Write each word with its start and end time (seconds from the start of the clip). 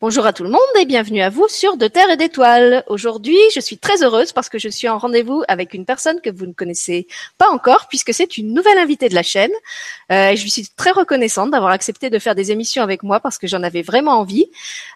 Bonjour 0.00 0.26
à 0.26 0.32
tout 0.32 0.44
le 0.44 0.50
monde 0.50 0.60
et 0.80 0.84
bienvenue 0.84 1.22
à 1.22 1.28
vous 1.28 1.48
sur 1.48 1.76
De 1.76 1.88
Terre 1.88 2.08
et 2.08 2.16
d'Étoiles. 2.16 2.84
Aujourd'hui, 2.86 3.36
je 3.52 3.58
suis 3.58 3.78
très 3.78 4.04
heureuse 4.04 4.32
parce 4.32 4.48
que 4.48 4.56
je 4.56 4.68
suis 4.68 4.88
en 4.88 4.96
rendez-vous 4.96 5.42
avec 5.48 5.74
une 5.74 5.84
personne 5.84 6.20
que 6.20 6.30
vous 6.30 6.46
ne 6.46 6.52
connaissez 6.52 7.08
pas 7.36 7.50
encore 7.50 7.88
puisque 7.88 8.14
c'est 8.14 8.38
une 8.38 8.54
nouvelle 8.54 8.78
invitée 8.78 9.08
de 9.08 9.16
la 9.16 9.24
chaîne. 9.24 9.50
Euh, 10.12 10.36
je 10.36 10.46
suis 10.46 10.68
très 10.76 10.92
reconnaissante 10.92 11.50
d'avoir 11.50 11.72
accepté 11.72 12.10
de 12.10 12.18
faire 12.20 12.36
des 12.36 12.52
émissions 12.52 12.84
avec 12.84 13.02
moi 13.02 13.18
parce 13.18 13.38
que 13.38 13.48
j'en 13.48 13.64
avais 13.64 13.82
vraiment 13.82 14.12
envie. 14.12 14.46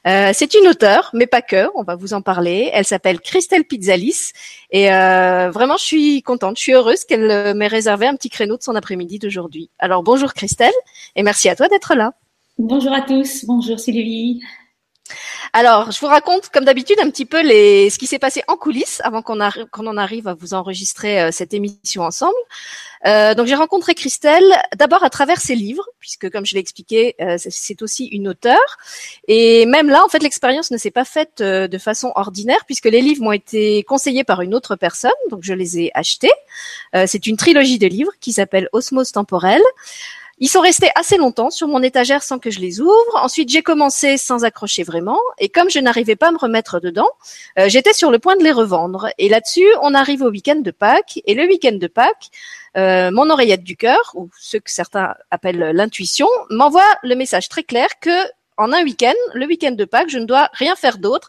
Euh, 0.07 0.30
c'est 0.32 0.54
une 0.54 0.68
auteure, 0.68 1.11
mais 1.14 1.27
pas 1.27 1.43
que, 1.43 1.69
on 1.75 1.82
va 1.82 1.96
vous 1.96 2.14
en 2.14 2.23
parler. 2.23 2.71
Elle 2.73 2.84
s'appelle 2.84 3.19
Christelle 3.19 3.64
Pizzalis 3.64 4.30
et 4.71 4.93
euh, 4.93 5.50
vraiment, 5.50 5.79
je 5.79 5.84
suis 5.84 6.23
contente, 6.23 6.59
je 6.59 6.62
suis 6.62 6.75
heureuse 6.75 7.03
qu'elle 7.05 7.29
euh, 7.29 7.55
m'ait 7.55 7.66
réservé 7.66 8.07
un 8.07 8.14
petit 8.14 8.30
créneau 8.30 8.57
de 8.57 8.62
son 8.62 8.77
après-midi 8.77 9.19
d'aujourd'hui. 9.19 9.69
Alors 9.80 10.05
bonjour 10.05 10.32
Christelle 10.32 10.71
et 11.16 11.25
merci 11.25 11.48
à 11.48 11.57
toi 11.57 11.66
d'être 11.66 11.96
là. 11.96 12.12
Bonjour 12.57 12.93
à 12.93 13.00
tous, 13.00 13.45
bonjour 13.46 13.80
Sylvie. 13.80 14.41
Alors, 15.52 15.90
je 15.90 16.00
vous 16.00 16.07
raconte, 16.07 16.48
comme 16.48 16.64
d'habitude, 16.64 16.98
un 17.00 17.11
petit 17.11 17.26
peu 17.26 17.43
les, 17.43 17.90
ce 17.90 17.98
qui 17.98 18.07
s'est 18.07 18.18
passé 18.18 18.43
en 18.48 18.57
coulisses 18.57 19.00
avant 19.04 19.22
qu'on 19.22 19.40
en 19.40 19.96
arrive 19.96 20.29
à 20.29 20.34
vous 20.34 20.54
enregistrer 20.54 21.20
euh, 21.20 21.30
cette 21.30 21.54
émission 21.54 22.03
ensemble. 22.03 22.36
Euh, 23.07 23.34
donc, 23.34 23.46
j'ai 23.46 23.54
rencontré 23.54 23.94
Christelle 23.94 24.44
d'abord 24.76 25.03
à 25.03 25.11
travers 25.11 25.40
ses 25.40 25.54
livres, 25.54 25.84
puisque, 25.98 26.30
comme 26.30 26.46
je 26.46 26.54
l'ai 26.54 26.61
expliqué, 26.61 27.14
euh, 27.20 27.36
c'est 27.39 27.82
aussi 27.82 28.06
une 28.06 28.29
auteure. 28.29 28.79
Et 29.29 29.67
même 29.67 29.89
là, 29.89 30.04
en 30.04 30.08
fait, 30.08 30.22
l'expérience 30.22 30.70
ne 30.70 30.76
s'est 30.76 30.90
pas 30.90 31.04
faite 31.04 31.40
euh, 31.40 31.68
de 31.68 31.79
façon 31.79 32.12
ordinaire, 32.14 32.64
puisque 32.67 32.86
les 32.86 33.00
livres 33.00 33.22
m'ont 33.22 33.33
été 33.33 33.83
conseillés 33.84 34.25
par 34.25 34.42
une 34.42 34.55
autre 34.55 34.77
personne, 34.77 35.11
donc 35.31 35.41
je 35.42 35.55
les 35.55 35.81
ai 35.81 35.91
achetés. 35.94 36.31
c'est 37.06 37.27
une 37.27 37.36
trilogie 37.36 37.78
de 37.78 37.86
livres 37.86 38.12
qui 38.20 38.33
s'appelle 38.33 38.69
Osmose 38.72 39.12
temporelle. 39.12 39.62
Ils 40.39 40.48
sont 40.48 40.61
restés 40.61 40.91
assez 40.95 41.17
longtemps 41.17 41.50
sur 41.50 41.69
mon 41.69 41.83
étagère 41.83 42.22
sans 42.22 42.39
que 42.39 42.50
je 42.50 42.61
les 42.61 42.81
ouvre. 42.81 43.14
Ensuite, 43.14 43.48
j'ai 43.48 43.62
commencé 43.62 44.17
sans 44.17 44.45
accrocher 44.45 44.83
vraiment. 44.83 45.20
Et 45.39 45.48
comme 45.48 45.70
je 45.70 45.78
n'arrivais 45.78 46.17
pas 46.17 46.28
à 46.28 46.33
me 46.33 46.39
remettre 46.39 46.81
dedans, 46.81 47.09
euh, 47.59 47.69
j'étais 47.69 47.93
sur 47.93 48.11
le 48.11 48.19
point 48.19 48.37
de 48.37 48.43
les 48.43 48.53
revendre. 48.53 49.09
Et 49.19 49.29
là-dessus, 49.29 49.67
on 49.83 49.95
arrive 49.95 50.23
au 50.23 50.31
week-end 50.31 50.56
de 50.56 50.71
Pâques. 50.71 51.21
Et 51.27 51.34
le 51.34 51.45
week-end 51.45 51.77
de 51.77 51.87
Pâques, 51.87 52.31
euh, 52.77 53.11
mon 53.11 53.31
oreillette 53.31 53.62
du 53.62 53.77
cœur, 53.77 54.12
ou 54.15 54.31
ce 54.39 54.56
que 54.56 54.71
certains 54.71 55.15
appellent 55.31 55.73
l'intuition, 55.75 56.29
m'envoie 56.51 56.83
le 57.03 57.15
message 57.15 57.49
très 57.49 57.62
clair 57.62 57.89
que 58.01 58.11
en 58.56 58.72
un 58.72 58.83
week-end, 58.84 59.14
le 59.34 59.47
week-end 59.47 59.72
de 59.72 59.84
Pâques, 59.84 60.11
je 60.11 60.19
ne 60.19 60.25
dois 60.25 60.48
rien 60.53 60.77
faire 60.77 60.98
d'autre, 60.98 61.28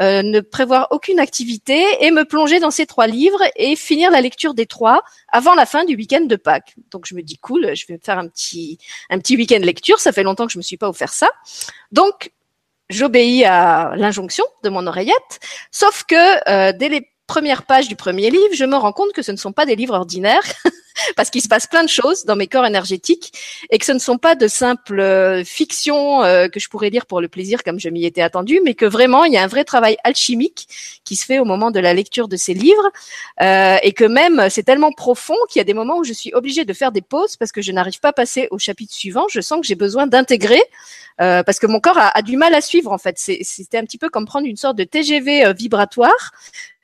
euh, 0.00 0.22
ne 0.22 0.40
prévoir 0.40 0.88
aucune 0.90 1.18
activité 1.18 1.84
et 2.00 2.10
me 2.10 2.24
plonger 2.24 2.60
dans 2.60 2.70
ces 2.70 2.86
trois 2.86 3.06
livres 3.06 3.42
et 3.56 3.76
finir 3.76 4.10
la 4.10 4.20
lecture 4.20 4.54
des 4.54 4.66
trois 4.66 5.02
avant 5.28 5.54
la 5.54 5.66
fin 5.66 5.84
du 5.84 5.96
week-end 5.96 6.22
de 6.22 6.36
Pâques. 6.36 6.74
Donc 6.90 7.06
je 7.06 7.14
me 7.14 7.22
dis 7.22 7.38
cool, 7.38 7.74
je 7.74 7.86
vais 7.86 7.98
faire 8.02 8.18
un 8.18 8.28
petit 8.28 8.78
un 9.10 9.18
petit 9.18 9.36
week-end 9.36 9.60
lecture. 9.60 9.98
Ça 10.00 10.12
fait 10.12 10.22
longtemps 10.22 10.46
que 10.46 10.52
je 10.52 10.58
me 10.58 10.62
suis 10.62 10.76
pas 10.78 10.88
offert 10.88 11.12
ça. 11.12 11.28
Donc 11.92 12.32
j'obéis 12.88 13.44
à 13.44 13.92
l'injonction 13.96 14.44
de 14.62 14.68
mon 14.68 14.86
oreillette, 14.86 15.40
sauf 15.70 16.04
que 16.04 16.48
euh, 16.50 16.72
dès 16.72 16.88
les 16.88 17.11
premières 17.32 17.62
pages 17.62 17.88
du 17.88 17.96
premier 17.96 18.28
livre, 18.28 18.52
je 18.52 18.66
me 18.66 18.76
rends 18.76 18.92
compte 18.92 19.14
que 19.14 19.22
ce 19.22 19.32
ne 19.32 19.38
sont 19.38 19.52
pas 19.52 19.64
des 19.64 19.74
livres 19.74 19.94
ordinaires, 19.94 20.42
parce 21.16 21.30
qu'il 21.30 21.40
se 21.40 21.48
passe 21.48 21.66
plein 21.66 21.82
de 21.82 21.88
choses 21.88 22.26
dans 22.26 22.36
mes 22.36 22.46
corps 22.46 22.66
énergétiques 22.66 23.32
et 23.70 23.78
que 23.78 23.86
ce 23.86 23.92
ne 23.92 23.98
sont 23.98 24.18
pas 24.18 24.34
de 24.34 24.46
simples 24.48 25.00
euh, 25.00 25.42
fictions 25.42 26.22
euh, 26.24 26.48
que 26.48 26.60
je 26.60 26.68
pourrais 26.68 26.90
lire 26.90 27.06
pour 27.06 27.22
le 27.22 27.28
plaisir 27.28 27.64
comme 27.64 27.80
je 27.80 27.88
m'y 27.88 28.04
étais 28.04 28.20
attendu, 28.20 28.60
mais 28.62 28.74
que 28.74 28.84
vraiment 28.84 29.24
il 29.24 29.32
y 29.32 29.38
a 29.38 29.42
un 29.42 29.46
vrai 29.46 29.64
travail 29.64 29.96
alchimique 30.04 30.68
qui 31.04 31.16
se 31.16 31.24
fait 31.24 31.38
au 31.38 31.46
moment 31.46 31.70
de 31.70 31.80
la 31.80 31.94
lecture 31.94 32.28
de 32.28 32.36
ces 32.36 32.52
livres 32.52 32.90
euh, 33.40 33.78
et 33.82 33.92
que 33.92 34.04
même 34.04 34.50
c'est 34.50 34.64
tellement 34.64 34.92
profond 34.92 35.38
qu'il 35.48 35.60
y 35.60 35.62
a 35.62 35.64
des 35.64 35.72
moments 35.72 35.96
où 35.96 36.04
je 36.04 36.12
suis 36.12 36.34
obligée 36.34 36.66
de 36.66 36.74
faire 36.74 36.92
des 36.92 37.00
pauses 37.00 37.36
parce 37.36 37.50
que 37.50 37.62
je 37.62 37.72
n'arrive 37.72 37.98
pas 37.98 38.08
à 38.08 38.12
passer 38.12 38.46
au 38.50 38.58
chapitre 38.58 38.92
suivant. 38.92 39.24
Je 39.30 39.40
sens 39.40 39.58
que 39.58 39.66
j'ai 39.66 39.74
besoin 39.74 40.06
d'intégrer 40.06 40.62
parce 41.18 41.60
que 41.60 41.68
mon 41.68 41.78
corps 41.78 41.98
a, 41.98 42.22
du 42.22 42.36
mal 42.36 42.52
à 42.52 42.60
suivre 42.60 42.90
en 42.90 42.98
fait. 42.98 43.16
C'était 43.16 43.78
un 43.78 43.84
petit 43.84 43.98
peu 43.98 44.08
comme 44.08 44.26
prendre 44.26 44.46
une 44.46 44.56
sorte 44.56 44.76
de 44.76 44.82
TGV 44.82 45.52
vibratoire 45.52 46.32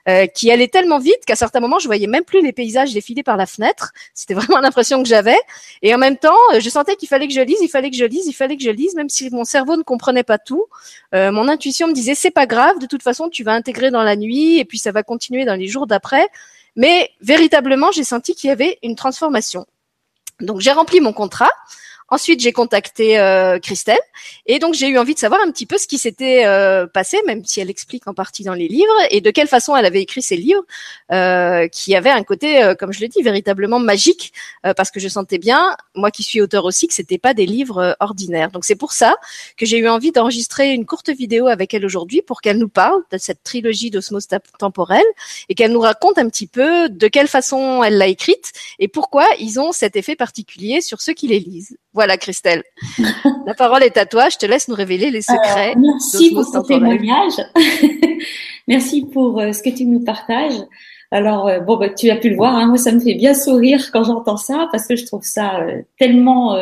euh, 0.08 0.26
qui 0.26 0.50
allait 0.50 0.68
tellement 0.68 0.98
vite 0.98 1.24
qu'à 1.26 1.36
certains 1.36 1.60
moments, 1.60 1.78
je 1.78 1.86
voyais 1.86 2.06
même 2.06 2.24
plus 2.24 2.40
les 2.40 2.52
paysages 2.52 2.94
défiler 2.94 3.22
par 3.22 3.36
la 3.36 3.44
fenêtre. 3.44 3.92
C'était 4.14 4.32
vraiment 4.32 4.58
l'impression 4.62 5.02
que 5.02 5.08
j'avais. 5.08 5.36
Et 5.82 5.94
en 5.94 5.98
même 5.98 6.16
temps, 6.16 6.38
euh, 6.54 6.60
je 6.60 6.70
sentais 6.70 6.96
qu'il 6.96 7.08
fallait 7.08 7.28
que 7.28 7.34
je 7.34 7.40
lise, 7.40 7.58
il 7.60 7.68
fallait 7.68 7.90
que 7.90 7.96
je 7.96 8.04
lise, 8.04 8.26
il 8.26 8.32
fallait 8.32 8.56
que 8.56 8.62
je 8.62 8.70
lise, 8.70 8.94
même 8.94 9.10
si 9.10 9.28
mon 9.30 9.44
cerveau 9.44 9.76
ne 9.76 9.82
comprenait 9.82 10.22
pas 10.22 10.38
tout. 10.38 10.64
Euh, 11.14 11.30
mon 11.30 11.46
intuition 11.46 11.88
me 11.88 11.92
disait 11.92 12.14
c'est 12.14 12.30
pas 12.30 12.46
grave, 12.46 12.78
de 12.78 12.86
toute 12.86 13.02
façon, 13.02 13.28
tu 13.28 13.44
vas 13.44 13.52
intégrer 13.52 13.90
dans 13.90 14.02
la 14.02 14.16
nuit 14.16 14.58
et 14.58 14.64
puis 14.64 14.78
ça 14.78 14.92
va 14.92 15.02
continuer 15.02 15.44
dans 15.44 15.56
les 15.56 15.66
jours 15.66 15.86
d'après. 15.86 16.26
Mais 16.74 17.10
véritablement, 17.20 17.92
j'ai 17.92 18.04
senti 18.04 18.34
qu'il 18.34 18.48
y 18.48 18.50
avait 18.50 18.78
une 18.82 18.94
transformation. 18.94 19.66
Donc 20.40 20.60
j'ai 20.60 20.72
rempli 20.72 21.00
mon 21.00 21.12
contrat. 21.12 21.50
Ensuite, 22.10 22.40
j'ai 22.40 22.52
contacté 22.52 23.18
euh, 23.18 23.58
Christelle 23.58 23.98
et 24.46 24.58
donc 24.58 24.74
j'ai 24.74 24.88
eu 24.88 24.98
envie 24.98 25.14
de 25.14 25.18
savoir 25.18 25.40
un 25.46 25.50
petit 25.50 25.66
peu 25.66 25.76
ce 25.76 25.86
qui 25.86 25.98
s'était 25.98 26.46
euh, 26.46 26.86
passé, 26.86 27.18
même 27.26 27.44
si 27.44 27.60
elle 27.60 27.68
explique 27.68 28.06
en 28.08 28.14
partie 28.14 28.44
dans 28.44 28.54
les 28.54 28.68
livres, 28.68 28.94
et 29.10 29.20
de 29.20 29.30
quelle 29.30 29.46
façon 29.48 29.76
elle 29.76 29.84
avait 29.84 30.00
écrit 30.00 30.22
ces 30.22 30.36
livres, 30.36 30.64
euh, 31.12 31.68
qui 31.68 31.94
avaient 31.94 32.10
un 32.10 32.22
côté, 32.22 32.62
euh, 32.62 32.74
comme 32.74 32.92
je 32.92 33.00
l'ai 33.00 33.08
dit, 33.08 33.22
véritablement 33.22 33.78
magique, 33.78 34.32
euh, 34.66 34.74
parce 34.74 34.90
que 34.90 35.00
je 35.00 35.08
sentais 35.08 35.38
bien, 35.38 35.76
moi 35.94 36.10
qui 36.10 36.22
suis 36.22 36.40
auteur 36.40 36.64
aussi, 36.64 36.88
que 36.88 36.94
c'était 36.94 37.18
pas 37.18 37.34
des 37.34 37.46
livres 37.46 37.96
ordinaires. 38.00 38.50
Donc 38.50 38.64
c'est 38.64 38.76
pour 38.76 38.92
ça 38.92 39.16
que 39.56 39.66
j'ai 39.66 39.78
eu 39.78 39.88
envie 39.88 40.12
d'enregistrer 40.12 40.72
une 40.72 40.86
courte 40.86 41.10
vidéo 41.10 41.46
avec 41.46 41.74
elle 41.74 41.84
aujourd'hui 41.84 42.22
pour 42.22 42.40
qu'elle 42.40 42.58
nous 42.58 42.68
parle 42.68 43.02
de 43.12 43.18
cette 43.18 43.42
trilogie 43.42 43.90
d'osmose 43.90 44.28
temporelle 44.58 45.04
et 45.48 45.54
qu'elle 45.54 45.72
nous 45.72 45.80
raconte 45.80 46.18
un 46.18 46.28
petit 46.28 46.46
peu 46.46 46.88
de 46.88 47.08
quelle 47.08 47.28
façon 47.28 47.82
elle 47.82 47.98
l'a 47.98 48.06
écrite 48.06 48.52
et 48.78 48.88
pourquoi 48.88 49.26
ils 49.38 49.60
ont 49.60 49.72
cet 49.72 49.96
effet 49.96 50.16
particulier 50.16 50.80
sur 50.80 51.00
ceux 51.00 51.12
qui 51.12 51.28
les 51.28 51.40
lisent. 51.40 51.76
Voilà, 51.98 52.16
Christelle. 52.16 52.62
La 53.44 53.54
parole 53.54 53.82
est 53.82 53.96
à 53.96 54.06
toi. 54.06 54.28
Je 54.28 54.36
te 54.36 54.46
laisse 54.46 54.68
nous 54.68 54.76
révéler 54.76 55.10
les 55.10 55.20
secrets. 55.20 55.74
merci 55.76 56.32
pour 56.32 56.44
ce 56.44 56.64
témoignage. 56.64 57.32
merci 58.68 59.04
pour 59.04 59.40
euh, 59.40 59.50
ce 59.50 59.64
que 59.64 59.70
tu 59.70 59.84
nous 59.84 60.04
partages. 60.04 60.60
Alors, 61.10 61.48
euh, 61.48 61.58
bon, 61.58 61.76
bah, 61.76 61.88
tu 61.88 62.08
as 62.10 62.14
pu 62.14 62.30
le 62.30 62.36
voir. 62.36 62.54
Hein, 62.54 62.68
moi, 62.68 62.78
ça 62.78 62.92
me 62.92 63.00
fait 63.00 63.14
bien 63.14 63.34
sourire 63.34 63.90
quand 63.92 64.04
j'entends 64.04 64.36
ça 64.36 64.68
parce 64.70 64.86
que 64.86 64.94
je 64.94 65.06
trouve 65.06 65.24
ça 65.24 65.58
euh, 65.62 65.82
tellement, 65.98 66.56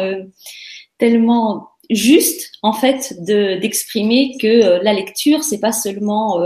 tellement 0.96 1.68
juste 1.90 2.52
en 2.62 2.72
fait 2.72 3.14
de 3.20 3.60
d'exprimer 3.60 4.38
que 4.40 4.82
la 4.82 4.94
lecture 4.94 5.44
c'est 5.44 5.60
pas 5.60 5.70
seulement 5.70 6.40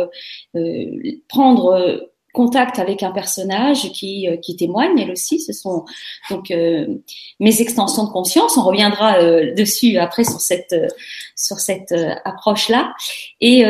prendre 1.29 2.11
contact 2.33 2.79
avec 2.79 3.03
un 3.03 3.11
personnage 3.11 3.91
qui, 3.93 4.29
euh, 4.29 4.37
qui 4.37 4.57
témoigne, 4.57 4.99
elle 4.99 5.11
aussi. 5.11 5.41
Ce 5.41 5.53
sont 5.53 5.85
donc 6.31 6.51
euh, 6.51 6.87
mes 7.41 7.61
extensions 7.61 8.05
de 8.05 8.11
conscience. 8.11 8.57
On 8.57 8.65
reviendra 8.65 9.19
euh, 9.19 9.55
dessus 9.55 9.99
après 9.99 10.25
sur 10.25 10.41
cette 10.41 10.75
sur 11.35 11.59
cette 11.59 11.95
approche 12.25 12.69
là. 12.69 12.93
Et 13.41 13.65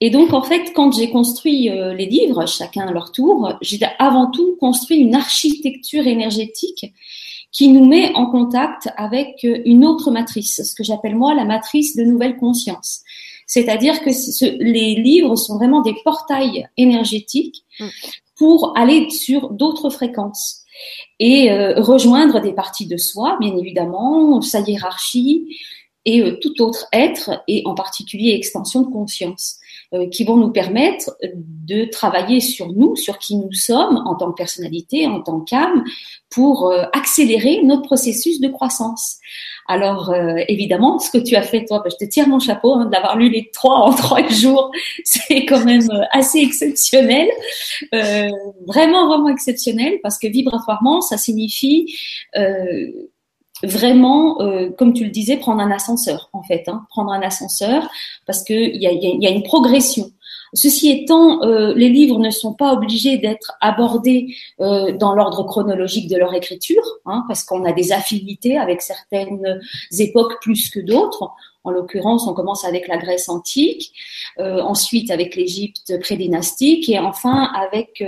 et 0.00 0.10
donc 0.10 0.32
en 0.32 0.42
fait, 0.42 0.72
quand 0.74 0.92
j'ai 0.92 1.10
construit 1.10 1.68
les 1.68 2.06
livres, 2.06 2.46
chacun 2.46 2.88
à 2.88 2.92
leur 2.92 3.12
tour, 3.12 3.52
j'ai 3.60 3.78
avant 4.00 4.30
tout 4.30 4.56
construit 4.58 4.98
une 4.98 5.14
architecture 5.14 6.06
énergétique 6.06 6.92
qui 7.52 7.68
nous 7.68 7.86
met 7.86 8.12
en 8.14 8.26
contact 8.26 8.88
avec 8.96 9.44
une 9.44 9.84
autre 9.84 10.10
matrice, 10.10 10.62
ce 10.64 10.74
que 10.74 10.82
j'appelle 10.82 11.14
moi 11.14 11.34
la 11.34 11.44
matrice 11.44 11.94
de 11.94 12.02
nouvelle 12.02 12.36
conscience. 12.36 13.04
C'est-à-dire 13.52 14.00
que 14.00 14.08
les 14.62 14.94
livres 14.94 15.36
sont 15.36 15.56
vraiment 15.58 15.82
des 15.82 15.94
portails 16.04 16.66
énergétiques 16.78 17.66
mm. 17.78 17.86
pour 18.34 18.72
aller 18.78 19.10
sur 19.10 19.50
d'autres 19.50 19.90
fréquences 19.90 20.62
et 21.18 21.52
euh, 21.52 21.74
rejoindre 21.82 22.40
des 22.40 22.54
parties 22.54 22.86
de 22.86 22.96
soi, 22.96 23.36
bien 23.40 23.54
évidemment, 23.54 24.40
sa 24.40 24.60
hiérarchie 24.60 25.54
et 26.06 26.22
euh, 26.22 26.38
tout 26.40 26.62
autre 26.62 26.86
être, 26.94 27.42
et 27.46 27.60
en 27.66 27.74
particulier 27.74 28.32
extension 28.32 28.80
de 28.80 28.90
conscience, 28.90 29.58
qui 30.10 30.24
vont 30.24 30.36
nous 30.36 30.50
permettre 30.50 31.16
de 31.34 31.84
travailler 31.84 32.40
sur 32.40 32.68
nous, 32.72 32.96
sur 32.96 33.18
qui 33.18 33.36
nous 33.36 33.52
sommes 33.52 34.02
en 34.06 34.14
tant 34.14 34.30
que 34.30 34.36
personnalité, 34.36 35.06
en 35.06 35.20
tant 35.20 35.40
qu'âme, 35.40 35.84
pour 36.30 36.72
accélérer 36.92 37.62
notre 37.62 37.82
processus 37.82 38.40
de 38.40 38.48
croissance. 38.48 39.18
Alors 39.68 40.10
euh, 40.10 40.36
évidemment, 40.48 40.98
ce 40.98 41.10
que 41.10 41.18
tu 41.18 41.36
as 41.36 41.42
fait 41.42 41.64
toi, 41.64 41.80
bah, 41.84 41.90
je 41.90 42.04
te 42.04 42.08
tire 42.08 42.28
mon 42.28 42.38
chapeau 42.38 42.74
hein, 42.74 42.86
d'avoir 42.86 43.16
lu 43.16 43.28
les 43.28 43.50
trois 43.52 43.76
en 43.76 43.92
trois 43.94 44.26
jours, 44.28 44.70
c'est 45.04 45.46
quand 45.46 45.64
même 45.64 45.88
euh, 45.90 46.02
assez 46.10 46.38
exceptionnel, 46.38 47.28
euh, 47.94 48.28
vraiment 48.66 49.06
vraiment 49.06 49.28
exceptionnel 49.28 49.98
parce 50.02 50.18
que 50.18 50.26
vibratoirement, 50.26 51.00
ça 51.00 51.16
signifie 51.16 51.96
vraiment, 53.62 54.38
comme 54.78 54.92
tu 54.92 55.04
le 55.04 55.10
disais, 55.10 55.36
prendre 55.36 55.60
un 55.60 55.70
ascenseur 55.70 56.30
en 56.32 56.42
fait, 56.42 56.64
hein, 56.68 56.84
prendre 56.90 57.12
un 57.12 57.22
ascenseur 57.22 57.88
parce 58.26 58.42
que 58.42 58.52
il 58.52 58.80
y 58.82 58.86
a, 58.86 58.92
y 58.92 59.26
a, 59.26 59.30
une 59.30 59.42
progression. 59.42 60.10
Ceci 60.54 60.90
étant, 60.90 61.42
euh, 61.42 61.72
les 61.74 61.88
livres 61.88 62.18
ne 62.18 62.30
sont 62.30 62.52
pas 62.52 62.74
obligés 62.74 63.16
d'être 63.16 63.52
abordés 63.62 64.34
euh, 64.60 64.92
dans 64.92 65.14
l'ordre 65.14 65.44
chronologique 65.44 66.10
de 66.10 66.16
leur 66.18 66.34
écriture, 66.34 66.82
hein, 67.06 67.24
parce 67.26 67.42
qu'on 67.42 67.64
a 67.64 67.72
des 67.72 67.92
affinités 67.92 68.58
avec 68.58 68.82
certaines 68.82 69.60
époques 69.98 70.42
plus 70.42 70.68
que 70.68 70.80
d'autres. 70.80 71.30
En 71.64 71.70
l'occurrence, 71.70 72.26
on 72.26 72.34
commence 72.34 72.64
avec 72.64 72.88
la 72.88 72.96
Grèce 72.96 73.28
antique, 73.28 73.92
euh, 74.38 74.60
ensuite 74.60 75.10
avec 75.10 75.36
l'Égypte 75.36 75.98
prédynastique 76.00 76.88
et 76.88 76.98
enfin 76.98 77.50
avec 77.54 78.02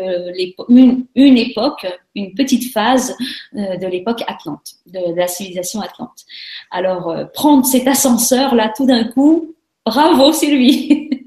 une, 0.68 1.06
une, 1.14 1.38
époque, 1.38 1.86
une 2.14 2.34
petite 2.34 2.72
phase 2.72 3.16
de 3.52 3.86
l'époque 3.86 4.22
Atlante, 4.26 4.74
de, 4.86 5.14
la 5.14 5.28
civilisation 5.28 5.80
Atlante. 5.80 6.24
Alors, 6.70 7.14
prendre 7.32 7.64
cet 7.64 7.86
ascenseur 7.86 8.54
là 8.54 8.72
tout 8.76 8.86
d'un 8.86 9.04
coup, 9.04 9.54
bravo 9.84 10.32
Sylvie. 10.32 11.10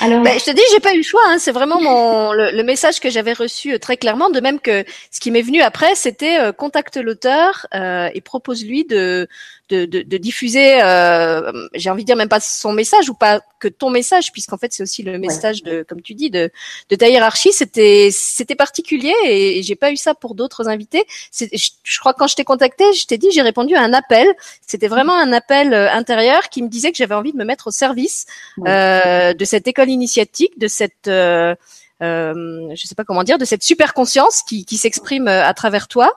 Alors, 0.00 0.22
ben, 0.22 0.38
je 0.38 0.44
te 0.44 0.50
dis, 0.50 0.62
j'ai 0.72 0.80
pas 0.80 0.94
eu 0.94 0.98
le 0.98 1.02
choix. 1.02 1.22
Hein. 1.26 1.38
C'est 1.38 1.52
vraiment 1.52 1.80
mon 1.80 2.32
le, 2.32 2.62
message 2.62 3.00
que 3.00 3.10
j'avais 3.10 3.32
reçu 3.32 3.74
euh, 3.74 3.78
très 3.78 3.96
clairement. 3.96 4.30
De 4.30 4.40
même 4.40 4.60
que 4.60 4.84
ce 5.10 5.20
qui 5.20 5.30
m'est 5.30 5.42
venu 5.42 5.60
après, 5.60 5.94
c'était 5.94 6.38
euh, 6.38 6.52
contacte 6.52 6.96
l'auteur 6.96 7.66
euh, 7.74 8.08
et 8.12 8.20
propose-lui 8.20 8.84
de 8.84 9.28
de, 9.70 9.86
de, 9.86 10.02
de 10.02 10.16
diffuser, 10.18 10.82
euh, 10.82 11.50
j'ai 11.74 11.88
envie 11.88 12.02
de 12.02 12.06
dire 12.06 12.16
même 12.16 12.28
pas 12.28 12.40
son 12.40 12.72
message 12.72 13.08
ou 13.08 13.14
pas 13.14 13.40
que 13.58 13.68
ton 13.68 13.88
message, 13.88 14.30
puisqu'en 14.30 14.58
fait 14.58 14.72
c'est 14.72 14.82
aussi 14.82 15.02
le 15.02 15.18
message 15.18 15.62
de, 15.62 15.82
comme 15.88 16.02
tu 16.02 16.14
dis, 16.14 16.30
de, 16.30 16.50
de 16.90 16.96
ta 16.96 17.08
hiérarchie. 17.08 17.52
C'était 17.52 18.10
c'était 18.12 18.54
particulier 18.54 19.14
et, 19.24 19.62
j'ai 19.62 19.76
pas 19.76 19.90
eu 19.90 19.96
ça 19.96 20.14
pour 20.14 20.34
d'autres 20.34 20.68
invités. 20.68 21.04
Je, 21.32 21.46
je 21.82 21.98
crois 21.98 22.12
que 22.12 22.18
quand 22.18 22.26
je 22.26 22.36
t'ai 22.36 22.44
contacté, 22.44 22.84
je 22.92 23.06
t'ai 23.06 23.16
dit 23.16 23.28
j'ai 23.32 23.42
répondu 23.42 23.74
à 23.74 23.82
un 23.82 23.94
appel. 23.94 24.28
C'était 24.66 24.88
vraiment 24.88 25.14
un 25.14 25.32
appel 25.32 25.72
euh, 25.72 25.90
intérieur 25.90 26.48
qui 26.50 26.62
me 26.62 26.68
disait 26.68 26.92
que 26.92 26.98
j'avais 26.98 27.14
envie 27.14 27.32
de 27.32 27.38
me 27.38 27.44
mettre 27.44 27.68
au 27.68 27.70
service 27.70 28.26
euh, 28.66 29.32
de 29.32 29.44
cette 29.44 29.66
école 29.66 29.88
initiatique, 29.88 30.58
de 30.58 30.68
cette 30.68 31.08
euh, 31.08 31.54
euh, 32.02 32.74
je 32.74 32.86
sais 32.86 32.94
pas 32.94 33.04
comment 33.04 33.22
dire, 33.22 33.38
de 33.38 33.44
cette 33.44 33.62
super 33.62 33.94
conscience 33.94 34.42
qui, 34.42 34.64
qui 34.64 34.76
s'exprime 34.76 35.28
euh, 35.28 35.44
à 35.44 35.54
travers 35.54 35.88
toi. 35.88 36.12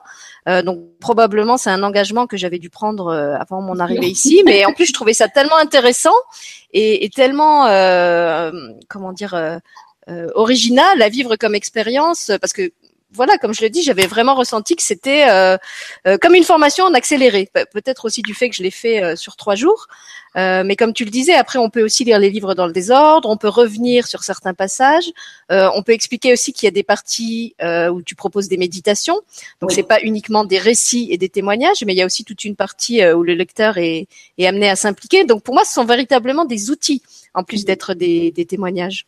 Euh, 0.48 0.62
donc 0.62 0.80
probablement 0.98 1.58
c'est 1.58 1.70
un 1.70 1.82
engagement 1.82 2.26
que 2.26 2.36
j'avais 2.36 2.58
dû 2.58 2.70
prendre 2.70 3.08
euh, 3.08 3.36
avant 3.38 3.60
mon 3.60 3.78
arrivée 3.78 4.08
ici, 4.08 4.42
mais 4.46 4.64
en 4.64 4.72
plus 4.72 4.86
je 4.86 4.92
trouvais 4.92 5.12
ça 5.12 5.28
tellement 5.28 5.58
intéressant 5.58 6.14
et, 6.72 7.04
et 7.04 7.10
tellement 7.10 7.66
euh, 7.66 8.50
comment 8.88 9.12
dire 9.12 9.60
original 10.34 11.02
à 11.02 11.08
vivre 11.10 11.36
comme 11.36 11.54
expérience 11.54 12.30
parce 12.40 12.54
que 12.54 12.72
voilà, 13.10 13.38
comme 13.38 13.54
je 13.54 13.62
le 13.62 13.70
dis, 13.70 13.82
j'avais 13.82 14.06
vraiment 14.06 14.34
ressenti 14.34 14.76
que 14.76 14.82
c'était 14.82 15.28
euh, 15.30 15.56
euh, 16.06 16.18
comme 16.18 16.34
une 16.34 16.44
formation 16.44 16.84
en 16.84 16.92
accéléré. 16.92 17.48
Peut-être 17.72 18.04
aussi 18.04 18.20
du 18.20 18.34
fait 18.34 18.50
que 18.50 18.56
je 18.56 18.62
l'ai 18.62 18.70
fait 18.70 19.02
euh, 19.02 19.16
sur 19.16 19.36
trois 19.36 19.54
jours. 19.54 19.86
mais 20.34 20.76
comme 20.76 20.92
tu 20.92 21.04
le 21.04 21.10
disais, 21.10 21.34
après, 21.34 21.58
on 21.58 21.70
peut 21.70 21.82
aussi 21.82 22.04
lire 22.04 22.18
les 22.18 22.30
livres 22.30 22.54
dans 22.54 22.66
le 22.66 22.72
désordre. 22.72 23.28
On 23.30 23.38
peut 23.38 23.48
revenir 23.48 24.06
sur 24.06 24.22
certains 24.22 24.54
passages. 24.54 25.10
on 25.50 25.82
peut 25.82 25.92
expliquer 25.92 26.32
aussi 26.32 26.52
qu'il 26.52 26.66
y 26.66 26.68
a 26.68 26.70
des 26.70 26.84
parties 26.84 27.56
où 27.92 28.02
tu 28.02 28.14
proposes 28.14 28.48
des 28.48 28.58
méditations. 28.58 29.20
Donc, 29.60 29.72
c'est 29.72 29.82
pas 29.82 30.00
uniquement 30.02 30.44
des 30.44 30.58
récits 30.58 31.08
et 31.10 31.18
des 31.18 31.28
témoignages, 31.28 31.82
mais 31.84 31.94
il 31.94 31.98
y 31.98 32.02
a 32.02 32.06
aussi 32.06 32.24
toute 32.24 32.44
une 32.44 32.56
partie 32.56 33.04
où 33.10 33.22
le 33.24 33.34
lecteur 33.34 33.78
est, 33.78 34.06
est 34.36 34.46
amené 34.46 34.68
à 34.68 34.76
s'impliquer. 34.76 35.24
Donc, 35.24 35.42
pour 35.42 35.54
moi, 35.54 35.64
ce 35.64 35.72
sont 35.72 35.84
véritablement 35.84 36.44
des 36.44 36.70
outils 36.70 37.02
en 37.34 37.42
plus 37.42 37.64
d'être 37.64 37.94
des, 37.94 38.30
des 38.30 38.46
témoignages. 38.46 39.06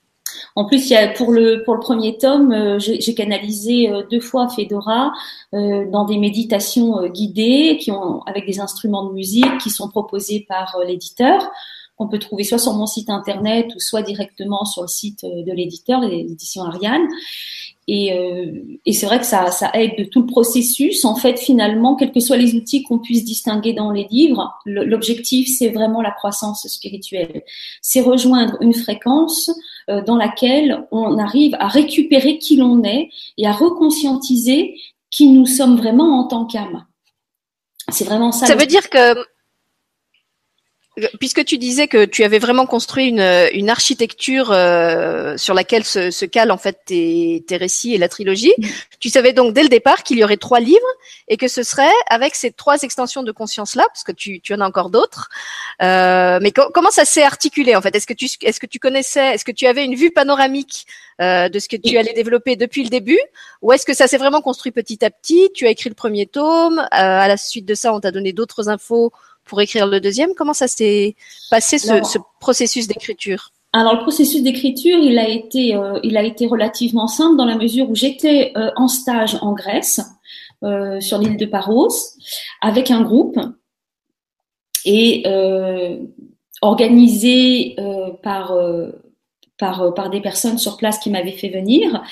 En 0.56 0.64
plus, 0.64 0.93
pour 1.17 1.32
le 1.32 1.62
premier 1.81 2.19
tome, 2.19 2.52
euh, 2.52 2.78
j'ai 2.78 3.14
canalisé 3.14 3.88
euh, 3.88 4.02
deux 4.11 4.20
fois 4.20 4.49
Fedora 4.49 5.12
euh, 5.55 5.88
dans 5.90 6.05
des 6.05 6.19
méditations 6.19 7.06
guidées 7.08 7.78
avec 8.26 8.46
des 8.46 8.61
instruments 8.61 9.06
de 9.06 9.12
musique 9.12 9.58
qui 9.58 9.70
sont 9.70 9.88
proposés 9.88 10.44
par 10.49 10.76
l'éditeur. 10.87 11.50
On 11.99 12.08
peut 12.08 12.19
trouver 12.19 12.44
soit 12.44 12.58
sur 12.58 12.72
mon 12.75 12.87
site 12.87 13.11
internet 13.11 13.67
ou 13.76 13.81
soit 13.81 14.02
directement 14.02 14.64
sur 14.64 14.82
le 14.82 14.88
site 14.88 15.25
de 15.25 15.52
l'éditeur, 15.52 16.00
l'édition 16.00 16.62
Ariane. 16.62 17.06
Et, 17.93 18.13
euh, 18.13 18.79
et 18.87 18.93
c'est 18.93 19.07
vrai 19.07 19.19
que 19.19 19.27
ça, 19.27 19.51
ça 19.51 19.73
aide 19.75 19.99
de 19.99 20.05
tout 20.05 20.21
le 20.21 20.27
processus. 20.27 21.05
En 21.05 21.17
fait, 21.17 21.41
finalement, 21.41 21.97
quels 21.97 22.13
que 22.13 22.21
soient 22.21 22.37
les 22.37 22.55
outils 22.55 22.85
qu'on 22.85 23.01
puisse 23.01 23.25
distinguer 23.25 23.73
dans 23.73 23.91
les 23.91 24.07
livres, 24.09 24.55
l'objectif, 24.65 25.49
c'est 25.49 25.71
vraiment 25.71 26.01
la 26.01 26.13
croissance 26.13 26.69
spirituelle. 26.69 27.43
C'est 27.83 28.01
rejoindre 28.01 28.57
une 28.61 28.75
fréquence 28.75 29.51
euh, 29.89 30.05
dans 30.05 30.15
laquelle 30.15 30.87
on 30.93 31.19
arrive 31.19 31.57
à 31.59 31.67
récupérer 31.67 32.39
qui 32.39 32.55
l'on 32.55 32.85
est 32.85 33.11
et 33.39 33.49
à 33.49 33.53
reconscientiser 33.53 34.77
qui 35.11 35.29
nous 35.31 35.47
sommes 35.47 35.77
vraiment 35.77 36.21
en 36.21 36.29
tant 36.29 36.45
qu'âme. 36.45 36.87
C'est 37.89 38.05
vraiment 38.05 38.31
ça. 38.31 38.47
Ça 38.47 38.55
veut 38.55 38.67
dire 38.67 38.89
que 38.89 39.17
Puisque 41.21 41.45
tu 41.45 41.57
disais 41.57 41.87
que 41.87 42.05
tu 42.05 42.25
avais 42.25 42.41
vraiment 42.41 42.67
construit 42.67 43.07
une, 43.07 43.49
une 43.53 43.71
architecture 43.71 44.51
euh, 44.51 45.37
sur 45.37 45.55
laquelle 45.55 45.85
se, 45.85 46.11
se 46.11 46.25
calent 46.25 46.51
en 46.51 46.59
fait 46.59 46.81
tes, 46.85 47.45
tes, 47.47 47.57
récits 47.57 47.95
et 47.95 47.99
la 47.99 48.09
trilogie, 48.09 48.53
tu 48.99 49.09
savais 49.09 49.33
donc 49.33 49.55
dès 49.55 49.63
le 49.63 49.69
départ 49.69 50.03
qu'il 50.03 50.19
y 50.19 50.25
aurait 50.25 50.37
trois 50.37 50.59
livres 50.59 50.79
et 51.29 51.37
que 51.37 51.47
ce 51.47 51.63
serait 51.63 51.93
avec 52.09 52.35
ces 52.35 52.51
trois 52.51 52.83
extensions 52.83 53.23
de 53.23 53.31
conscience 53.31 53.77
là, 53.77 53.85
parce 53.87 54.03
que 54.03 54.11
tu, 54.11 54.41
tu 54.41 54.53
en 54.53 54.61
as 54.61 54.67
encore 54.67 54.91
d'autres. 54.91 55.29
Euh, 55.81 56.41
mais 56.43 56.51
comment 56.51 56.91
ça 56.91 57.05
s'est 57.05 57.23
articulé 57.23 57.77
en 57.77 57.81
fait? 57.81 57.95
Est-ce 57.95 58.07
que 58.09 58.13
tu 58.13 58.27
est-ce 58.43 58.59
que 58.59 58.67
tu 58.67 58.81
connaissais 58.81 59.35
Est-ce 59.35 59.45
que 59.45 59.53
tu 59.53 59.67
avais 59.67 59.85
une 59.85 59.95
vue 59.95 60.11
panoramique 60.11 60.87
euh, 61.21 61.51
de 61.51 61.59
ce 61.59 61.69
que 61.69 61.77
tu 61.77 61.99
allais 61.99 62.15
développer 62.15 62.57
depuis 62.57 62.83
le 62.83 62.89
début, 62.89 63.21
ou 63.61 63.73
est-ce 63.73 63.85
que 63.85 63.93
ça 63.93 64.07
s'est 64.07 64.17
vraiment 64.17 64.41
construit 64.41 64.73
petit 64.73 65.05
à 65.05 65.11
petit? 65.11 65.51
Tu 65.55 65.67
as 65.67 65.71
écrit 65.71 65.91
le 65.91 65.95
premier 65.95 66.27
tome. 66.27 66.79
Euh, 66.79 66.87
à 66.91 67.29
la 67.29 67.37
suite 67.37 67.67
de 67.67 67.75
ça, 67.75 67.93
on 67.93 68.01
t'a 68.01 68.11
donné 68.11 68.33
d'autres 68.33 68.71
infos 68.71 69.13
pour 69.50 69.61
écrire 69.61 69.87
le 69.87 70.00
deuxième? 70.00 70.31
Comment 70.38 70.55
ça 70.55 70.69
s'est 70.69 71.17
passé 71.50 71.79
ce, 71.79 72.02
ce 72.05 72.19
processus 72.41 72.87
d'écriture? 72.87 73.50
Alors 73.73 73.94
le 73.94 74.00
processus 74.00 74.43
d'écriture, 74.43 74.99
il 74.99 75.19
a 75.19 75.29
été, 75.29 75.75
euh, 75.75 76.00
il 76.02 76.17
a 76.17 76.25
été 76.25 76.47
relativement 76.47 77.06
simple 77.06 77.37
dans 77.37 77.44
la 77.44 77.56
mesure 77.56 77.91
où 77.91 77.94
j'étais 77.94 78.52
euh, 78.56 78.70
en 78.76 78.88
stage 78.88 79.37
en 79.43 79.52
Grèce, 79.52 80.00
euh, 80.62 81.00
sur 81.00 81.19
l'île 81.19 81.37
de 81.37 81.47
Paros, 81.47 81.94
avec 82.61 82.91
un 82.91 83.02
groupe 83.02 83.38
et 84.85 85.25
organisé 86.62 87.76
par 88.23 88.56
par, 89.58 89.93
par 89.93 90.08
des 90.08 90.23
personnes 90.23 90.56
sur 90.56 90.79
place 90.79 90.99
qui 90.99 91.11
m'avaient 91.11 91.38
fait 91.43 91.50
venir. 91.50 92.03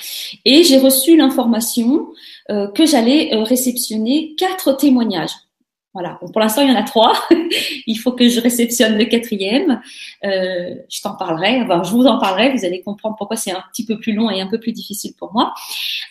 Et 0.45 0.63
j'ai 0.63 0.77
reçu 0.77 1.17
l'information 1.17 2.09
que 2.47 2.85
j'allais 2.85 3.31
réceptionner 3.43 4.35
quatre 4.37 4.77
témoignages. 4.77 5.35
Voilà. 5.93 6.19
pour 6.31 6.39
l'instant, 6.39 6.61
il 6.61 6.69
y 6.69 6.71
en 6.71 6.75
a 6.75 6.83
trois. 6.83 7.13
il 7.87 7.95
faut 7.95 8.11
que 8.11 8.29
je 8.29 8.39
réceptionne 8.39 8.97
le 8.97 9.05
quatrième. 9.05 9.81
Euh, 10.23 10.75
je 10.87 11.01
t'en 11.01 11.15
parlerai. 11.15 11.61
Enfin, 11.63 11.81
je 11.83 11.89
vous 11.89 12.05
en 12.05 12.19
parlerai. 12.19 12.51
Vous 12.55 12.63
allez 12.63 12.81
comprendre 12.83 13.15
pourquoi 13.17 13.35
c'est 13.35 13.51
un 13.51 13.63
petit 13.71 13.85
peu 13.85 13.99
plus 13.99 14.13
long 14.13 14.29
et 14.29 14.39
un 14.39 14.47
peu 14.47 14.59
plus 14.59 14.71
difficile 14.71 15.13
pour 15.17 15.33
moi. 15.33 15.53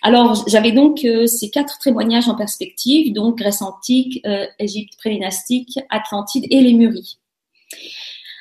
Alors, 0.02 0.44
j'avais 0.48 0.72
donc 0.72 1.04
euh, 1.04 1.26
ces 1.26 1.50
quatre 1.50 1.78
témoignages 1.78 2.28
en 2.28 2.34
perspective, 2.34 3.12
donc 3.12 3.38
Grèce 3.38 3.62
antique, 3.62 4.20
euh, 4.26 4.46
Égypte 4.58 4.96
prédynastique, 4.98 5.78
Atlantide 5.90 6.46
et 6.50 6.60
Lémurie. 6.60 7.18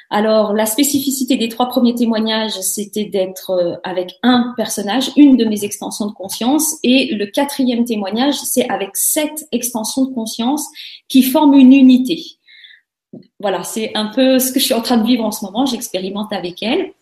Alors, 0.10 0.54
la 0.54 0.66
spécificité 0.66 1.36
des 1.36 1.50
trois 1.50 1.68
premiers 1.68 1.94
témoignages, 1.94 2.60
c'était 2.62 3.06
d'être 3.06 3.50
euh, 3.50 3.76
avec 3.84 4.16
un 4.24 4.54
personnage, 4.56 5.12
une 5.18 5.36
de 5.36 5.44
mes 5.44 5.66
extensions 5.66 6.06
de 6.06 6.14
conscience, 6.14 6.76
et 6.84 7.14
le 7.14 7.26
quatrième 7.26 7.84
témoignage, 7.84 8.36
c'est 8.36 8.70
avec 8.70 8.96
sept 8.96 9.46
extensions 9.52 10.06
de 10.06 10.14
conscience 10.14 10.66
qui 11.10 11.24
forment 11.24 11.56
une 11.56 11.74
unité. 11.74 12.24
Voilà, 13.40 13.64
c'est 13.64 13.92
un 13.96 14.08
peu 14.08 14.40
ce 14.40 14.52
que 14.54 14.60
je 14.60 14.66
suis 14.66 14.74
en 14.74 14.82
train 14.82 14.98
de 14.98 15.06
vivre 15.06 15.26
en 15.26 15.32
ce 15.32 15.44
moment. 15.44 15.66
J'expérimente 15.66 16.32
avec 16.32 16.64
elle, 16.64 16.94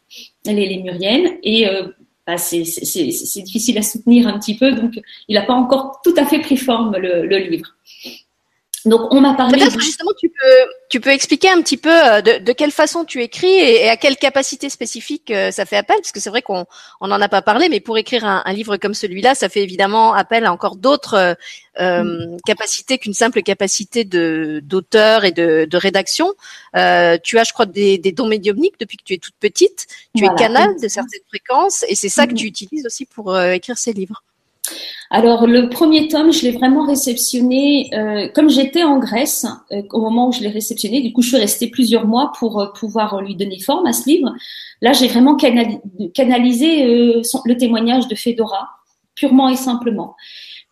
elle 0.47 0.57
est 0.57 0.67
lémurienne, 0.67 1.38
et 1.43 1.69
euh, 1.69 1.88
bah, 2.25 2.38
c'est 2.38 2.63
difficile 2.63 3.77
à 3.77 3.83
soutenir 3.83 4.27
un 4.27 4.39
petit 4.39 4.55
peu, 4.55 4.71
donc 4.71 5.00
il 5.27 5.35
n'a 5.35 5.43
pas 5.43 5.53
encore 5.53 6.00
tout 6.03 6.15
à 6.17 6.25
fait 6.25 6.39
pris 6.39 6.57
forme 6.57 6.97
le, 6.97 7.27
le 7.27 7.38
livre. 7.38 7.75
Donc 8.85 9.01
on 9.12 9.21
m'a 9.21 9.33
parlé. 9.33 9.57
Peut-être 9.57 9.79
justement 9.79 10.12
tu 10.19 10.29
peux 10.29 10.71
tu 10.95 11.01
peux 11.01 11.09
expliquer 11.09 11.49
un 11.49 11.61
petit 11.61 11.75
peu 11.75 11.89
euh, 11.91 12.21
de, 12.21 12.41
de 12.41 12.53
quelle 12.53 12.71
façon 12.71 13.03
tu 13.03 13.21
écris 13.21 13.53
et, 13.53 13.89
à 13.89 13.97
quelle 13.97 14.15
capacité 14.15 14.69
spécifique 14.69 15.29
euh, 15.29 15.51
ça 15.51 15.65
fait 15.65 15.75
appel? 15.75 15.97
Parce 15.97 16.13
que 16.13 16.21
c'est 16.21 16.29
vrai 16.29 16.41
qu'on 16.41 16.65
on 17.01 17.07
n'en 17.09 17.19
a 17.19 17.27
pas 17.27 17.41
parlé 17.41 17.67
mais 17.67 17.81
pour 17.81 17.97
écrire 17.97 18.23
un, 18.23 18.41
un 18.45 18.53
livre 18.53 18.77
comme 18.77 18.93
celui-là 18.93 19.35
ça 19.35 19.49
fait 19.49 19.61
évidemment 19.61 20.13
appel 20.13 20.45
à 20.45 20.53
encore 20.53 20.77
d'autres 20.77 21.35
euh, 21.81 22.03
mm. 22.03 22.37
capacités 22.45 22.97
qu'une 22.97 23.13
simple 23.13 23.41
capacité 23.41 24.05
de 24.05 24.61
d'auteur 24.63 25.25
et 25.25 25.33
de, 25.33 25.67
de 25.69 25.77
rédaction. 25.77 26.33
Euh, 26.77 27.17
tu 27.21 27.37
as 27.39 27.43
je 27.43 27.51
crois 27.51 27.65
des, 27.65 27.97
des 27.97 28.13
dons 28.13 28.27
médiumniques 28.27 28.79
depuis 28.79 28.95
que 28.95 29.03
tu 29.03 29.15
es 29.15 29.17
toute 29.17 29.35
petite. 29.37 29.87
Tu 30.15 30.23
es 30.23 30.29
canal 30.37 30.79
de 30.81 30.87
certaines 30.87 31.19
fréquences 31.27 31.83
et 31.89 31.95
c'est 31.95 32.07
ça 32.07 32.25
que 32.25 32.31
mm. 32.31 32.37
tu 32.37 32.45
utilises 32.45 32.85
aussi 32.85 33.05
pour 33.05 33.37
écrire 33.37 33.77
ces 33.77 33.91
livres. 33.91 34.23
Alors 35.12 35.48
le 35.48 35.69
premier 35.69 36.07
tome, 36.07 36.34
je 36.34 36.41
l'ai 36.43 36.51
vraiment 36.51 36.86
réceptionné 36.86 37.89
euh, 37.93 38.27
comme 38.34 38.50
j'étais 38.50 38.84
en 38.84 38.98
Grèce 38.98 39.45
euh, 39.72 39.81
au 39.91 40.01
moment 40.01 40.29
où 40.29 40.31
je 40.31 40.41
l'ai 40.41 40.50
réceptionné. 40.50 41.01
Du 41.01 41.13
coup, 41.13 41.22
je 41.22 41.29
suis 41.29 41.38
restée 41.38 41.69
plusieurs 41.69 42.07
mois 42.07 42.31
pour 42.39 42.60
euh, 42.60 42.67
pouvoir 42.74 43.22
lui 43.22 43.36
donner 43.36 43.60
forme 43.60 43.86
à 43.86 43.93
ce 43.93 44.10
livre. 44.10 44.34
Là, 44.81 44.93
j'ai 44.93 45.07
vraiment 45.07 45.36
canalisé 45.36 46.86
le 46.86 47.53
témoignage 47.53 48.07
de 48.07 48.15
Fedora 48.15 48.69
purement 49.15 49.48
et 49.50 49.55
simplement. 49.55 50.15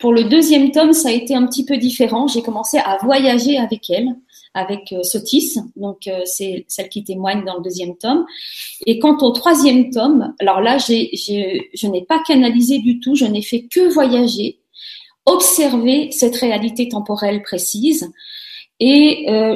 Pour 0.03 0.11
le 0.11 0.25
deuxième 0.25 0.71
tome, 0.71 0.91
ça 0.91 1.07
a 1.07 1.11
été 1.13 1.33
un 1.33 1.47
petit 1.47 1.63
peu 1.63 1.77
différent. 1.77 2.27
J'ai 2.27 2.41
commencé 2.41 2.77
à 2.77 2.97
voyager 3.01 3.57
avec 3.57 3.89
elle 3.89 4.09
avec 4.53 4.91
euh, 4.91 5.01
Sotis, 5.01 5.55
donc 5.77 6.07
euh, 6.07 6.19
c'est 6.25 6.65
celle 6.67 6.89
qui 6.89 7.05
témoigne 7.05 7.45
dans 7.45 7.55
le 7.55 7.61
deuxième 7.63 7.95
tome. 7.95 8.25
Et 8.85 8.99
quant 8.99 9.17
au 9.19 9.31
troisième 9.31 9.91
tome, 9.91 10.35
alors 10.39 10.59
là, 10.59 10.77
je 10.77 11.87
n'ai 11.87 12.01
pas 12.01 12.21
canalisé 12.27 12.79
du 12.79 12.99
tout, 12.99 13.15
je 13.15 13.23
n'ai 13.23 13.41
fait 13.41 13.61
que 13.61 13.93
voyager, 13.93 14.59
observer 15.25 16.11
cette 16.11 16.35
réalité 16.35 16.89
temporelle 16.89 17.41
précise 17.41 18.11
et 18.81 19.27
euh, 19.29 19.55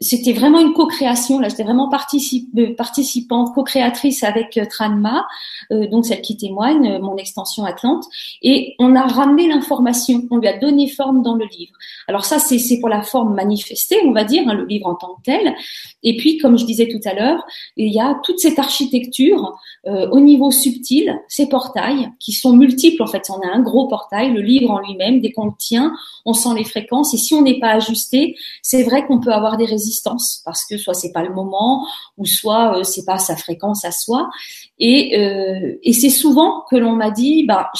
c'était 0.00 0.34
vraiment 0.34 0.60
une 0.60 0.74
co-création. 0.74 1.38
Là, 1.40 1.48
j'étais 1.48 1.62
vraiment 1.62 1.88
euh, 1.88 2.74
participante, 2.76 3.54
co-créatrice 3.54 4.24
avec 4.24 4.58
euh, 4.58 4.66
Tranma, 4.68 5.26
euh, 5.72 5.86
donc 5.88 6.04
celle 6.04 6.20
qui 6.20 6.36
témoigne, 6.36 6.98
mon 6.98 7.16
extension 7.16 7.64
Atlante, 7.64 8.04
et 8.42 8.74
on 8.78 8.94
a 8.94 9.06
ramené 9.06 9.48
l'information. 9.48 10.22
On 10.30 10.36
lui 10.36 10.48
a 10.48 10.58
donné 10.58 10.88
forme 10.88 11.22
dans 11.22 11.34
le 11.34 11.46
livre. 11.46 11.72
Alors 12.08 12.26
ça, 12.26 12.38
c'est 12.38 12.78
pour 12.80 12.90
la 12.90 13.02
forme 13.02 13.34
manifestée, 13.34 13.96
on 14.04 14.12
va 14.12 14.24
dire, 14.24 14.42
hein, 14.46 14.54
le 14.54 14.66
livre 14.66 14.86
en 14.86 14.96
tant 14.96 15.14
que 15.14 15.22
tel. 15.24 15.54
Et 16.02 16.16
puis, 16.16 16.36
comme 16.38 16.58
je 16.58 16.66
disais 16.66 16.88
tout 16.88 17.00
à 17.08 17.14
l'heure, 17.14 17.42
il 17.76 17.92
y 17.92 17.98
a 17.98 18.20
toute 18.22 18.38
cette 18.38 18.58
architecture 18.58 19.58
au 19.84 20.20
niveau 20.20 20.50
subtil, 20.50 21.16
ces 21.28 21.48
portails 21.48 22.10
qui 22.18 22.32
sont 22.32 22.52
multiples. 22.52 23.02
En 23.02 23.06
fait, 23.06 23.30
on 23.30 23.40
a 23.40 23.52
un 23.52 23.60
gros 23.60 23.86
portail, 23.86 24.32
le 24.32 24.40
livre 24.40 24.70
en 24.70 24.80
lui-même. 24.80 25.20
Dès 25.20 25.30
qu'on 25.30 25.46
le 25.46 25.52
tient, 25.58 25.92
on 26.24 26.32
sent 26.32 26.50
les 26.56 26.64
fréquences. 26.64 27.14
Et 27.14 27.16
si 27.16 27.34
on 27.34 27.42
n'est 27.42 27.58
pas 27.58 27.70
ajusté, 27.70 28.36
c'est 28.62 28.82
vrai 28.82 29.06
qu'on 29.06 29.20
peut 29.20 29.32
avoir 29.32 29.56
des 29.56 29.64
résultats 29.64 29.85
parce 30.44 30.64
que 30.64 30.76
soit 30.78 30.94
c'est 30.94 31.12
pas 31.12 31.22
le 31.22 31.34
moment 31.34 31.86
ou 32.16 32.26
soit 32.26 32.78
euh, 32.78 32.82
c'est 32.82 33.04
pas 33.04 33.18
sa 33.18 33.36
fréquence 33.36 33.84
à 33.84 33.90
soi. 33.90 34.28
Et, 34.78 35.18
euh, 35.18 35.74
c'est 35.92 36.10
souvent 36.10 36.64
que 36.70 36.76
l'on 36.76 36.92
m'a 36.92 37.10
dit 37.10 37.44
bah 37.44 37.70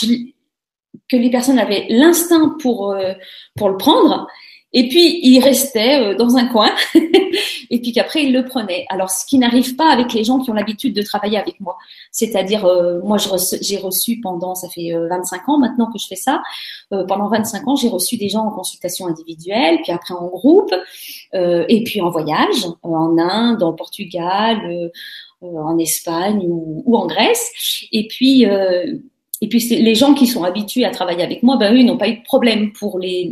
que 1.09 1.17
les 1.17 1.31
personnes 1.31 1.59
avaient 1.59 1.87
l'instinct 1.89 2.57
pour 2.61 2.93
euh, 2.93 3.13
pour 3.57 3.69
le 3.69 3.77
prendre. 3.77 4.27
Et 4.73 4.89
puis 4.89 5.21
il 5.23 5.41
restait 5.41 6.15
dans 6.17 6.37
un 6.37 6.47
coin 6.47 6.71
et 7.71 7.81
puis 7.81 7.93
qu'après 7.93 8.25
il 8.25 8.33
le 8.33 8.45
prenait. 8.45 8.87
Alors 8.89 9.11
ce 9.11 9.27
qui 9.27 9.39
n'arrive 9.39 9.77
pas 9.77 9.91
avec 9.91 10.13
les 10.13 10.25
gens 10.25 10.39
qui 10.39 10.51
ont 10.51 10.55
l'habitude 10.55 10.95
de 10.95 11.03
travailler 11.03 11.39
avec 11.39 11.61
moi, 11.61 11.77
c'est-à-dire 12.11 12.65
euh, 12.65 13.01
moi 13.03 13.19
j'ai 13.61 13.79
reçu 13.79 14.21
pendant 14.21 14.55
ça 14.55 14.69
fait 14.69 14.93
25 14.93 15.37
euh, 15.37 15.53
ans 15.53 15.59
maintenant 15.59 15.91
que 15.91 15.99
je 15.99 16.07
fais 16.07 16.17
ça, 16.17 16.43
euh, 16.93 17.05
pendant 17.05 17.29
25 17.29 17.67
ans 17.69 17.77
j'ai 17.77 17.89
reçu 17.89 18.17
des 18.17 18.29
gens 18.29 18.45
en 18.47 18.51
consultation 18.51 19.07
individuelle, 19.07 19.79
puis 19.83 19.93
après 19.93 20.15
en 20.15 20.27
groupe 20.27 20.75
et 21.33 21.83
puis 21.85 22.01
en 22.01 22.11
voyage 22.11 22.67
en 22.83 23.19
Inde, 23.19 23.63
en 23.63 23.73
Portugal, 23.73 24.91
en 25.43 25.79
Espagne 25.79 26.47
ou, 26.47 26.83
ou, 26.87 26.97
en 26.97 27.07
Grèce 27.07 27.53
et 27.93 28.07
puis 28.09 28.47
et 29.41 29.49
puis 29.49 29.59
les 29.59 29.95
gens 29.95 30.15
qui 30.15 30.27
sont 30.27 30.45
habitués 30.45 30.85
à 30.85 30.91
travailler 30.91 31.23
avec 31.23 31.43
moi, 31.43 31.57
ben 31.57 31.75
eux, 31.75 31.83
n'ont 31.83 31.99
pas 31.99 32.09
eu 32.09 32.17
de 32.17 32.23
problème 32.23 32.73
pour 32.73 32.99
les, 32.99 33.31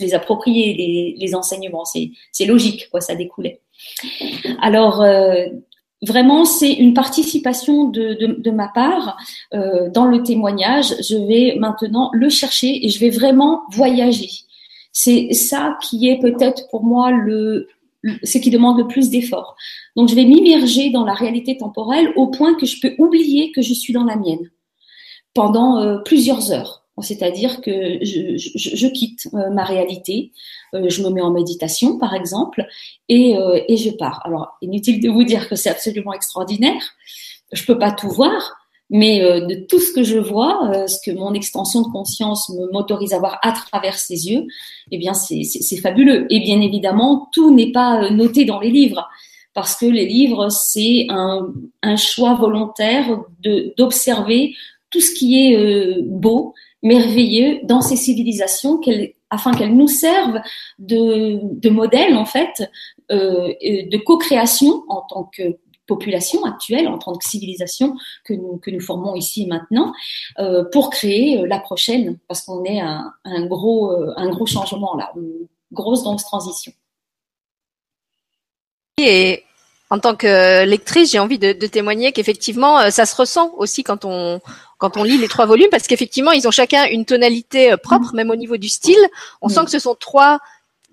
les 0.00 0.14
approprier 0.14 0.74
les, 0.74 1.14
les 1.16 1.34
enseignements. 1.34 1.84
C'est 1.84 2.44
logique, 2.44 2.88
quoi, 2.90 3.00
ça 3.00 3.14
découlait. 3.14 3.60
Alors 4.60 5.02
euh, 5.02 5.46
vraiment, 6.02 6.44
c'est 6.44 6.72
une 6.72 6.94
participation 6.94 7.88
de, 7.88 8.50
ma 8.50 8.68
part 8.68 9.16
euh, 9.54 9.88
dans 9.90 10.06
le 10.06 10.22
témoignage. 10.22 10.94
Je 11.00 11.16
vais 11.16 11.56
maintenant 11.58 12.10
le 12.12 12.28
chercher 12.28 12.84
et 12.84 12.88
je 12.88 12.98
vais 12.98 13.10
vraiment 13.10 13.62
voyager. 13.70 14.30
C'est 14.92 15.32
ça 15.32 15.76
qui 15.82 16.08
est 16.08 16.18
peut-être 16.18 16.68
pour 16.70 16.84
moi 16.84 17.10
ce 18.22 18.38
qui 18.38 18.50
demande 18.50 18.78
le 18.78 18.86
plus 18.86 19.10
d'efforts. 19.10 19.56
Donc 19.94 20.08
je 20.08 20.14
vais 20.14 20.24
m'immerger 20.24 20.90
dans 20.90 21.04
la 21.04 21.14
réalité 21.14 21.56
temporelle 21.56 22.12
au 22.16 22.28
point 22.28 22.54
que 22.54 22.66
je 22.66 22.80
peux 22.80 22.94
oublier 22.98 23.52
que 23.52 23.62
je 23.62 23.74
suis 23.74 23.92
dans 23.92 24.04
la 24.04 24.16
mienne 24.16 24.50
pendant 25.34 25.78
euh, 25.78 25.98
plusieurs 25.98 26.50
heures. 26.50 26.85
C'est-à-dire 27.02 27.60
que 27.60 27.98
je, 28.02 28.86
quitte 28.88 29.28
euh, 29.34 29.50
ma 29.50 29.64
réalité, 29.64 30.32
euh, 30.74 30.88
je 30.88 31.02
me 31.02 31.10
mets 31.10 31.20
en 31.20 31.30
méditation 31.30 31.98
par 31.98 32.14
exemple, 32.14 32.66
et, 33.08 33.36
et 33.68 33.76
je 33.76 33.90
pars. 33.90 34.20
Alors, 34.24 34.56
inutile 34.62 35.00
de 35.00 35.08
vous 35.08 35.24
dire 35.24 35.48
que 35.48 35.56
c'est 35.56 35.70
absolument 35.70 36.12
extraordinaire. 36.12 36.82
Je 37.52 37.64
peux 37.64 37.78
pas 37.78 37.92
tout 37.92 38.08
voir, 38.08 38.56
mais 38.90 39.20
de 39.20 39.66
tout 39.66 39.78
ce 39.78 39.92
que 39.92 40.02
je 40.02 40.18
vois, 40.18 40.88
ce 40.88 40.98
que 41.04 41.16
mon 41.16 41.32
extension 41.32 41.82
de 41.82 41.88
conscience 41.88 42.50
m'autorise 42.72 43.12
à 43.12 43.18
voir 43.18 43.38
à 43.42 43.52
travers 43.52 43.98
ses 43.98 44.28
yeux, 44.28 44.46
eh 44.90 44.98
bien, 44.98 45.14
c'est 45.14 45.76
fabuleux. 45.76 46.26
Et 46.30 46.40
bien 46.40 46.60
évidemment, 46.60 47.28
tout 47.32 47.54
n'est 47.54 47.70
pas 47.70 48.10
noté 48.10 48.44
dans 48.44 48.58
les 48.58 48.70
livres 48.70 49.08
parce 49.56 49.74
que 49.74 49.86
les 49.86 50.04
livres, 50.04 50.50
c'est 50.50 51.06
un, 51.08 51.50
un, 51.82 51.96
choix 51.96 52.34
volontaire 52.34 53.22
d'observer 53.78 54.54
tout 54.90 55.00
ce 55.00 55.14
qui 55.14 55.46
est 55.46 55.56
euh, 55.56 56.02
beau, 56.04 56.52
merveilleux 56.82 57.60
dans 57.64 57.80
ces 57.80 57.96
civilisations, 57.96 58.80
afin 59.30 59.52
qu'elles 59.52 59.76
nous 59.76 59.88
servent 59.88 60.40
de, 60.78 61.40
de 61.42 61.68
modèle 61.70 62.16
en 62.16 62.26
fait 62.26 62.70
euh, 63.10 63.52
de 63.62 63.96
co-création 63.98 64.84
en 64.88 65.02
tant 65.02 65.24
que 65.24 65.58
population 65.86 66.44
actuelle, 66.44 66.88
en 66.88 66.98
tant 66.98 67.14
que 67.14 67.24
civilisation 67.24 67.96
que 68.24 68.34
nous, 68.34 68.58
que 68.58 68.76
formons 68.80 69.14
ici 69.14 69.44
et 69.44 69.46
maintenant, 69.46 69.92
euh, 70.38 70.64
pour 70.72 70.90
créer 70.90 71.46
la 71.46 71.60
prochaine, 71.60 72.18
parce 72.26 72.42
qu'on 72.42 72.64
est 72.64 72.80
un, 72.80 73.12
un 73.24 73.46
gros, 73.46 73.92
changement 74.46 74.96
là, 74.96 75.12
une 75.16 75.46
grosse 75.72 76.02
transition. 76.02 76.72
En 79.90 79.98
tant 79.98 80.16
que 80.16 80.64
lectrice, 80.64 81.12
j'ai 81.12 81.18
envie 81.18 81.38
de, 81.38 81.52
de 81.52 81.66
témoigner 81.66 82.12
qu'effectivement, 82.12 82.90
ça 82.90 83.06
se 83.06 83.14
ressent 83.14 83.52
aussi 83.56 83.84
quand 83.84 84.04
on, 84.04 84.40
quand 84.78 84.96
on 84.96 85.04
lit 85.04 85.18
les 85.18 85.28
trois 85.28 85.46
volumes, 85.46 85.68
parce 85.70 85.86
qu'effectivement, 85.86 86.32
ils 86.32 86.46
ont 86.46 86.50
chacun 86.50 86.86
une 86.86 87.04
tonalité 87.04 87.72
euh, 87.72 87.76
propre, 87.76 88.14
même 88.14 88.30
au 88.30 88.36
niveau 88.36 88.56
du 88.56 88.68
style. 88.68 88.98
On 89.40 89.48
sent 89.48 89.64
que 89.64 89.70
ce 89.70 89.78
sont 89.78 89.94
trois, 89.94 90.38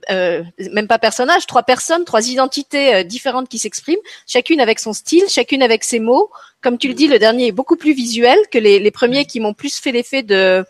euh, 0.10 0.44
même 0.72 0.88
pas 0.88 1.00
personnages, 1.00 1.46
trois 1.48 1.64
personnes, 1.64 2.06
trois 2.06 2.30
identités 2.30 2.96
euh, 2.96 3.04
différentes 3.04 3.50
qui 3.50 3.58
s'expriment, 3.58 4.00
chacune 4.28 4.62
avec 4.62 4.80
son 4.80 4.94
style, 4.94 5.24
chacune 5.28 5.62
avec 5.62 5.84
ses 5.84 6.00
mots. 6.00 6.30
Comme 6.62 6.78
tu 6.78 6.88
le 6.88 6.94
dis, 6.94 7.08
le 7.08 7.20
dernier 7.20 7.48
est 7.48 7.52
beaucoup 7.52 7.76
plus 7.76 7.94
visuel 7.94 8.38
que 8.52 8.58
les, 8.58 8.80
les 8.80 8.92
premiers 8.92 9.26
qui 9.26 9.40
m'ont 9.40 9.54
plus 9.54 9.80
fait 9.80 9.92
l'effet 9.92 10.24
de 10.24 10.66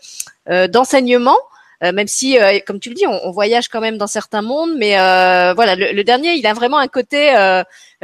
d'enseignement. 0.68 1.38
Même 1.92 2.08
si, 2.08 2.38
comme 2.66 2.80
tu 2.80 2.88
le 2.88 2.94
dis, 2.94 3.06
on, 3.06 3.30
voyage 3.30 3.68
quand 3.68 3.80
même 3.80 3.98
dans 3.98 4.06
certains 4.06 4.42
mondes, 4.42 4.74
mais 4.76 4.92
voilà, 5.54 5.74
le, 5.76 5.92
le, 5.92 6.04
dernier, 6.04 6.34
il 6.34 6.46
a 6.46 6.52
vraiment 6.52 6.78
un 6.78 6.88
côté 6.88 7.34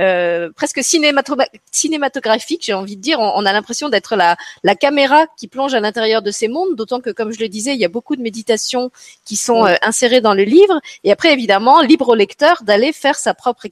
euh, 0.00 0.48
presque 0.56 0.80
cinématographique, 0.82 2.62
j'ai 2.64 2.72
envie 2.72 2.96
de 2.96 3.02
dire. 3.02 3.20
On, 3.20 3.44
a 3.44 3.52
l'impression 3.52 3.90
d'être 3.90 4.16
la, 4.16 4.36
la 4.64 4.74
caméra 4.74 5.26
qui 5.36 5.46
plonge 5.46 5.74
à 5.74 5.80
l'intérieur 5.80 6.22
de 6.22 6.30
ces 6.30 6.48
mondes, 6.48 6.74
d'autant 6.74 7.00
que, 7.00 7.10
comme 7.10 7.32
je 7.32 7.40
le 7.40 7.48
disais, 7.48 7.74
il 7.74 7.80
y 7.80 7.84
a 7.84 7.88
beaucoup 7.88 8.16
de 8.16 8.22
méditations 8.22 8.90
qui 9.24 9.36
sont 9.36 9.66
euh, 9.66 9.74
insérées 9.82 10.22
dans 10.22 10.32
le 10.32 10.44
livre. 10.44 10.80
Et 11.04 11.12
après, 11.12 11.32
évidemment, 11.32 11.82
libre 11.82 12.08
au 12.08 12.14
lecteur 12.14 12.62
d'aller 12.62 12.92
faire 12.92 13.16
sa 13.16 13.34
propre 13.34 13.66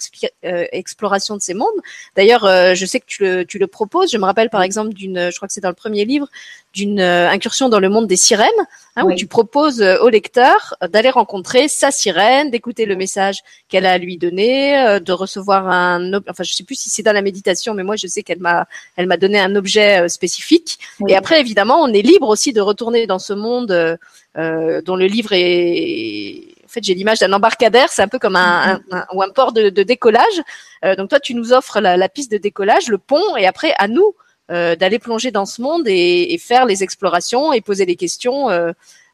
euh, 0.45 0.67
exploration 0.73 1.37
de 1.37 1.41
ces 1.41 1.55
mondes. 1.55 1.69
D'ailleurs, 2.15 2.47
je 2.75 2.87
sais 2.87 3.01
que 3.01 3.07
tu 3.07 3.23
le, 3.23 3.45
tu 3.47 3.59
le 3.59 3.67
proposes. 3.67 4.11
Je 4.11 4.19
me 4.19 4.25
rappelle 4.25 4.51
par 4.51 4.63
exemple 4.63 4.93
d'une, 4.93 5.31
je 5.31 5.37
crois 5.37 5.49
que 5.49 5.55
c'est 5.55 5.61
dans 5.61 5.69
le 5.69 5.75
premier 5.75 6.05
livre, 6.05 6.29
d'une 6.79 7.01
incursion 7.01 7.69
dans 7.69 7.81
le 7.81 7.89
monde 7.89 8.07
des 8.07 8.17
sirènes, 8.17 8.63
hein, 8.97 9.05
où 9.05 9.15
tu 9.15 9.27
proposes 9.27 9.83
au 9.83 10.09
lecteur 10.09 10.77
d'aller 10.93 11.11
rencontrer 11.11 11.69
sa 11.69 11.91
sirène, 11.91 12.51
d'écouter 12.51 12.87
le 12.87 12.97
message 12.97 13.43
qu'elle 13.69 13.87
a 13.87 13.93
à 13.93 13.99
lui 13.99 14.17
donner, 14.17 14.99
de 15.01 15.13
recevoir 15.13 15.69
un 15.69 16.13
enfin 16.31 16.45
je 16.45 16.55
sais 16.55 16.65
plus 16.65 16.77
si 16.77 16.89
c'est 16.91 17.03
dans 17.03 17.13
la 17.13 17.23
méditation, 17.23 17.75
mais 17.75 17.83
moi 17.83 17.97
je 17.97 18.07
sais 18.07 18.23
qu'elle 18.23 18.41
m'a, 18.41 18.67
elle 18.97 19.07
m'a 19.07 19.17
donné 19.17 19.39
un 19.39 19.55
objet 19.57 20.01
euh, 20.01 20.09
spécifique. 20.09 20.79
Et 21.09 21.17
après 21.17 21.41
évidemment, 21.41 21.83
on 21.83 21.93
est 21.93 22.03
libre 22.03 22.29
aussi 22.29 22.53
de 22.53 22.61
retourner 22.61 23.07
dans 23.07 23.19
ce 23.19 23.33
monde 23.33 23.71
euh, 23.71 23.97
euh, 24.37 24.81
dont 24.83 24.97
le 24.97 25.07
livre 25.07 25.31
est, 25.33 26.55
en 26.65 26.69
fait, 26.69 26.85
j'ai 26.85 26.95
l'image 26.95 27.19
d'un 27.19 27.33
embarcadère, 27.33 27.89
c'est 27.91 28.03
un 28.03 28.09
peu 28.09 28.19
comme 28.19 28.37
un, 28.37 28.81
un, 28.91 29.05
ou 29.15 29.23
un 29.23 29.31
port 29.31 29.53
de, 29.53 29.71
de 29.71 29.83
décollage. 29.83 30.43
donc 30.97 31.09
toi, 31.09 31.19
tu 31.19 31.35
nous 31.35 31.53
offres 31.53 31.81
la, 31.81 31.97
la, 31.97 32.09
piste 32.09 32.31
de 32.31 32.39
décollage, 32.39 32.89
le 32.89 32.99
pont, 32.99 33.37
et 33.37 33.47
après 33.47 33.75
à 33.79 33.89
nous 33.89 34.15
d'aller 34.49 34.99
plonger 34.99 35.31
dans 35.31 35.47
ce 35.47 35.61
monde 35.61 35.83
et, 35.87 36.39
faire 36.39 36.65
les 36.65 36.83
explorations 36.83 37.53
et 37.53 37.61
poser 37.61 37.85
les 37.85 37.97
questions 37.97 38.49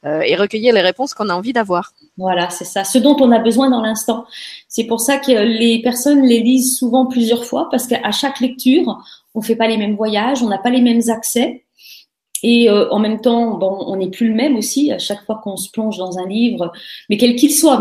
euh, 0.07 0.21
et 0.21 0.37
recueillir 0.37 0.75
les 0.75 0.83
réponses 0.83 1.14
qu'on 1.14 1.31
a 1.31 1.35
envie 1.35 1.55
d'avoir. 1.55 1.95
Voilà, 2.19 2.50
c'est 2.50 2.67
ça, 2.67 2.85
ce 2.85 2.99
dont 2.99 3.17
on 3.21 3.33
a 3.33 3.38
besoin 3.38 3.71
dans 3.71 3.81
l'instant. 3.81 4.26
C'est 4.69 4.85
pour 4.85 5.00
ça 5.00 5.17
que 5.17 5.33
les 5.33 5.81
personnes 5.81 6.23
les 6.23 6.41
lisent 6.41 6.76
souvent 6.76 7.07
plusieurs 7.07 7.47
fois 7.47 7.69
parce 7.71 7.87
qu'à 7.87 8.12
chaque 8.12 8.41
lecture, 8.41 9.03
on 9.35 9.41
fait 9.41 9.57
pas 9.57 9.67
les 9.67 9.79
mêmes 9.79 9.97
voyages, 9.97 10.43
on 10.43 10.49
n'a 10.49 10.59
pas 10.59 10.69
les 10.69 10.83
mêmes 10.83 11.00
accès. 11.09 11.64
Et 12.43 12.69
euh, 12.69 12.91
en 12.91 12.99
même 12.99 13.23
temps, 13.23 13.57
bon, 13.57 13.83
on 13.87 13.97
n'est 13.97 14.11
plus 14.11 14.29
le 14.29 14.35
même 14.35 14.57
aussi 14.57 14.93
à 14.93 14.99
chaque 14.99 15.25
fois 15.25 15.41
qu'on 15.43 15.57
se 15.57 15.71
plonge 15.71 15.97
dans 15.97 16.19
un 16.19 16.29
livre, 16.29 16.71
mais 17.09 17.17
quel 17.17 17.35
qu'il 17.37 17.50
soit, 17.50 17.79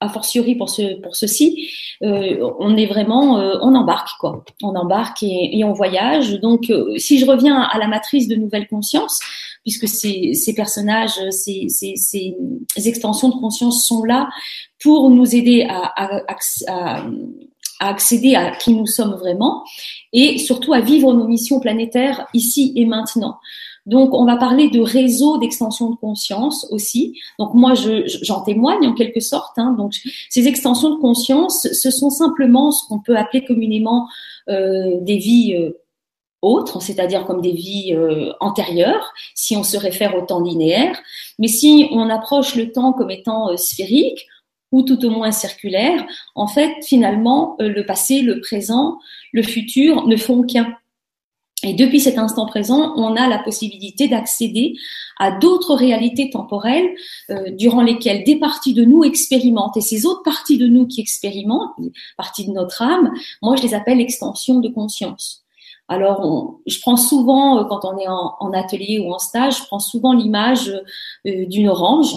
a 0.00 0.08
fortiori 0.08 0.54
pour 0.56 0.68
ce 0.68 1.00
pour 1.00 1.16
ceci, 1.16 1.70
euh, 2.02 2.50
on 2.58 2.76
est 2.76 2.86
vraiment, 2.86 3.38
euh, 3.38 3.56
on 3.62 3.74
embarque 3.74 4.10
quoi, 4.20 4.44
on 4.62 4.74
embarque 4.74 5.22
et, 5.22 5.58
et 5.58 5.64
on 5.64 5.72
voyage. 5.72 6.38
Donc, 6.40 6.70
euh, 6.70 6.96
si 6.98 7.18
je 7.18 7.24
reviens 7.26 7.60
à 7.62 7.78
la 7.78 7.88
matrice 7.88 8.28
de 8.28 8.36
nouvelle 8.36 8.68
conscience, 8.68 9.18
puisque 9.62 9.88
ces, 9.88 10.34
ces 10.34 10.54
personnages, 10.54 11.18
ces, 11.30 11.68
ces, 11.68 11.96
ces, 11.96 12.36
extensions 12.76 13.30
de 13.30 13.40
conscience 13.40 13.86
sont 13.86 14.04
là 14.04 14.28
pour 14.82 15.10
nous 15.10 15.34
aider 15.34 15.66
à, 15.68 15.92
à, 15.96 16.20
à, 16.68 17.02
à 17.80 17.88
accéder 17.88 18.34
à 18.34 18.50
qui 18.52 18.74
nous 18.74 18.86
sommes 18.86 19.14
vraiment 19.14 19.64
et 20.12 20.38
surtout 20.38 20.72
à 20.72 20.80
vivre 20.80 21.12
nos 21.12 21.26
missions 21.26 21.60
planétaires 21.60 22.26
ici 22.32 22.72
et 22.76 22.84
maintenant. 22.84 23.38
Donc, 23.86 24.14
on 24.14 24.24
va 24.24 24.36
parler 24.36 24.68
de 24.68 24.80
réseau 24.80 25.38
d'extension 25.38 25.90
de 25.90 25.96
conscience 25.96 26.66
aussi. 26.70 27.18
Donc, 27.38 27.54
moi, 27.54 27.74
j'en 28.22 28.40
témoigne 28.40 28.86
en 28.88 28.94
quelque 28.94 29.20
sorte. 29.20 29.58
Hein. 29.58 29.74
Donc, 29.78 29.94
ces 30.28 30.48
extensions 30.48 30.90
de 30.90 31.00
conscience, 31.00 31.68
ce 31.72 31.90
sont 31.90 32.10
simplement 32.10 32.72
ce 32.72 32.86
qu'on 32.88 32.98
peut 32.98 33.16
appeler 33.16 33.44
communément 33.44 34.08
euh, 34.48 35.00
des 35.00 35.18
vies 35.18 35.54
euh, 35.54 35.80
autres, 36.42 36.82
c'est-à-dire 36.82 37.26
comme 37.26 37.40
des 37.40 37.52
vies 37.52 37.94
euh, 37.94 38.32
antérieures, 38.40 39.12
si 39.34 39.56
on 39.56 39.62
se 39.62 39.76
réfère 39.76 40.16
au 40.16 40.22
temps 40.22 40.40
linéaire. 40.40 41.00
Mais 41.38 41.48
si 41.48 41.88
on 41.92 42.10
approche 42.10 42.56
le 42.56 42.72
temps 42.72 42.92
comme 42.92 43.10
étant 43.10 43.56
sphérique, 43.56 44.26
ou 44.72 44.82
tout 44.82 45.04
au 45.06 45.10
moins 45.10 45.30
circulaire, 45.30 46.04
en 46.34 46.48
fait, 46.48 46.72
finalement, 46.84 47.56
le 47.60 47.86
passé, 47.86 48.20
le 48.20 48.40
présent, 48.40 48.98
le 49.32 49.44
futur 49.44 50.08
ne 50.08 50.16
font 50.16 50.42
qu'un. 50.42 50.74
Et 51.62 51.72
depuis 51.72 52.00
cet 52.00 52.18
instant 52.18 52.46
présent, 52.46 52.92
on 52.96 53.16
a 53.16 53.28
la 53.28 53.38
possibilité 53.38 54.08
d'accéder 54.08 54.74
à 55.18 55.30
d'autres 55.30 55.74
réalités 55.74 56.28
temporelles 56.28 56.94
euh, 57.30 57.50
durant 57.50 57.82
lesquelles 57.82 58.24
des 58.24 58.36
parties 58.36 58.74
de 58.74 58.84
nous 58.84 59.04
expérimentent. 59.04 59.76
Et 59.76 59.80
ces 59.80 60.04
autres 60.04 60.22
parties 60.22 60.58
de 60.58 60.66
nous 60.66 60.86
qui 60.86 61.00
expérimentent, 61.00 61.72
parties 62.18 62.46
de 62.46 62.52
notre 62.52 62.82
âme, 62.82 63.10
moi 63.40 63.56
je 63.56 63.62
les 63.62 63.74
appelle 63.74 64.00
extensions 64.00 64.60
de 64.60 64.68
conscience. 64.68 65.44
Alors, 65.88 66.58
je 66.66 66.78
prends 66.80 66.96
souvent, 66.96 67.58
euh, 67.58 67.64
quand 67.64 67.84
on 67.84 67.96
est 67.96 68.08
en, 68.08 68.52
atelier 68.52 68.98
ou 68.98 69.12
en 69.12 69.18
stage, 69.18 69.58
je 69.58 69.64
prends 69.64 69.78
souvent 69.78 70.12
l'image 70.12 70.68
euh, 71.26 71.46
d'une 71.46 71.68
orange. 71.68 72.14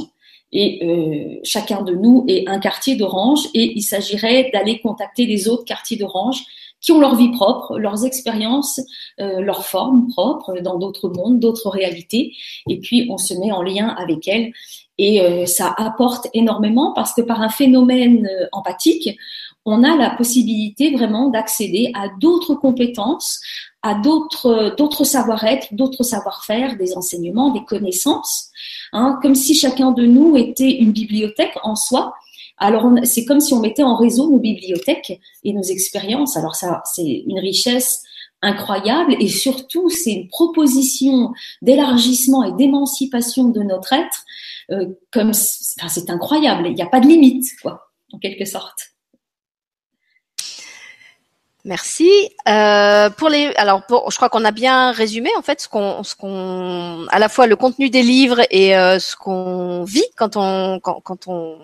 Et 0.51 1.39
chacun 1.43 1.83
de 1.83 1.93
nous 1.93 2.25
est 2.27 2.49
un 2.49 2.57
quartier 2.57 2.95
d'orange 2.95 3.41
et 3.53 3.71
il 3.75 3.83
s'agirait 3.83 4.49
d'aller 4.51 4.79
contacter 4.79 5.27
les 5.27 5.47
autres 5.47 5.63
quartiers 5.63 5.95
d'orange 5.95 6.43
qui 6.81 6.91
ont 6.91 6.99
leur 6.99 7.15
vie 7.15 7.31
propre, 7.31 7.77
leurs 7.77 8.05
expériences, 8.05 8.79
euh, 9.19 9.41
leurs 9.41 9.65
formes 9.65 10.07
propres 10.07 10.59
dans 10.61 10.77
d'autres 10.77 11.09
mondes, 11.09 11.39
d'autres 11.39 11.69
réalités, 11.69 12.33
et 12.67 12.79
puis 12.79 13.07
on 13.09 13.17
se 13.17 13.33
met 13.33 13.51
en 13.51 13.61
lien 13.61 13.87
avec 13.87 14.27
elles. 14.27 14.51
Et 14.97 15.21
euh, 15.21 15.45
ça 15.45 15.73
apporte 15.77 16.27
énormément 16.33 16.93
parce 16.93 17.13
que 17.13 17.21
par 17.21 17.41
un 17.41 17.49
phénomène 17.49 18.27
euh, 18.27 18.47
empathique, 18.51 19.17
on 19.65 19.83
a 19.83 19.95
la 19.95 20.09
possibilité 20.11 20.91
vraiment 20.91 21.29
d'accéder 21.29 21.91
à 21.93 22.07
d'autres 22.19 22.55
compétences, 22.55 23.39
à 23.81 23.93
d'autres 23.95 25.03
savoir-être, 25.03 25.67
d'autres 25.73 26.03
savoir-faire, 26.03 26.77
des 26.77 26.97
enseignements, 26.97 27.51
des 27.51 27.63
connaissances, 27.63 28.49
hein, 28.93 29.19
comme 29.21 29.35
si 29.35 29.53
chacun 29.53 29.91
de 29.91 30.05
nous 30.05 30.35
était 30.35 30.71
une 30.71 30.91
bibliothèque 30.91 31.57
en 31.63 31.75
soi 31.75 32.13
alors, 32.59 32.89
c'est 33.03 33.25
comme 33.25 33.39
si 33.39 33.53
on 33.53 33.61
mettait 33.61 33.83
en 33.83 33.95
réseau 33.95 34.29
nos 34.29 34.39
bibliothèques 34.39 35.19
et 35.43 35.53
nos 35.53 35.63
expériences. 35.63 36.35
Alors, 36.35 36.55
ça, 36.55 36.81
c'est 36.93 37.23
une 37.25 37.39
richesse 37.39 38.03
incroyable 38.41 39.15
et 39.19 39.27
surtout, 39.27 39.89
c'est 39.89 40.11
une 40.11 40.27
proposition 40.27 41.31
d'élargissement 41.61 42.43
et 42.43 42.51
d'émancipation 42.53 43.45
de 43.45 43.61
notre 43.61 43.93
être. 43.93 44.23
Euh, 44.71 44.87
c'est 45.33 46.09
incroyable. 46.09 46.67
Il 46.67 46.75
n'y 46.75 46.81
a 46.81 46.87
pas 46.87 46.99
de 46.99 47.07
limite, 47.07 47.45
quoi, 47.61 47.89
en 48.13 48.19
quelque 48.19 48.45
sorte. 48.45 48.91
Merci. 51.65 52.09
Euh, 52.47 53.09
pour 53.09 53.29
les, 53.29 53.53
alors, 53.55 53.83
je 54.09 54.15
crois 54.15 54.29
qu'on 54.29 54.45
a 54.45 54.51
bien 54.51 54.91
résumé 54.91 55.29
en 55.37 55.41
fait 55.41 55.59
ce 55.59 55.67
qu'on, 55.67 56.03
ce 56.03 56.15
qu'on, 56.15 57.05
à 57.09 57.19
la 57.19 57.27
fois 57.27 57.47
le 57.47 57.57
contenu 57.57 57.89
des 57.89 58.01
livres 58.01 58.41
et 58.49 58.77
euh, 58.77 58.97
ce 58.97 59.15
qu'on 59.15 59.83
vit 59.83 60.05
quand 60.15 60.37
on, 60.37 60.79
quand 60.79 61.27
on 61.27 61.57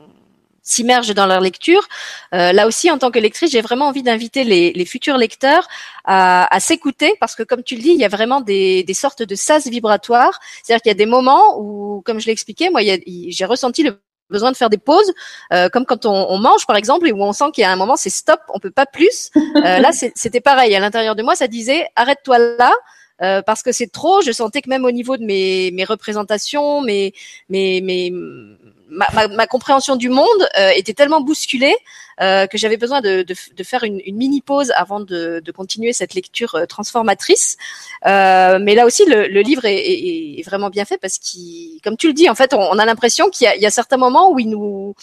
s'immergent 0.65 1.13
dans 1.13 1.27
leur 1.27 1.39
lecture. 1.39 1.88
Euh, 2.34 2.51
là 2.51 2.67
aussi, 2.67 2.91
en 2.91 2.98
tant 2.98 3.12
que 3.12 3.19
lectrice, 3.19 3.51
j'ai 3.51 3.62
vraiment 3.62 3.88
envie 3.88 4.03
d'inviter 4.03 4.43
les, 4.43 4.74
les, 4.74 4.86
futurs 4.86 5.17
lecteurs 5.17 5.67
à, 6.03 6.53
à 6.53 6.60
s'écouter 6.60 7.13
parce 7.22 7.36
que, 7.36 7.43
comme 7.43 7.63
tu 7.63 7.75
le 7.75 7.81
dis, 7.81 7.91
il 7.91 8.00
y 8.00 8.03
a 8.03 8.10
vraiment 8.10 8.41
des, 8.41 8.84
des 8.84 8.93
sortes 8.93 9.24
de 9.24 9.36
sas 9.36 9.67
vibratoires. 9.67 10.39
C'est-à-dire 10.63 10.81
qu'il 10.81 10.89
y 10.89 10.91
a 10.91 10.98
des 10.98 11.05
moments 11.05 11.57
où, 11.60 12.01
comme 12.05 12.19
je 12.19 12.25
l'ai 12.25 12.34
expliqué, 12.34 12.69
moi, 12.69 12.81
j'ai 12.84 13.45
ressenti 13.45 13.84
le 13.84 14.01
besoin 14.29 14.51
de 14.51 14.57
faire 14.57 14.69
des 14.72 14.79
pauses, 14.79 15.13
euh, 15.53 15.69
comme 15.69 15.86
quand 15.86 16.05
on, 16.05 16.27
on, 16.29 16.39
mange 16.39 16.65
par 16.65 16.75
exemple, 16.75 17.07
et 17.07 17.12
où 17.12 17.22
on 17.22 17.31
sent 17.31 17.45
qu'il 17.53 17.62
y 17.62 17.65
a 17.65 17.72
un 17.72 17.75
moment 17.75 17.95
c'est 17.95 18.10
stop, 18.10 18.39
on 18.50 18.60
peut 18.60 18.72
pas 18.72 18.86
plus. 18.86 19.29
Euh, 19.55 19.79
là, 19.79 19.91
c'était 19.93 20.41
pareil. 20.41 20.75
À 20.75 20.79
l'intérieur 20.79 21.15
de 21.15 21.24
moi, 21.24 21.36
ça 21.36 21.48
disait 21.48 21.88
arrête-toi 21.95 22.38
là. 22.39 22.72
Euh, 23.22 23.41
parce 23.41 23.63
que 23.63 23.72
c'est 23.72 23.88
trop. 23.88 24.22
Je 24.22 24.31
sentais 24.31 24.62
que 24.62 24.69
même 24.69 24.84
au 24.84 24.91
niveau 24.91 25.15
de 25.15 25.24
mes, 25.24 25.72
mes 25.72 25.86
représentations, 25.86 26.81
mes, 26.81 27.13
mes, 27.48 27.79
mes, 27.79 28.12
ma, 28.89 29.07
ma, 29.13 29.27
ma, 29.27 29.47
compréhension 29.47 29.95
du 29.95 30.09
monde 30.09 30.25
euh, 30.59 30.69
était 30.75 30.93
tellement 30.93 31.21
bousculée 31.21 31.75
euh, 32.21 32.47
que 32.47 32.57
j'avais 32.57 32.77
besoin 32.77 33.01
de, 33.01 33.23
de, 33.23 33.35
de, 33.55 33.63
faire 33.63 33.83
une, 33.83 33.99
une, 34.05 34.15
mini 34.15 34.41
pause 34.41 34.71
avant 34.75 34.99
de, 34.99 35.41
de, 35.43 35.51
continuer 35.51 35.91
cette 35.93 36.13
lecture 36.13 36.55
euh, 36.55 36.65
transformatrice. 36.65 37.57
Euh, 38.05 38.57
mais 38.61 38.75
là 38.75 38.85
aussi, 38.85 39.05
le, 39.05 39.27
le 39.27 39.41
livre 39.41 39.65
est, 39.65 39.75
est, 39.75 40.39
est, 40.39 40.43
vraiment 40.43 40.69
bien 40.69 40.85
fait 40.85 40.97
parce 40.97 41.17
qu'il, 41.17 41.81
comme 41.83 41.97
tu 41.97 42.07
le 42.07 42.13
dis, 42.13 42.29
en 42.29 42.35
fait, 42.35 42.53
on, 42.53 42.61
on 42.61 42.79
a 42.79 42.85
l'impression 42.85 43.29
qu'il 43.29 43.51
y, 43.53 43.59
y, 43.59 43.65
a 43.65 43.71
certains 43.71 43.97
moments 43.97 44.31
où 44.31 44.39
il 44.39 44.49
nous, 44.49 44.95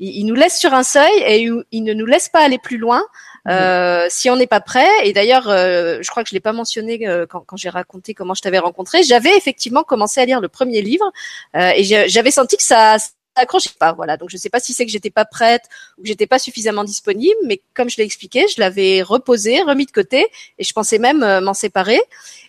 il, 0.00 0.16
il, 0.18 0.24
nous 0.24 0.34
laisse 0.34 0.58
sur 0.58 0.74
un 0.74 0.82
seuil 0.82 1.12
et 1.26 1.48
il 1.70 1.84
ne 1.84 1.92
nous 1.92 2.06
laisse 2.06 2.28
pas 2.28 2.40
aller 2.40 2.58
plus 2.58 2.78
loin. 2.78 3.02
Euh, 3.48 4.06
si 4.10 4.28
on 4.28 4.36
n'est 4.36 4.46
pas 4.46 4.60
prêt, 4.60 4.88
et 5.04 5.12
d'ailleurs, 5.12 5.48
euh, 5.48 5.98
je 6.02 6.10
crois 6.10 6.22
que 6.22 6.28
je 6.28 6.34
l'ai 6.34 6.40
pas 6.40 6.52
mentionné 6.52 7.06
euh, 7.08 7.24
quand, 7.26 7.40
quand 7.40 7.56
j'ai 7.56 7.70
raconté 7.70 8.12
comment 8.12 8.34
je 8.34 8.42
t'avais 8.42 8.58
rencontré, 8.58 9.02
j'avais 9.02 9.34
effectivement 9.36 9.84
commencé 9.84 10.20
à 10.20 10.26
lire 10.26 10.40
le 10.40 10.48
premier 10.48 10.82
livre 10.82 11.10
et 11.54 11.84
j'avais 11.84 12.30
senti 12.30 12.56
que 12.56 12.62
ça, 12.62 12.96
accrochait 13.40 13.70
pas. 13.78 13.92
Voilà. 13.92 14.16
Donc 14.16 14.30
je 14.30 14.36
sais 14.36 14.50
pas 14.50 14.60
si 14.60 14.72
c'est 14.72 14.84
que 14.86 14.92
j'étais 14.92 15.10
pas 15.10 15.24
prête 15.24 15.62
ou 15.96 16.02
que 16.02 16.08
j'étais 16.08 16.26
pas 16.26 16.38
suffisamment 16.38 16.84
disponible, 16.84 17.38
mais 17.46 17.60
comme 17.74 17.88
je 17.88 17.96
l'ai 17.96 18.04
expliqué, 18.04 18.46
je 18.48 18.60
l'avais 18.60 19.02
reposé, 19.02 19.62
remis 19.62 19.86
de 19.86 19.90
côté, 19.90 20.26
et 20.58 20.64
je 20.64 20.72
pensais 20.72 20.98
même 20.98 21.22
euh, 21.22 21.40
m'en 21.40 21.54
séparer. 21.54 22.00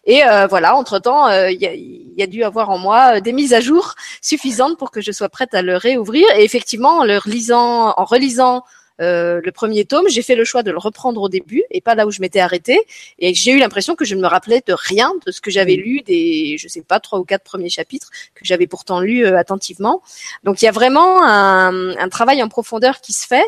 Et 0.06 0.24
euh, 0.24 0.48
voilà, 0.48 0.76
entre 0.76 1.00
temps, 1.00 1.28
euh, 1.28 1.52
il 1.52 1.62
y, 1.62 1.68
a, 1.68 1.74
y, 1.76 2.24
a, 2.24 2.28
dû 2.28 2.44
avoir 2.44 2.70
en 2.70 2.78
moi 2.78 3.22
des 3.22 3.34
mises 3.34 3.54
à 3.54 3.60
jour 3.60 3.96
suffisantes 4.22 4.78
pour 4.78 4.92
que 4.92 5.02
je 5.02 5.12
sois 5.12 5.30
prête 5.30 5.54
à 5.54 5.62
le 5.62 5.78
réouvrir. 5.78 6.26
Et 6.38 6.44
effectivement, 6.44 7.00
en 7.00 7.04
le 7.04 7.18
relisant, 7.18 7.94
en 7.96 8.06
relisant 8.06 8.64
euh, 9.02 9.42
le 9.44 9.52
premier 9.52 9.86
tome, 9.86 10.08
j'ai 10.10 10.22
fait 10.22 10.36
le 10.36 10.44
choix 10.44 10.64
de 10.64 10.72
le 10.72 10.78
reprendre 10.78 11.22
au 11.22 11.30
début 11.30 11.64
et 11.72 11.82
pas 11.82 11.96
là 11.96 12.06
où 12.06 12.12
je 12.12 12.22
m'étais 12.22 12.40
arrêtée. 12.40 12.80
Et 13.20 13.34
j'ai 13.34 13.52
eu 13.52 13.60
l'impression 13.60 13.96
que 13.96 14.06
je 14.06 14.16
ne 14.16 14.22
me 14.22 14.28
rappelais 14.28 14.62
de 14.66 14.74
rien 14.74 15.14
de 15.26 15.32
ce 15.32 15.42
que 15.42 15.52
j'avais 15.52 15.76
lu 15.76 16.02
des, 16.02 16.58
je 16.58 16.68
sais 16.68 16.82
pas, 16.82 17.00
trois 17.00 17.20
ou 17.20 17.24
quatre 17.24 17.44
premiers 17.44 17.70
chapitres 17.70 18.10
que 18.36 18.44
j'avais 18.44 18.68
pourtant 18.68 19.00
lu 19.00 19.26
euh, 19.26 19.38
attentivement. 19.38 20.02
Donc 20.44 20.62
il 20.62 20.66
y 20.66 20.68
a 20.68 20.72
vraiment 20.72 21.24
un, 21.24 21.98
un, 21.98 22.10
travail 22.10 22.44
en 22.44 22.50
profondeur 22.50 23.02
qui 23.02 23.14
se 23.14 23.26
fait 23.26 23.46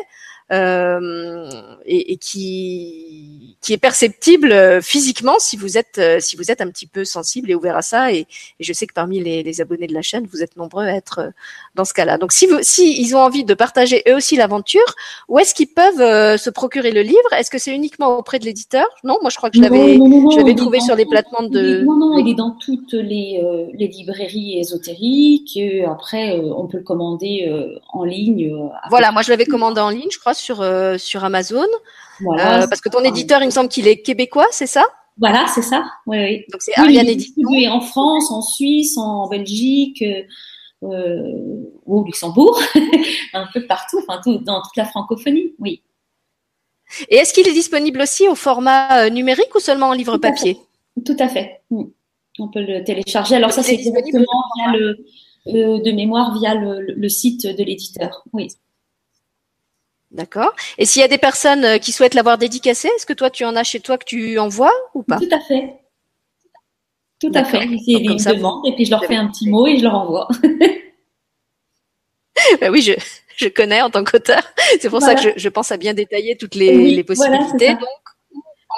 euh, 0.52 1.50
et, 1.86 2.12
et, 2.12 2.16
qui 2.16 3.56
qui 3.62 3.72
est 3.72 3.78
perceptible 3.78 4.52
euh, 4.52 4.80
physiquement 4.82 5.36
si 5.38 5.56
vous 5.56 5.78
êtes 5.78 5.98
euh, 5.98 6.20
si 6.20 6.36
vous 6.36 6.50
êtes 6.50 6.60
un 6.60 6.68
petit 6.68 6.86
peu 6.86 7.04
sensible 7.04 7.50
et 7.50 7.54
ouvert 7.54 7.76
à 7.76 7.80
ça 7.82 8.12
et, 8.12 8.18
et 8.18 8.64
je 8.64 8.72
sais 8.72 8.86
que 8.86 8.92
parmi 8.92 9.20
les, 9.20 9.42
les, 9.42 9.60
abonnés 9.62 9.86
de 9.86 9.94
la 9.94 10.02
chaîne 10.02 10.26
vous 10.30 10.42
êtes 10.42 10.56
nombreux 10.56 10.84
à 10.84 10.94
être 10.94 11.32
dans 11.74 11.86
ce 11.86 11.94
cas-là. 11.94 12.18
Donc 12.18 12.32
si 12.32 12.46
vous 12.46 12.58
si 12.60 13.00
ils 13.00 13.16
ont 13.16 13.20
envie 13.20 13.44
de 13.44 13.54
partager 13.54 14.02
eux 14.08 14.14
aussi 14.16 14.36
l'aventure, 14.36 14.94
où 15.28 15.38
est-ce 15.38 15.54
qu'ils 15.54 15.68
peuvent 15.68 16.36
se 16.38 16.50
procurer 16.50 16.90
le 16.90 17.00
livre? 17.00 17.32
Est-ce 17.32 17.50
que 17.50 17.58
c'est 17.58 17.74
uniquement 17.74 18.18
auprès 18.18 18.38
de 18.38 18.44
l'éditeur? 18.44 18.86
Non, 19.04 19.16
moi 19.22 19.30
je 19.30 19.36
crois 19.38 19.48
que 19.48 19.56
je 19.56 19.62
l'avais 19.62 19.94
je 19.94 20.36
l'avais 20.36 20.54
trouvé 20.54 20.80
sur 20.80 20.96
les 20.96 21.06
plateformes 21.06 21.48
de 21.48 21.82
Non 21.82 21.96
non, 21.96 22.18
il 22.18 22.30
est 22.30 22.34
dans 22.34 22.56
toutes 22.60 22.92
les 22.92 23.40
les 23.72 23.88
librairies 23.88 24.58
ésotériques. 24.58 25.58
après 25.88 26.38
on 26.38 26.66
peut 26.66 26.78
le 26.78 26.84
commander 26.84 27.50
en 27.92 28.04
ligne. 28.04 28.54
Voilà, 28.90 29.12
moi 29.12 29.22
je 29.22 29.30
l'avais 29.30 29.46
commandé 29.46 29.80
en 29.80 29.88
ligne, 29.88 30.10
je 30.10 30.18
crois 30.18 30.34
sur 30.42 30.60
euh, 30.60 30.98
sur 30.98 31.24
Amazon. 31.24 31.66
Voilà, 32.20 32.62
euh, 32.62 32.66
parce 32.68 32.80
que 32.80 32.88
ton 32.88 33.02
éditeur, 33.04 33.42
il 33.42 33.46
me 33.46 33.50
semble 33.50 33.68
qu'il 33.68 33.88
est 33.88 34.02
québécois, 34.02 34.46
c'est 34.50 34.66
ça? 34.66 34.84
Voilà, 35.18 35.46
c'est 35.54 35.62
ça. 35.62 35.84
Oui, 36.06 36.18
oui. 36.18 36.44
Donc 36.50 36.62
c'est 36.62 36.78
Ariane 36.78 37.08
Édition. 37.08 37.42
Oui, 37.48 37.68
en 37.68 37.80
France, 37.80 38.30
en 38.30 38.42
Suisse, 38.42 38.96
en 38.98 39.28
Belgique. 39.28 40.04
Euh, 40.84 41.62
au 41.86 42.02
Luxembourg, 42.02 42.60
un 43.34 43.46
peu 43.54 43.64
partout, 43.66 44.00
enfin 44.00 44.20
tout, 44.20 44.38
dans 44.38 44.60
toute 44.62 44.76
la 44.76 44.84
francophonie, 44.84 45.54
oui. 45.60 45.80
Et 47.08 47.18
est-ce 47.18 47.32
qu'il 47.32 47.46
est 47.46 47.52
disponible 47.52 48.00
aussi 48.00 48.26
au 48.26 48.34
format 48.34 49.08
numérique 49.08 49.54
ou 49.54 49.60
seulement 49.60 49.90
en 49.90 49.92
livre 49.92 50.18
papier? 50.18 50.58
Tout 51.06 51.16
à 51.20 51.28
fait. 51.28 51.60
Mm. 51.70 51.84
On 52.40 52.48
peut 52.48 52.62
le 52.62 52.82
télécharger. 52.82 53.36
Alors 53.36 53.52
ça, 53.52 53.62
c'est 53.62 53.76
directement 53.76 54.42
via 54.56 54.72
le, 54.72 54.96
de 55.46 55.92
mémoire 55.92 56.36
via 56.36 56.56
le, 56.56 56.80
le 56.80 57.08
site 57.08 57.46
de 57.46 57.62
l'éditeur. 57.62 58.24
Oui. 58.32 58.48
D'accord. 60.12 60.54
Et 60.76 60.84
s'il 60.84 61.00
y 61.00 61.04
a 61.04 61.08
des 61.08 61.18
personnes 61.18 61.64
euh, 61.64 61.78
qui 61.78 61.90
souhaitent 61.90 62.14
l'avoir 62.14 62.36
dédicacé, 62.36 62.88
est-ce 62.88 63.06
que 63.06 63.14
toi 63.14 63.30
tu 63.30 63.44
en 63.44 63.56
as 63.56 63.64
chez 63.64 63.80
toi 63.80 63.96
que 63.96 64.04
tu 64.04 64.38
envoies 64.38 64.72
ou 64.94 65.02
pas? 65.02 65.18
Tout 65.18 65.28
à 65.32 65.40
fait. 65.40 65.74
Tout 67.18 67.32
à 67.34 67.44
fait. 67.44 67.66
C'est 67.84 67.92
une 67.92 68.16
demande 68.16 68.66
et 68.66 68.74
puis 68.74 68.84
je 68.84 68.90
leur 68.90 69.04
fais 69.04 69.16
un 69.16 69.28
petit 69.28 69.48
mot 69.48 69.66
et 69.66 69.78
je 69.78 69.84
leur 69.84 69.94
envoie. 69.94 70.28
ben 72.60 72.70
oui, 72.70 72.82
je, 72.82 72.92
je 73.36 73.48
connais 73.48 73.80
en 73.80 73.90
tant 73.90 74.04
qu'auteur. 74.04 74.42
C'est 74.80 74.90
pour 74.90 75.00
ça 75.00 75.14
que 75.14 75.22
je, 75.22 75.30
je, 75.36 75.48
pense 75.48 75.72
à 75.72 75.78
bien 75.78 75.94
détailler 75.94 76.36
toutes 76.36 76.56
les, 76.56 76.90
les 76.90 77.04
possibilités. 77.04 77.74
Donc, 77.74 77.88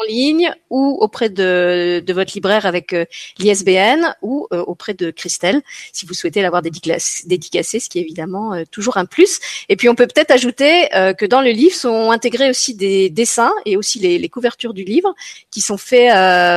en 0.01 0.05
ligne 0.07 0.53
ou 0.71 0.97
auprès 1.01 1.29
de, 1.29 2.03
de 2.05 2.13
votre 2.13 2.33
libraire 2.35 2.67
avec 2.67 2.93
euh, 2.93 3.05
l'ISBN 3.39 4.15
ou 4.23 4.47
euh, 4.53 4.63
auprès 4.63 4.95
de 4.95 5.11
Christelle 5.11 5.63
si 5.93 6.07
vous 6.07 6.15
souhaitez 6.15 6.43
l'avoir 6.43 6.63
dédicacé, 6.63 7.81
ce 7.81 7.89
qui 7.89 7.99
est 7.99 8.03
évidemment 8.03 8.55
euh, 8.55 8.65
toujours 8.71 8.97
un 8.97 9.07
plus. 9.07 9.41
Et 9.69 9.77
puis 9.77 9.89
on 9.89 9.95
peut 9.95 10.07
peut-être 10.07 10.31
ajouter 10.31 10.89
que 11.19 11.27
dans 11.27 11.41
le 11.41 11.51
livre 11.51 11.75
sont 11.75 12.11
intégrés 12.11 12.51
aussi 12.51 12.75
des 12.75 13.11
dessins 13.11 13.53
et 13.65 13.77
aussi 13.77 13.99
les, 13.99 14.19
les 14.19 14.29
couvertures 14.29 14.75
du 14.75 14.85
livre 14.85 15.15
qui 15.51 15.61
sont 15.61 15.77
faits 15.77 16.13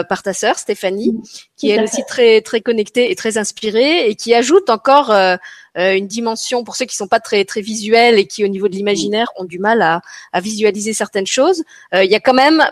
par 0.08 0.24
ta 0.24 0.34
sœur 0.34 0.58
Stéphanie, 0.58 1.16
qui 1.58 1.72
est 1.72 1.82
aussi 1.82 2.04
très 2.08 2.42
très 2.42 2.62
connectée 2.62 3.12
et 3.12 3.16
très 3.16 3.38
inspirée 3.38 4.08
et 4.08 4.16
qui 4.16 4.34
ajoute 4.34 4.70
encore 4.70 5.12
euh, 5.12 5.36
une 5.76 6.08
dimension 6.08 6.64
pour 6.64 6.76
ceux 6.76 6.86
qui 6.86 6.96
sont 6.96 7.08
pas 7.08 7.20
très 7.20 7.46
très 7.46 7.62
visuels 7.62 8.18
et 8.18 8.26
qui 8.26 8.46
au 8.46 8.48
niveau 8.48 8.68
de 8.68 8.76
l'imaginaire 8.76 9.28
ont 9.36 9.44
du 9.44 9.60
mal 9.60 9.82
à, 9.82 10.02
à 10.32 10.40
visualiser 10.40 10.94
certaines 10.94 11.28
choses. 11.28 11.64
Euh, 11.94 12.04
il 12.04 12.12
y 12.12 12.16
a 12.16 12.20
quand 12.20 12.34
même, 12.34 12.64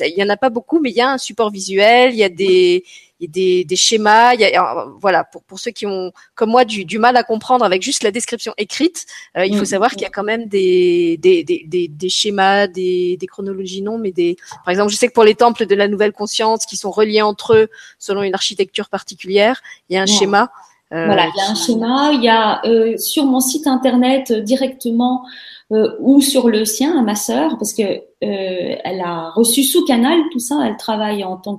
il 0.00 0.14
y 0.16 0.22
en 0.22 0.28
a 0.28 0.36
pas 0.36 0.50
beaucoup, 0.50 0.80
mais 0.80 0.90
il 0.90 0.96
y 0.96 1.00
a 1.00 1.10
un 1.10 1.18
support 1.18 1.50
visuel, 1.50 2.12
il 2.12 2.18
y 2.18 2.24
a 2.24 2.28
des 2.28 2.84
y 3.22 3.26
a 3.26 3.32
des, 3.32 3.64
des 3.64 3.76
schémas. 3.76 4.34
Il 4.34 4.40
y 4.40 4.44
a, 4.44 4.86
voilà, 5.00 5.24
pour, 5.24 5.42
pour 5.42 5.58
ceux 5.58 5.70
qui 5.70 5.86
ont, 5.86 6.12
comme 6.34 6.50
moi, 6.50 6.64
du, 6.64 6.84
du 6.84 6.98
mal 6.98 7.16
à 7.16 7.22
comprendre 7.22 7.64
avec 7.64 7.82
juste 7.82 8.02
la 8.02 8.10
description 8.10 8.52
écrite, 8.58 9.06
euh, 9.36 9.46
il 9.46 9.56
faut 9.56 9.62
mm. 9.62 9.66
savoir 9.66 9.90
qu'il 9.90 10.02
y 10.02 10.06
a 10.06 10.10
quand 10.10 10.24
même 10.24 10.46
des, 10.46 11.16
des, 11.18 11.44
des, 11.44 11.88
des, 11.88 12.08
schémas, 12.08 12.66
des, 12.66 13.16
des 13.18 13.26
chronologies 13.26 13.82
non, 13.82 13.98
mais 13.98 14.12
des. 14.12 14.36
Par 14.64 14.70
exemple, 14.70 14.90
je 14.90 14.96
sais 14.96 15.08
que 15.08 15.14
pour 15.14 15.24
les 15.24 15.34
temples 15.34 15.66
de 15.66 15.74
la 15.74 15.88
nouvelle 15.88 16.12
conscience 16.12 16.66
qui 16.66 16.76
sont 16.76 16.90
reliés 16.90 17.22
entre 17.22 17.54
eux 17.54 17.68
selon 17.98 18.22
une 18.22 18.34
architecture 18.34 18.88
particulière, 18.88 19.60
il 19.88 19.94
y 19.94 19.96
a 19.96 20.02
un 20.02 20.06
schéma. 20.06 20.50
Euh, 20.92 21.06
voilà, 21.06 21.26
il 21.26 21.38
y 21.38 21.40
a 21.40 21.50
un 21.50 21.54
schéma. 21.54 22.10
Il 22.12 22.22
y 22.22 22.28
a 22.28 22.64
euh, 22.66 22.98
sur 22.98 23.24
mon 23.24 23.40
site 23.40 23.66
internet 23.66 24.32
directement 24.32 25.24
euh, 25.72 25.96
ou 26.00 26.20
sur 26.20 26.48
le 26.48 26.64
sien 26.66 26.98
à 26.98 27.02
ma 27.02 27.14
sœur 27.14 27.56
parce 27.56 27.72
que 27.72 27.82
euh, 27.82 28.76
elle 28.84 29.00
a 29.00 29.30
reçu 29.30 29.62
sous 29.62 29.84
Canal 29.86 30.18
tout 30.30 30.38
ça. 30.38 30.60
Elle 30.66 30.76
travaille 30.76 31.24
en 31.24 31.36
tant 31.36 31.58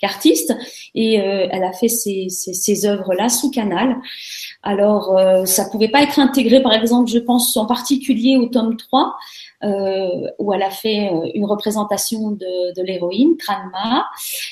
qu'artiste 0.00 0.56
et 0.94 1.20
euh, 1.20 1.48
elle 1.50 1.64
a 1.64 1.72
fait 1.72 1.88
ces, 1.88 2.86
œuvres 2.86 3.14
là 3.14 3.28
sous 3.28 3.50
Canal. 3.50 3.96
Alors 4.62 5.18
ça 5.46 5.64
pouvait 5.70 5.88
pas 5.88 6.02
être 6.02 6.18
intégré, 6.18 6.62
par 6.62 6.72
exemple, 6.72 7.10
je 7.10 7.18
pense 7.18 7.56
en 7.56 7.66
particulier 7.66 8.36
au 8.36 8.46
tome 8.46 8.76
3. 8.76 9.16
Euh, 9.64 10.30
où 10.38 10.52
elle 10.52 10.62
a 10.62 10.70
fait 10.70 11.10
une 11.34 11.44
représentation 11.44 12.30
de, 12.30 12.76
de 12.76 12.82
l'héroïne, 12.86 13.36
Kranma. 13.36 14.06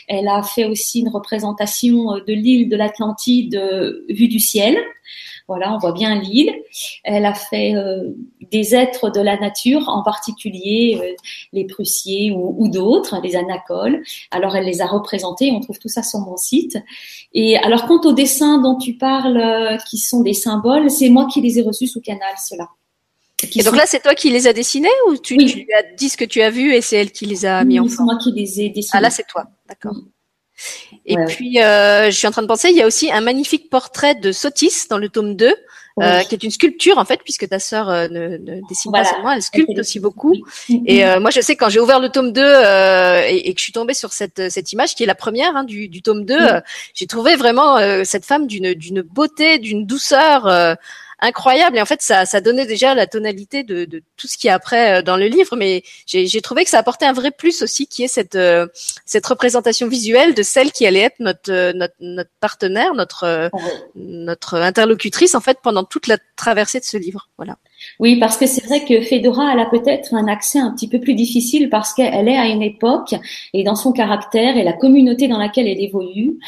Elle 0.09 0.27
a 0.27 0.43
fait 0.43 0.65
aussi 0.65 0.99
une 0.99 1.11
représentation 1.11 2.15
de 2.15 2.33
l'île 2.33 2.69
de 2.69 2.75
l'Atlantide 2.75 3.55
vue 4.09 4.27
du 4.27 4.41
ciel. 4.41 4.77
Voilà, 5.49 5.73
on 5.73 5.79
voit 5.79 5.93
bien 5.93 6.21
l'île. 6.21 6.53
Elle 7.05 7.25
a 7.25 7.35
fait 7.35 7.77
euh, 7.77 8.11
des 8.51 8.75
êtres 8.75 9.11
de 9.11 9.21
la 9.21 9.39
nature, 9.39 9.89
en 9.89 10.03
particulier 10.03 10.99
euh, 11.01 11.15
les 11.53 11.65
Prussiers 11.65 12.33
ou, 12.33 12.69
d'autres, 12.69 13.21
les 13.23 13.37
anacoles. 13.37 14.03
Alors 14.33 14.57
elle 14.57 14.65
les 14.65 14.81
a 14.81 14.87
représentés. 14.87 15.53
On 15.53 15.61
trouve 15.61 15.79
tout 15.79 15.89
ça 15.89 16.03
sur 16.03 16.19
mon 16.19 16.37
site. 16.37 16.79
Et 17.33 17.57
alors 17.59 17.87
quant 17.87 18.01
aux 18.01 18.13
dessins 18.13 18.59
dont 18.59 18.77
tu 18.77 18.95
parles, 18.95 19.37
euh, 19.37 19.77
qui 19.89 19.99
sont 19.99 20.23
des 20.23 20.35
symboles, 20.35 20.91
c'est 20.91 21.11
moi 21.11 21.29
qui 21.33 21.41
les 21.41 21.61
ai 21.61 21.63
reçus 21.63 21.87
sous 21.87 22.01
Canal, 22.01 22.35
ceux-là. 22.49 22.69
Et 23.55 23.63
donc 23.63 23.77
là, 23.77 23.85
c'est 23.87 24.01
toi 24.03 24.15
qui 24.15 24.31
les 24.31 24.47
as 24.47 24.53
dessinés 24.53 24.89
ou 25.09 25.17
tu, 25.17 25.37
tu, 25.37 25.59
lui 25.59 25.73
as 25.75 25.83
dit 25.95 26.09
ce 26.09 26.17
que 26.17 26.25
tu 26.25 26.41
as 26.41 26.51
vu 26.51 26.75
et 26.75 26.81
c'est 26.81 26.97
elle 26.97 27.13
qui 27.13 27.27
les 27.27 27.45
a 27.45 27.63
mis 27.65 27.79
en 27.79 27.85
forme 27.85 27.95
C'est 27.97 28.03
moi 28.03 28.17
qui 28.17 28.33
les 28.33 28.63
ai 28.63 28.71
dessinés. 28.71 28.91
Ah 28.95 29.01
là, 29.01 29.11
c'est 29.11 29.27
toi, 29.27 29.45
d'accord. 29.69 29.95
Et 31.05 31.17
puis, 31.29 31.63
euh, 31.63 32.07
je 32.07 32.17
suis 32.17 32.27
en 32.27 32.31
train 32.31 32.43
de 32.43 32.47
penser, 32.47 32.69
il 32.71 32.77
y 32.77 32.83
a 32.83 32.87
aussi 32.87 33.11
un 33.11 33.21
magnifique 33.21 33.71
portrait 33.71 34.15
de 34.15 34.33
Sotis 34.33 34.89
dans 34.89 34.99
le 34.99 35.09
tome 35.09 35.37
2, 35.37 35.55
euh, 36.03 36.21
qui 36.21 36.35
est 36.35 36.43
une 36.43 36.51
sculpture 36.51 36.99
en 36.99 37.05
fait, 37.05 37.21
puisque 37.25 37.49
ta 37.49 37.59
sœur 37.59 37.89
euh, 37.89 38.09
ne, 38.09 38.37
ne, 38.37 38.61
dessine 38.69 38.93
pas 38.93 39.05
seulement, 39.05 39.33
elle 39.33 39.43
sculpte 39.43 39.79
aussi 39.79 39.99
beaucoup. 39.99 40.35
Et 40.69 41.07
euh, 41.07 41.21
moi, 41.21 41.31
je 41.31 41.41
sais 41.41 41.57
quand 41.57 41.71
j'ai 41.71 41.81
ouvert 41.81 42.01
le 42.01 42.11
tome 42.11 42.33
2 42.33 42.43
euh, 42.43 43.23
et, 43.27 43.49
et, 43.49 43.55
que 43.55 43.59
je 43.59 43.65
suis 43.65 43.73
tombée 43.73 43.95
sur 43.95 44.13
cette, 44.13 44.51
cette 44.51 44.73
image 44.73 44.95
qui 44.95 45.05
est 45.05 45.07
la 45.07 45.15
première 45.15 45.57
hein, 45.57 45.65
du, 45.65 45.89
du, 45.89 46.03
tome 46.03 46.25
2, 46.25 46.37
j'ai 46.95 47.07
trouvé 47.07 47.37
vraiment 47.37 47.79
cette 48.05 48.25
femme 48.25 48.47
d'une 48.47 49.03
beauté, 49.03 49.59
d'une 49.59 49.87
douceur 49.87 50.77
incroyable. 51.21 51.79
Et 51.79 51.83
en 51.83 51.87
fait, 51.87 52.03
ça, 52.03 52.27
ça 52.27 52.41
donnait 52.41 52.67
déjà 52.67 52.95
la 52.95 53.07
tonalité 53.07 53.63
de, 53.63 53.85
de 53.85 54.03
tout 54.17 54.27
ce 54.27 54.37
qui 54.37 54.49
est 54.49 54.51
après 54.51 54.99
euh, 54.99 55.03
dans 55.03 55.17
le 55.17 55.27
livre. 55.27 55.57
Mais 55.57 55.83
j'ai 56.07 56.41
trouvé 56.41 56.65
que 56.65 56.71
ça 56.71 56.79
apportait 56.79 57.07
un 57.07 57.13
vrai 57.13 57.31
plus 57.31 57.63
aussi, 57.63 57.87
qui 57.87 58.05
est 58.05 58.09
cette 58.09 58.37
euh, 58.37 58.67
cette 59.05 59.27
représentation 59.27 59.89
visuelle 59.89 60.35
de 60.35 60.43
celle 60.43 60.73
qui 60.73 60.87
allait 60.87 61.01
être 61.01 61.21
notre 61.21 61.53
euh, 61.53 61.73
notre, 61.73 61.95
notre 62.01 62.31
partenaire, 62.41 62.95
notre 62.95 63.51
notre 63.95 64.55
interlocutrice 64.57 65.35
en 65.35 65.41
fait 65.41 65.59
pendant 65.63 65.85
toute 65.85 66.07
la 66.07 66.19
traversée 66.37 66.81
de 66.81 66.85
ce 66.85 66.97
livre. 66.97 67.29
Voilà. 67.37 67.57
Oui, 67.99 68.17
parce 68.19 68.37
que 68.37 68.47
c'est 68.47 68.65
vrai 68.65 68.85
que 68.85 69.01
Fedora, 69.03 69.53
elle 69.53 69.61
a 69.61 69.67
peut-être 69.67 70.15
un 70.15 70.29
accès 70.29 70.59
un 70.59 70.73
petit 70.73 70.89
peu 70.89 71.01
plus 71.01 71.15
difficile 71.15 71.69
parce 71.71 71.93
qu'elle 71.93 72.29
est 72.29 72.37
à 72.37 72.47
une 72.47 72.63
époque 72.63 73.15
et 73.53 73.65
dans 73.65 73.77
son 73.77 73.93
caractère 73.93 74.57
et 74.57 74.65
la 74.65 74.73
communauté 74.73 75.29
dans 75.29 75.39
laquelle 75.39 75.67
elle 75.67 75.81
évolue, 75.81 76.39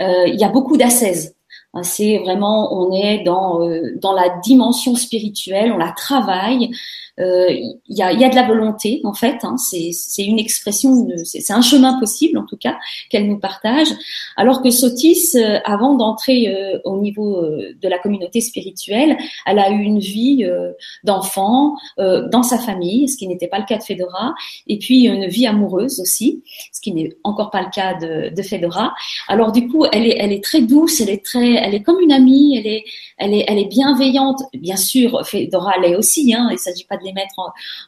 euh, 0.00 0.26
il 0.26 0.36
y 0.36 0.44
a 0.44 0.48
beaucoup 0.48 0.76
d'assaise. 0.76 1.34
Hein, 1.74 1.82
c'est 1.82 2.18
vraiment, 2.18 2.72
on 2.72 2.92
est 2.92 3.22
dans, 3.24 3.66
euh, 3.66 3.94
dans 4.00 4.12
la 4.12 4.28
dimension 4.42 4.94
spirituelle, 4.94 5.72
on 5.72 5.76
la 5.76 5.92
travaille, 5.92 6.70
euh, 7.20 7.50
il 7.50 7.96
y, 7.96 8.02
a, 8.02 8.12
y, 8.12 8.24
a, 8.24 8.28
de 8.28 8.34
la 8.34 8.46
volonté 8.46 9.00
en 9.04 9.14
fait. 9.14 9.38
Hein, 9.42 9.56
c'est 9.56 10.24
une 10.24 10.38
expression, 10.38 11.08
c'est 11.24 11.52
un 11.52 11.62
chemin 11.62 11.98
possible 11.98 12.38
en 12.38 12.46
tout 12.46 12.56
cas 12.56 12.78
qu'elle 13.10 13.26
nous 13.26 13.38
partage. 13.38 13.88
Alors 14.36 14.62
que 14.62 14.70
Sotis, 14.70 15.32
euh, 15.34 15.58
avant 15.64 15.94
d'entrer 15.94 16.48
euh, 16.48 16.78
au 16.84 17.00
niveau 17.00 17.42
de 17.42 17.88
la 17.88 17.98
communauté 17.98 18.40
spirituelle, 18.40 19.16
elle 19.46 19.58
a 19.58 19.70
eu 19.70 19.80
une 19.80 19.98
vie 19.98 20.46
d'enfant 21.04 21.76
dans 21.96 22.42
sa 22.42 22.58
famille, 22.58 23.08
ce 23.08 23.16
qui 23.16 23.26
n'était 23.26 23.48
pas 23.48 23.58
le 23.58 23.64
cas 23.64 23.78
de 23.78 23.82
Fedora, 23.82 24.34
et 24.66 24.78
puis 24.78 25.06
une 25.06 25.26
vie 25.26 25.46
amoureuse 25.46 26.00
aussi, 26.00 26.42
ce 26.72 26.80
qui 26.80 26.92
n'est 26.92 27.10
encore 27.24 27.50
pas 27.50 27.62
le 27.62 27.70
cas 27.70 27.94
de, 27.94 28.34
de 28.34 28.42
Fedora. 28.42 28.94
Alors 29.28 29.52
du 29.52 29.68
coup, 29.68 29.84
elle 29.92 30.06
est, 30.06 30.16
elle 30.18 30.32
est 30.32 30.42
très 30.42 30.60
douce, 30.60 31.00
elle 31.00 31.10
est 31.10 31.24
très, 31.24 31.54
elle 31.54 31.74
est 31.74 31.82
comme 31.82 32.00
une 32.00 32.12
amie, 32.12 32.56
elle 32.56 32.66
est, 32.66 32.84
elle 33.16 33.34
est, 33.34 33.44
elle 33.48 33.58
est 33.58 33.68
bienveillante. 33.68 34.42
Bien 34.54 34.76
sûr, 34.76 35.26
Fedora 35.26 35.78
l'est 35.80 35.96
aussi. 35.96 36.34
Hein, 36.34 36.48
il 36.52 36.58
s'agit 36.58 36.84
pas 36.84 36.96
de 36.96 37.07
mettre 37.12 37.34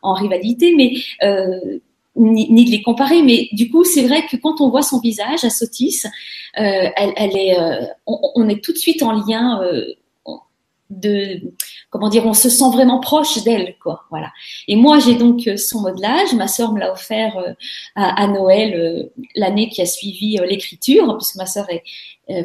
en, 0.03 0.13
rivalité, 0.15 0.75
mais 0.77 0.93
euh, 1.23 1.79
ni, 2.17 2.65
de 2.65 2.71
les 2.71 2.83
comparer. 2.83 3.23
Mais 3.23 3.49
du 3.53 3.71
coup, 3.71 3.85
c'est 3.85 4.07
vrai 4.07 4.27
que 4.27 4.37
quand 4.37 4.61
on 4.61 4.69
voit 4.69 4.83
son 4.83 5.01
visage 5.01 5.45
à 5.45 5.51
Sotis, 5.51 6.03
euh, 6.59 6.89
elle, 6.97 7.37
est, 7.37 7.59
euh, 7.59 7.87
on, 8.07 8.49
est 8.49 8.63
tout 8.63 8.73
de 8.73 8.79
suite 8.79 9.03
en 9.03 9.13
lien 9.13 9.61
de 10.91 11.41
comment 11.91 12.09
dire, 12.09 12.27
on 12.27 12.35
se 12.35 12.49
sent 12.49 12.71
vraiment 12.73 13.01
proche 13.01 13.43
d'elle, 13.43 13.77
quoi. 13.83 14.05
Voilà. 14.11 14.33
Et 14.69 14.77
moi, 14.77 14.99
j'ai 14.99 15.15
donc 15.15 15.49
son 15.57 15.81
modelage. 15.81 16.35
Ma 16.35 16.49
sœur 16.49 16.73
me 16.73 16.81
l'a 16.81 16.93
offert 16.93 17.37
euh, 17.39 17.53
à, 17.95 18.27
Noël 18.27 19.11
l'année 19.35 19.69
qui 19.69 19.83
a 19.83 19.87
suivi 19.87 20.39
l'écriture, 20.49 21.17
puisque 21.17 21.37
ma 21.37 21.47
sœur 21.47 21.67
est, 21.71 21.83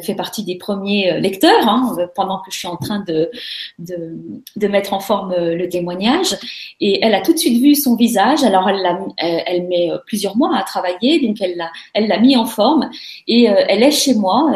fait 0.02 0.14
partie 0.14 0.44
des 0.44 0.56
premiers 0.56 1.20
lecteurs 1.20 1.68
hein, 1.68 1.96
pendant 2.14 2.38
que 2.38 2.50
je 2.50 2.58
suis 2.58 2.68
en 2.68 2.76
train 2.76 3.00
de, 3.00 3.30
de, 3.78 4.16
de 4.56 4.68
mettre 4.68 4.92
en 4.92 5.00
forme 5.00 5.34
le 5.36 5.68
témoignage. 5.68 6.36
Et 6.80 7.04
elle 7.04 7.14
a 7.14 7.20
tout 7.20 7.32
de 7.32 7.38
suite 7.38 7.60
vu 7.60 7.74
son 7.74 7.96
visage. 7.96 8.42
Alors 8.42 8.68
elle, 8.68 8.84
elle 9.18 9.66
met 9.66 9.90
plusieurs 10.06 10.36
mois 10.36 10.56
à 10.56 10.62
travailler, 10.62 11.26
donc 11.26 11.40
elle 11.40 11.56
l'a, 11.56 11.70
elle 11.94 12.08
l'a 12.08 12.18
mis 12.18 12.36
en 12.36 12.46
forme. 12.46 12.90
Et 13.28 13.44
elle 13.44 13.82
est 13.82 13.90
chez 13.90 14.14
moi 14.14 14.52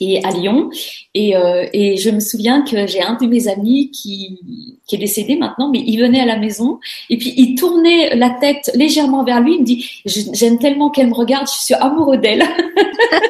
et 0.00 0.24
à 0.24 0.30
Lyon. 0.30 0.70
Et, 1.14 1.36
euh, 1.36 1.66
et 1.72 1.96
je 1.96 2.10
me 2.10 2.20
souviens 2.20 2.62
que 2.62 2.86
j'ai 2.86 3.02
un 3.02 3.14
de 3.14 3.26
mes 3.26 3.48
amis 3.48 3.90
qui, 3.90 4.38
qui 4.86 4.96
est 4.96 4.98
décédé 4.98 5.36
maintenant, 5.36 5.70
mais 5.70 5.82
il 5.84 5.98
venait 5.98 6.20
à 6.20 6.26
la 6.26 6.38
maison 6.38 6.78
et 7.10 7.16
puis 7.16 7.34
il 7.36 7.54
tournait 7.54 8.14
la 8.14 8.30
tête 8.30 8.70
légèrement 8.74 9.24
vers 9.24 9.40
lui. 9.40 9.54
Il 9.54 9.60
me 9.60 9.64
dit 9.64 10.02
J'aime 10.06 10.58
tellement 10.58 10.90
qu'elle 10.90 11.08
me 11.08 11.14
regarde, 11.14 11.46
je 11.48 11.64
suis 11.64 11.74
amoureux 11.74 12.18
d'elle. 12.18 12.44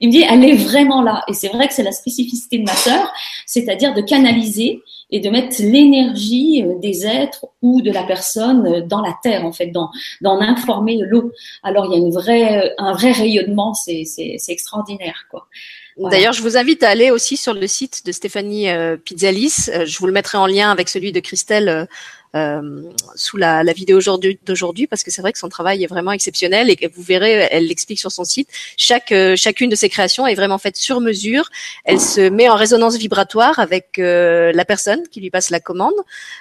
il 0.00 0.08
me 0.08 0.12
dit 0.12 0.24
Elle 0.28 0.44
est 0.44 0.54
vraiment 0.54 1.02
là. 1.02 1.22
Et 1.28 1.32
c'est 1.32 1.48
vrai 1.48 1.68
que 1.68 1.74
c'est 1.74 1.82
la 1.82 1.92
spécificité 1.92 2.58
de 2.58 2.64
ma 2.64 2.74
sœur, 2.74 3.12
c'est-à-dire 3.46 3.94
de 3.94 4.00
canaliser 4.00 4.82
et 5.10 5.20
de 5.20 5.30
mettre 5.30 5.56
l'énergie 5.60 6.62
euh, 6.62 6.78
des 6.78 7.06
êtres 7.06 7.46
ou 7.62 7.80
de 7.80 7.90
la 7.90 8.02
personne 8.02 8.66
euh, 8.66 8.80
dans 8.82 9.00
la 9.00 9.14
terre 9.22 9.44
en 9.44 9.52
fait, 9.52 9.68
d'en 9.68 9.90
dans 10.20 10.40
informer 10.40 10.98
l'eau. 11.00 11.32
Alors 11.62 11.86
il 11.86 11.92
y 11.92 11.94
a 11.94 11.98
une 11.98 12.12
vraie, 12.12 12.74
un 12.78 12.92
vrai 12.92 13.12
rayonnement, 13.12 13.74
c'est 13.74 14.04
extraordinaire 14.48 15.26
quoi. 15.30 15.48
D'ailleurs, 15.98 16.32
je 16.32 16.42
vous 16.42 16.56
invite 16.56 16.82
à 16.82 16.90
aller 16.90 17.10
aussi 17.10 17.36
sur 17.36 17.54
le 17.54 17.66
site 17.66 18.06
de 18.06 18.12
Stéphanie 18.12 18.68
euh, 18.68 18.96
Pizzalis. 18.96 19.68
Euh, 19.68 19.84
je 19.84 19.98
vous 19.98 20.06
le 20.06 20.12
mettrai 20.12 20.38
en 20.38 20.46
lien 20.46 20.70
avec 20.70 20.88
celui 20.88 21.10
de 21.12 21.20
Christelle 21.20 21.68
euh, 21.68 21.82
euh 21.82 21.86
sous 23.14 23.36
la, 23.36 23.64
la 23.64 23.72
vidéo 23.72 24.00
d'aujourd'hui 24.44 24.86
parce 24.86 25.02
que 25.02 25.10
c'est 25.10 25.22
vrai 25.22 25.32
que 25.32 25.38
son 25.38 25.48
travail 25.48 25.82
est 25.82 25.86
vraiment 25.86 26.12
exceptionnel 26.12 26.70
et 26.70 26.76
que 26.76 26.86
vous 26.92 27.02
verrez, 27.02 27.48
elle 27.50 27.66
l'explique 27.66 28.00
sur 28.00 28.12
son 28.12 28.24
site. 28.24 28.48
Chaque 28.76 29.12
chacune 29.36 29.70
de 29.70 29.76
ses 29.76 29.88
créations 29.88 30.26
est 30.26 30.34
vraiment 30.34 30.58
faite 30.58 30.76
sur 30.76 31.00
mesure. 31.00 31.48
Elle 31.84 32.00
se 32.00 32.28
met 32.28 32.48
en 32.48 32.54
résonance 32.54 32.96
vibratoire 32.96 33.58
avec 33.58 33.96
la 33.98 34.64
personne 34.64 35.02
qui 35.10 35.20
lui 35.20 35.30
passe 35.30 35.50
la 35.50 35.60
commande 35.60 35.94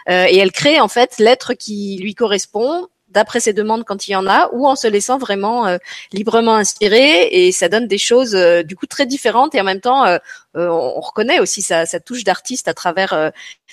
et 0.08 0.38
elle 0.38 0.52
crée 0.52 0.80
en 0.80 0.88
fait 0.88 1.16
l'être 1.20 1.54
qui 1.54 1.98
lui 2.02 2.16
correspond 2.16 2.88
d'après 3.18 3.40
ses 3.40 3.52
demandes 3.52 3.84
quand 3.84 4.08
il 4.08 4.12
y 4.12 4.16
en 4.16 4.28
a, 4.28 4.48
ou 4.54 4.68
en 4.68 4.76
se 4.76 4.88
laissant 4.88 5.18
vraiment 5.18 5.66
euh, 5.66 5.78
librement 6.12 6.54
inspirer. 6.54 7.28
Et 7.32 7.52
ça 7.52 7.68
donne 7.68 7.88
des 7.88 7.98
choses 7.98 8.36
euh, 8.36 8.62
du 8.62 8.76
coup 8.76 8.86
très 8.86 9.08
différentes 9.08 9.56
et 9.56 9.62
en 9.62 9.64
même 9.64 9.82
temps, 9.82 10.06
euh, 10.06 10.20
on 10.54 11.00
reconnaît 11.02 11.40
aussi 11.40 11.64
sa, 11.64 11.88
sa 11.88 12.00
touche 12.00 12.24
d'artiste 12.24 12.68
à 12.68 12.74
travers 12.74 13.32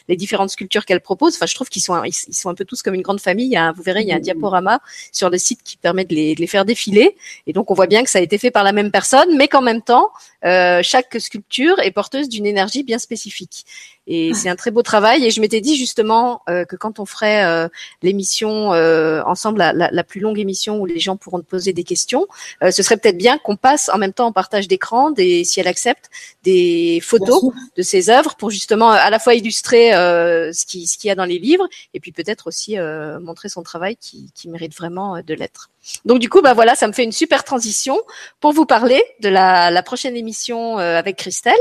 les 0.09 0.17
différentes 0.17 0.51
sculptures 0.51 0.85
qu'elle 0.85 1.01
propose. 1.01 1.35
Enfin, 1.35 1.47
je 1.47 1.55
trouve 1.55 1.71
qu'ils 1.71 1.83
sont 1.83 2.03
ils, 2.05 2.13
sont 2.13 2.51
un 2.51 2.55
peu 2.55 2.67
tous 2.67 2.83
comme 2.83 2.95
une 2.95 3.03
grande 3.03 3.21
famille. 3.21 3.59
vous 3.75 3.83
verrez, 3.83 4.03
il 4.03 4.09
y 4.09 4.13
a 4.13 4.17
un 4.17 4.19
mmh. 4.19 4.23
diaporama 4.23 4.81
sur 5.11 5.31
le 5.31 5.39
site 5.39 5.63
qui 5.63 5.79
permet 5.79 6.05
de 6.05 6.15
les, 6.15 6.35
de 6.35 6.41
les, 6.41 6.47
faire 6.47 6.67
défiler. 6.67 7.17
Et 7.47 7.55
donc, 7.55 7.71
on 7.71 7.75
voit 7.75 7.87
bien 7.87 8.05
que 8.05 8.11
ça 8.11 8.19
a 8.19 8.23
été 8.23 8.37
fait 8.37 8.51
par 8.51 8.65
la 8.65 8.73
même 8.73 8.91
personne, 8.91 9.35
mais 9.37 9.49
qu'en 9.49 9.63
même 9.63 9.81
temps, 9.81 10.11
chaque 10.45 11.17
sculpture 11.19 11.79
est 11.81 11.91
porteuse 11.91 12.29
d'une 12.29 12.47
énergie 12.47 12.83
bien 12.83 12.99
spécifique. 12.99 13.65
Et 14.07 14.35
c'est 14.35 14.51
un 14.51 14.57
très 14.57 14.71
beau 14.71 14.83
travail. 14.83 15.25
Et 15.25 15.31
je 15.31 15.41
m'étais 15.41 15.61
dit 15.61 15.77
justement 15.77 16.43
euh, 16.49 16.65
que 16.65 16.77
quand 16.77 16.99
on 16.99 17.07
ferait 17.07 17.45
euh, 17.45 17.69
l'émission 18.03 18.75
euh, 18.75 19.23
ensemble, 19.25 19.59
la, 19.59 19.73
la, 19.73 19.91
la, 19.91 20.05
plus 20.05 20.21
longue 20.21 20.39
émission 20.39 20.79
où 20.79 20.87
les 20.87 21.01
gens 21.01 21.17
pourront 21.17 21.41
te 21.41 21.47
poser 21.47 21.73
des 21.73 21.85
questions, 21.85 22.27
ce 22.63 22.83
serait 22.83 22.97
peut-être 22.97 23.17
bien 23.17 23.39
qu'on 23.39 23.57
passe 23.57 23.89
en 23.89 23.99
même 23.99 24.13
temps 24.13 24.27
en 24.27 24.33
partage 24.33 24.69
d'écran, 24.69 25.11
des, 25.11 25.45
si 25.45 25.61
elle 25.61 25.69
accepte, 25.69 26.11
des 26.43 27.01
photos 27.03 27.53
de 27.77 27.83
ses 27.83 28.11
œuvres 28.11 28.35
pour 28.37 28.51
justement 28.51 28.91
à 28.91 29.11
la 29.11 29.19
fois 29.19 29.35
illustrer 29.35 29.93
ce 29.93 30.67
qu'il 30.67 30.87
ce 30.87 30.99
qu'il 30.99 31.09
y 31.09 31.11
a 31.11 31.15
dans 31.15 31.25
les 31.25 31.39
livres 31.39 31.67
et 31.95 32.01
puis 32.01 32.13
peut-être 32.13 32.47
aussi 32.47 32.77
montrer 33.21 33.49
son 33.49 33.63
travail 33.63 33.97
qui, 33.97 34.31
qui 34.35 34.49
mérite 34.49 34.75
vraiment 34.77 35.21
de 35.23 35.35
l'être. 35.35 35.71
Donc 36.05 36.19
du 36.19 36.29
coup, 36.29 36.41
bah 36.41 36.55
voilà, 36.55 36.75
ça 36.75 36.87
me 36.87 36.93
fait 36.93 37.05
une 37.05 37.13
super 37.13 37.45
transition 37.45 38.01
pour 38.41 38.53
vous 38.53 38.67
parler 38.67 39.03
de 39.21 39.29
la, 39.29 39.71
la 39.71 39.83
prochaine 39.83 40.17
émission 40.17 40.34
avec 40.79 41.17
Christelle 41.17 41.55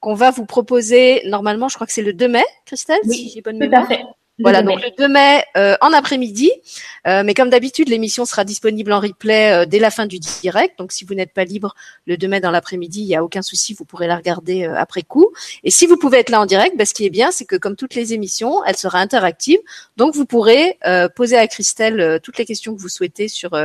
qu'on 0.00 0.14
va 0.14 0.30
vous 0.30 0.46
proposer. 0.46 1.22
Normalement, 1.26 1.68
je 1.68 1.74
crois 1.74 1.86
que 1.86 1.92
c'est 1.92 2.02
le 2.02 2.12
2 2.12 2.28
mai, 2.28 2.44
Christelle, 2.64 2.98
si 3.04 3.30
j'ai 3.30 3.42
bonne 3.42 3.58
mémoire. 3.58 3.86
Voilà, 4.38 4.60
donc 4.60 4.82
le 4.82 4.90
2 4.98 5.08
mai 5.08 5.44
euh, 5.56 5.76
en 5.80 5.92
après-midi. 5.94 6.50
Euh, 7.06 7.22
mais 7.24 7.32
comme 7.32 7.48
d'habitude, 7.48 7.88
l'émission 7.88 8.26
sera 8.26 8.44
disponible 8.44 8.92
en 8.92 9.00
replay 9.00 9.52
euh, 9.52 9.64
dès 9.64 9.78
la 9.78 9.90
fin 9.90 10.06
du 10.06 10.18
direct. 10.18 10.78
Donc 10.78 10.92
si 10.92 11.04
vous 11.06 11.14
n'êtes 11.14 11.32
pas 11.32 11.44
libre 11.44 11.74
le 12.06 12.18
2 12.18 12.28
mai 12.28 12.40
dans 12.40 12.50
l'après-midi, 12.50 13.00
il 13.00 13.06
n'y 13.06 13.16
a 13.16 13.24
aucun 13.24 13.40
souci, 13.40 13.72
vous 13.72 13.86
pourrez 13.86 14.06
la 14.06 14.16
regarder 14.16 14.64
après 14.64 15.02
coup. 15.02 15.30
Et 15.64 15.70
si 15.70 15.86
vous 15.86 15.96
pouvez 15.96 16.18
être 16.18 16.28
là 16.28 16.40
en 16.40 16.46
direct, 16.46 16.76
bah, 16.76 16.84
ce 16.84 16.92
qui 16.92 17.06
est 17.06 17.10
bien, 17.10 17.30
c'est 17.30 17.46
que 17.46 17.56
comme 17.56 17.76
toutes 17.76 17.94
les 17.94 18.12
émissions, 18.12 18.62
elle 18.64 18.76
sera 18.76 18.98
interactive. 18.98 19.58
Donc 19.96 20.14
vous 20.14 20.26
pourrez 20.26 20.78
poser 21.14 21.38
à 21.38 21.46
Christelle 21.46 22.20
toutes 22.22 22.38
les 22.38 22.44
questions 22.44 22.74
que 22.74 22.80
vous 22.80 22.88
souhaitez 22.88 23.28
sur 23.28 23.58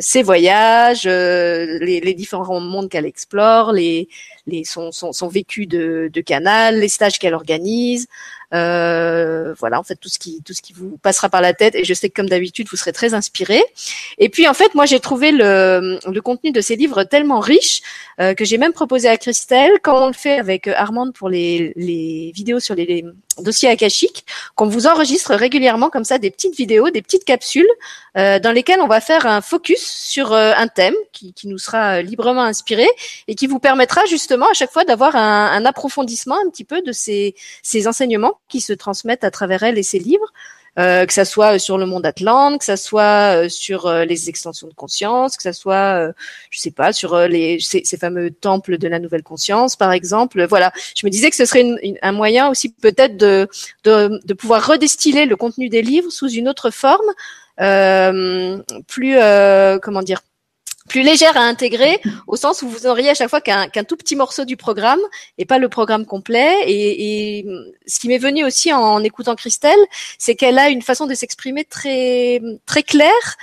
ses 0.00 0.22
voyages, 0.22 1.04
les, 1.04 2.00
les, 2.00 2.14
différents 2.14 2.60
mondes 2.60 2.88
qu'elle 2.88 3.06
explore, 3.06 3.72
les, 3.72 4.08
les, 4.46 4.64
son, 4.64 4.92
son, 4.92 5.12
son 5.12 5.28
vécu 5.28 5.66
de, 5.66 6.10
de 6.12 6.20
canal, 6.20 6.78
les 6.78 6.88
stages 6.88 7.18
qu'elle 7.18 7.34
organise. 7.34 8.06
Euh, 8.52 9.54
voilà, 9.58 9.78
en 9.78 9.82
fait 9.82 9.96
tout 9.96 10.08
ce 10.08 10.18
qui 10.18 10.42
tout 10.42 10.52
ce 10.52 10.62
qui 10.62 10.72
vous 10.72 10.98
passera 10.98 11.28
par 11.28 11.40
la 11.40 11.54
tête. 11.54 11.74
Et 11.74 11.84
je 11.84 11.94
sais 11.94 12.08
que 12.08 12.14
comme 12.14 12.28
d'habitude, 12.28 12.68
vous 12.70 12.76
serez 12.76 12.92
très 12.92 13.14
inspiré. 13.14 13.62
Et 14.18 14.28
puis 14.28 14.48
en 14.48 14.54
fait, 14.54 14.74
moi 14.74 14.86
j'ai 14.86 15.00
trouvé 15.00 15.32
le, 15.32 15.98
le 16.06 16.20
contenu 16.20 16.52
de 16.52 16.60
ces 16.60 16.76
livres 16.76 17.04
tellement 17.04 17.40
riche 17.40 17.82
euh, 18.20 18.34
que 18.34 18.44
j'ai 18.44 18.58
même 18.58 18.72
proposé 18.72 19.08
à 19.08 19.16
Christelle, 19.16 19.80
comme 19.82 19.96
on 19.96 20.06
le 20.08 20.12
fait 20.12 20.38
avec 20.38 20.68
Armande 20.68 21.12
pour 21.14 21.28
les, 21.28 21.72
les 21.76 22.32
vidéos 22.34 22.60
sur 22.60 22.74
les, 22.74 23.04
dossiers 23.42 23.68
akashiques, 23.68 24.24
qu'on 24.54 24.66
vous 24.66 24.86
enregistre 24.86 25.34
régulièrement 25.34 25.90
comme 25.90 26.04
ça 26.04 26.18
des 26.18 26.30
petites 26.30 26.56
vidéos, 26.56 26.90
des 26.90 27.02
petites 27.02 27.24
capsules 27.24 27.68
euh, 28.16 28.38
dans 28.38 28.52
lesquelles 28.52 28.80
on 28.80 28.86
va 28.86 29.00
faire 29.00 29.26
un 29.26 29.40
focus 29.40 29.80
sur 29.80 30.32
euh, 30.32 30.52
un 30.56 30.68
thème 30.68 30.94
qui, 31.12 31.32
qui, 31.32 31.48
nous 31.48 31.58
sera 31.58 32.02
librement 32.02 32.42
inspiré 32.42 32.86
et 33.28 33.34
qui 33.34 33.46
vous 33.46 33.58
permettra 33.58 34.04
justement 34.06 34.46
à 34.46 34.54
chaque 34.54 34.70
fois 34.70 34.84
d'avoir 34.84 35.16
un, 35.16 35.46
un 35.52 35.64
approfondissement 35.64 36.36
un 36.44 36.50
petit 36.50 36.64
peu 36.64 36.82
de 36.82 36.92
ces, 36.92 37.34
ces 37.62 37.86
enseignements 37.86 38.39
qui 38.48 38.60
se 38.60 38.72
transmettent 38.72 39.24
à 39.24 39.30
travers 39.30 39.62
elle 39.62 39.78
et 39.78 39.82
ses 39.82 39.98
livres. 39.98 40.32
Euh, 40.78 41.04
que 41.04 41.12
ça 41.12 41.24
soit 41.24 41.58
sur 41.58 41.78
le 41.78 41.86
monde 41.86 42.06
Atlante, 42.06 42.60
que 42.60 42.64
ça 42.64 42.76
soit 42.76 43.44
euh, 43.44 43.48
sur 43.48 43.86
euh, 43.86 44.04
les 44.04 44.28
extensions 44.28 44.68
de 44.68 44.72
conscience, 44.72 45.36
que 45.36 45.42
ça 45.42 45.52
soit, 45.52 46.12
je 46.50 46.60
sais 46.60 46.70
pas, 46.70 46.92
sur 46.92 47.18
les 47.26 47.58
ces, 47.60 47.82
fameux 47.98 48.30
temples 48.30 48.78
de 48.78 48.86
la 48.86 49.00
nouvelle 49.00 49.24
conscience, 49.24 49.74
par 49.74 49.92
exemple. 49.92 50.44
Voilà, 50.46 50.72
je 50.94 51.04
me 51.06 51.10
disais 51.10 51.28
que 51.28 51.36
ce 51.36 51.44
serait 51.44 51.66
un 52.02 52.12
moyen 52.12 52.48
aussi 52.48 52.68
peut-être 52.72 53.16
de, 53.16 53.48
de, 53.84 54.20
de 54.24 54.34
pouvoir 54.34 54.64
redestiller 54.64 55.26
le 55.26 55.36
contenu 55.36 55.68
des 55.68 55.82
livres 55.82 56.10
sous 56.10 56.30
une 56.30 56.48
autre 56.48 56.70
forme, 56.70 57.10
plus 58.86 59.16
comment 59.82 60.02
dire 60.02 60.20
plus 60.90 61.02
légère 61.02 61.36
à 61.36 61.42
intégrer 61.42 62.00
au 62.26 62.34
sens 62.34 62.62
où 62.62 62.68
vous 62.68 62.84
auriez 62.88 63.10
à 63.10 63.14
chaque 63.14 63.30
fois 63.30 63.40
qu'un 63.40 63.84
tout 63.84 63.96
petit 63.96 64.16
morceau 64.16 64.44
du 64.44 64.56
programme 64.56 64.98
et 65.38 65.44
pas 65.44 65.58
le 65.58 65.68
programme 65.68 66.04
complet. 66.04 66.52
Et, 66.66 67.46
ce 67.86 68.00
qui 68.00 68.08
m'est 68.08 68.18
venu 68.18 68.44
aussi 68.44 68.72
en, 68.72 68.80
en 68.80 69.04
écoutant 69.04 69.36
Christelle, 69.36 69.78
c'est 70.18 70.34
qu'elle 70.34 70.58
a 70.58 70.68
une 70.68 70.82
façon 70.82 71.06
de 71.06 71.14
s'exprimer 71.14 71.64
très 71.64 72.42
très 72.66 72.82
claire. 72.82 73.36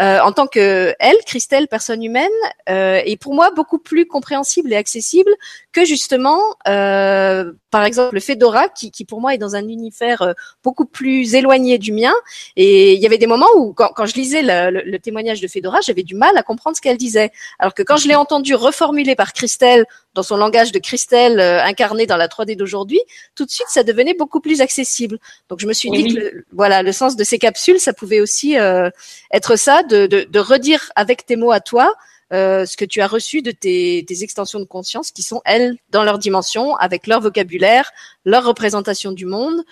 Euh, 0.00 0.20
en 0.20 0.32
tant 0.32 0.46
que 0.46 0.94
elle, 0.98 1.16
Christelle, 1.26 1.68
personne 1.68 2.02
humaine, 2.02 2.30
euh, 2.70 3.00
est 3.04 3.16
pour 3.16 3.34
moi 3.34 3.50
beaucoup 3.50 3.78
plus 3.78 4.06
compréhensible 4.06 4.72
et 4.72 4.76
accessible 4.76 5.30
que 5.72 5.84
justement, 5.84 6.40
euh, 6.68 7.52
par 7.70 7.84
exemple, 7.84 8.14
le 8.14 8.20
Fedora, 8.20 8.68
qui, 8.68 8.90
qui, 8.90 9.04
pour 9.04 9.20
moi 9.20 9.34
est 9.34 9.38
dans 9.38 9.54
un 9.54 9.68
univers 9.68 10.22
euh, 10.22 10.32
beaucoup 10.62 10.86
plus 10.86 11.34
éloigné 11.34 11.78
du 11.78 11.92
mien. 11.92 12.12
Et 12.56 12.94
il 12.94 13.00
y 13.00 13.06
avait 13.06 13.18
des 13.18 13.26
moments 13.26 13.48
où, 13.56 13.72
quand, 13.74 13.90
quand 13.94 14.06
je 14.06 14.14
lisais 14.14 14.42
le, 14.42 14.82
le, 14.84 14.98
témoignage 14.98 15.40
de 15.40 15.48
Fedora, 15.48 15.80
j'avais 15.82 16.02
du 16.02 16.14
mal 16.14 16.36
à 16.36 16.42
comprendre 16.42 16.76
ce 16.76 16.80
qu'elle 16.80 16.98
disait. 16.98 17.30
Alors 17.58 17.74
que 17.74 17.82
quand 17.82 17.96
je 17.96 18.08
l'ai 18.08 18.14
entendu 18.14 18.54
reformulé 18.54 19.14
par 19.14 19.32
Christelle 19.32 19.84
dans 20.14 20.22
son 20.22 20.36
langage 20.36 20.72
de 20.72 20.78
Christelle 20.78 21.40
euh, 21.40 21.62
incarné 21.62 22.06
dans 22.06 22.16
la 22.16 22.28
3D 22.28 22.56
d'aujourd'hui, 22.56 23.00
tout 23.34 23.44
de 23.44 23.50
suite, 23.50 23.68
ça 23.68 23.82
devenait 23.82 24.14
beaucoup 24.14 24.40
plus 24.40 24.60
accessible. 24.60 25.18
Donc 25.48 25.60
je 25.60 25.66
me 25.66 25.72
suis 25.72 25.90
dit 25.90 26.14
que 26.14 26.44
voilà, 26.52 26.82
le 26.82 26.92
sens 26.92 27.16
de 27.16 27.24
ces 27.24 27.38
capsules, 27.38 27.80
ça 27.80 27.92
pouvait 27.92 28.20
aussi 28.20 28.58
euh, 28.58 28.90
être 29.32 29.56
ça, 29.56 29.82
de, 29.82 30.06
de, 30.06 30.26
de, 30.28 30.38
redire 30.38 30.90
avec 30.96 31.26
tes 31.26 31.36
mots 31.36 31.52
à 31.52 31.60
toi 31.60 31.94
euh, 32.32 32.64
ce 32.64 32.76
que 32.76 32.84
tu 32.84 33.00
as 33.00 33.06
reçu 33.06 33.42
de 33.42 33.50
tes, 33.50 34.04
tes, 34.06 34.22
extensions 34.22 34.60
de 34.60 34.64
conscience 34.64 35.10
qui 35.10 35.22
sont 35.22 35.42
elles 35.44 35.76
dans 35.90 36.02
leur 36.02 36.18
dimension, 36.18 36.76
avec 36.76 37.06
leur 37.06 37.20
vocabulaire, 37.20 37.90
leur 38.24 38.44
représentation 38.44 39.12
du 39.12 39.26
monde. 39.26 39.62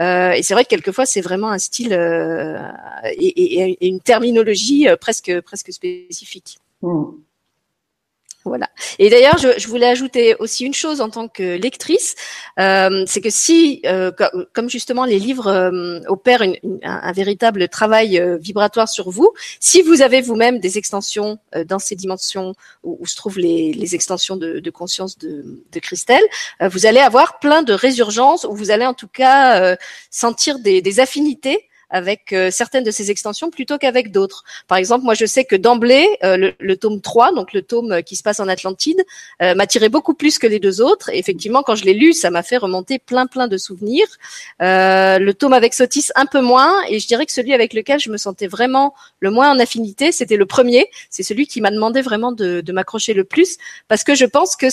Euh, 0.00 0.30
et 0.32 0.42
c'est 0.42 0.54
vrai 0.54 0.64
que 0.64 0.70
quelquefois 0.70 1.06
c'est 1.06 1.20
vraiment 1.20 1.50
un 1.50 1.58
style 1.58 1.92
euh, 1.92 2.56
et, 3.14 3.26
et, 3.26 3.76
et, 3.80 3.88
une 3.88 4.00
terminologie 4.00 4.88
euh, 4.88 4.96
presque 4.96 5.40
presque 5.40 5.72
spécifique. 5.72 6.58
Mmh. 6.82 7.04
Voilà. 8.48 8.68
Et 8.98 9.10
d'ailleurs, 9.10 9.38
je, 9.38 9.58
je, 9.58 9.68
voulais 9.68 9.86
ajouter 9.86 10.34
aussi 10.38 10.64
une 10.64 10.74
chose 10.74 11.00
en 11.00 11.10
tant 11.10 11.28
que 11.28 11.56
lectrice, 11.56 12.14
euh, 12.58 13.04
c'est 13.06 13.20
que 13.20 13.30
si, 13.30 13.80
euh, 13.86 14.10
comme 14.52 14.68
justement 14.68 15.04
les 15.04 15.18
livres 15.18 15.46
euh, 15.46 16.00
opèrent 16.08 16.42
une, 16.42 16.56
un, 16.82 17.12
véritable 17.12 17.68
travail 17.68 18.18
euh, 18.18 18.36
vibratoire 18.38 18.88
sur 18.88 19.10
vous, 19.10 19.32
si 19.60 19.82
vous 19.82 20.02
avez 20.02 20.20
vous-même 20.20 20.58
des 20.58 20.78
extensions 20.78 21.38
euh, 21.54 21.64
dans 21.64 21.78
ces 21.78 21.94
dimensions 21.94 22.54
où, 22.82 22.98
où, 23.00 23.06
se 23.06 23.16
trouvent 23.16 23.38
les, 23.38 23.72
les 23.72 23.94
extensions 23.94 24.36
de, 24.36 24.60
de, 24.60 24.70
conscience 24.70 25.18
de, 25.18 25.62
de 25.70 25.80
Christelle, 25.80 26.24
vous 26.60 26.86
allez 26.86 27.00
avoir 27.00 27.38
plein 27.38 27.62
de 27.62 27.72
résurgences, 27.72 28.44
ou 28.44 28.54
vous 28.54 28.70
allez 28.70 28.86
en 28.86 28.94
tout 28.94 29.08
cas 29.08 29.76
sentir 30.10 30.58
des, 30.58 30.82
des 30.82 31.00
affinités 31.00 31.67
avec 31.90 32.32
euh, 32.32 32.50
certaines 32.50 32.84
de 32.84 32.90
ces 32.90 33.10
extensions 33.10 33.50
plutôt 33.50 33.78
qu'avec 33.78 34.12
d'autres. 34.12 34.44
Par 34.66 34.78
exemple, 34.78 35.04
moi 35.04 35.14
je 35.14 35.26
sais 35.26 35.44
que 35.44 35.56
d'emblée, 35.56 36.06
euh, 36.22 36.52
le, 36.58 36.76
tome 36.76 37.00
3, 37.00 37.32
donc 37.32 37.52
le 37.52 37.62
tome 37.62 37.92
euh, 37.92 38.00
qui 38.02 38.16
se 38.16 38.22
passe 38.22 38.40
en 38.40 38.48
Atlantide, 38.48 39.04
m'attirait 39.40 39.88
beaucoup 39.88 40.14
plus 40.14 40.38
que 40.38 40.46
les 40.46 40.58
deux 40.58 40.80
autres. 40.80 41.10
Et 41.10 41.18
effectivement, 41.18 41.62
quand 41.62 41.74
je 41.74 41.84
l'ai 41.84 41.94
lu, 41.94 42.12
ça 42.12 42.30
m'a 42.30 42.42
fait 42.42 42.56
remonter 42.56 42.98
plein 42.98 43.26
plein 43.26 43.48
de 43.48 43.56
souvenirs. 43.56 44.06
le 44.60 45.32
tome 45.32 45.52
avec 45.52 45.74
Sotis 45.74 46.08
un 46.14 46.26
peu 46.26 46.40
moins, 46.40 46.74
et 46.88 46.98
je 46.98 47.06
dirais 47.06 47.26
que 47.26 47.32
celui 47.32 47.54
avec 47.54 47.72
lequel 47.72 48.00
je 48.00 48.10
me 48.10 48.16
sentais 48.16 48.46
vraiment 48.46 48.94
le 49.20 49.30
moins 49.30 49.50
en 49.50 49.58
affinité, 49.58 50.12
c'était 50.12 50.36
le 50.36 50.46
premier. 50.46 50.86
C'est 51.10 51.22
celui 51.22 51.46
qui 51.46 51.60
m'a 51.60 51.70
demandé 51.70 52.02
vraiment 52.02 52.32
de, 52.32 52.60
de 52.60 52.72
m'accrocher 52.72 53.14
le 53.14 53.24
plus, 53.24 53.58
parce 53.88 54.04
que 54.04 54.14
je 54.14 54.24
pense 54.24 54.56
que 54.56 54.66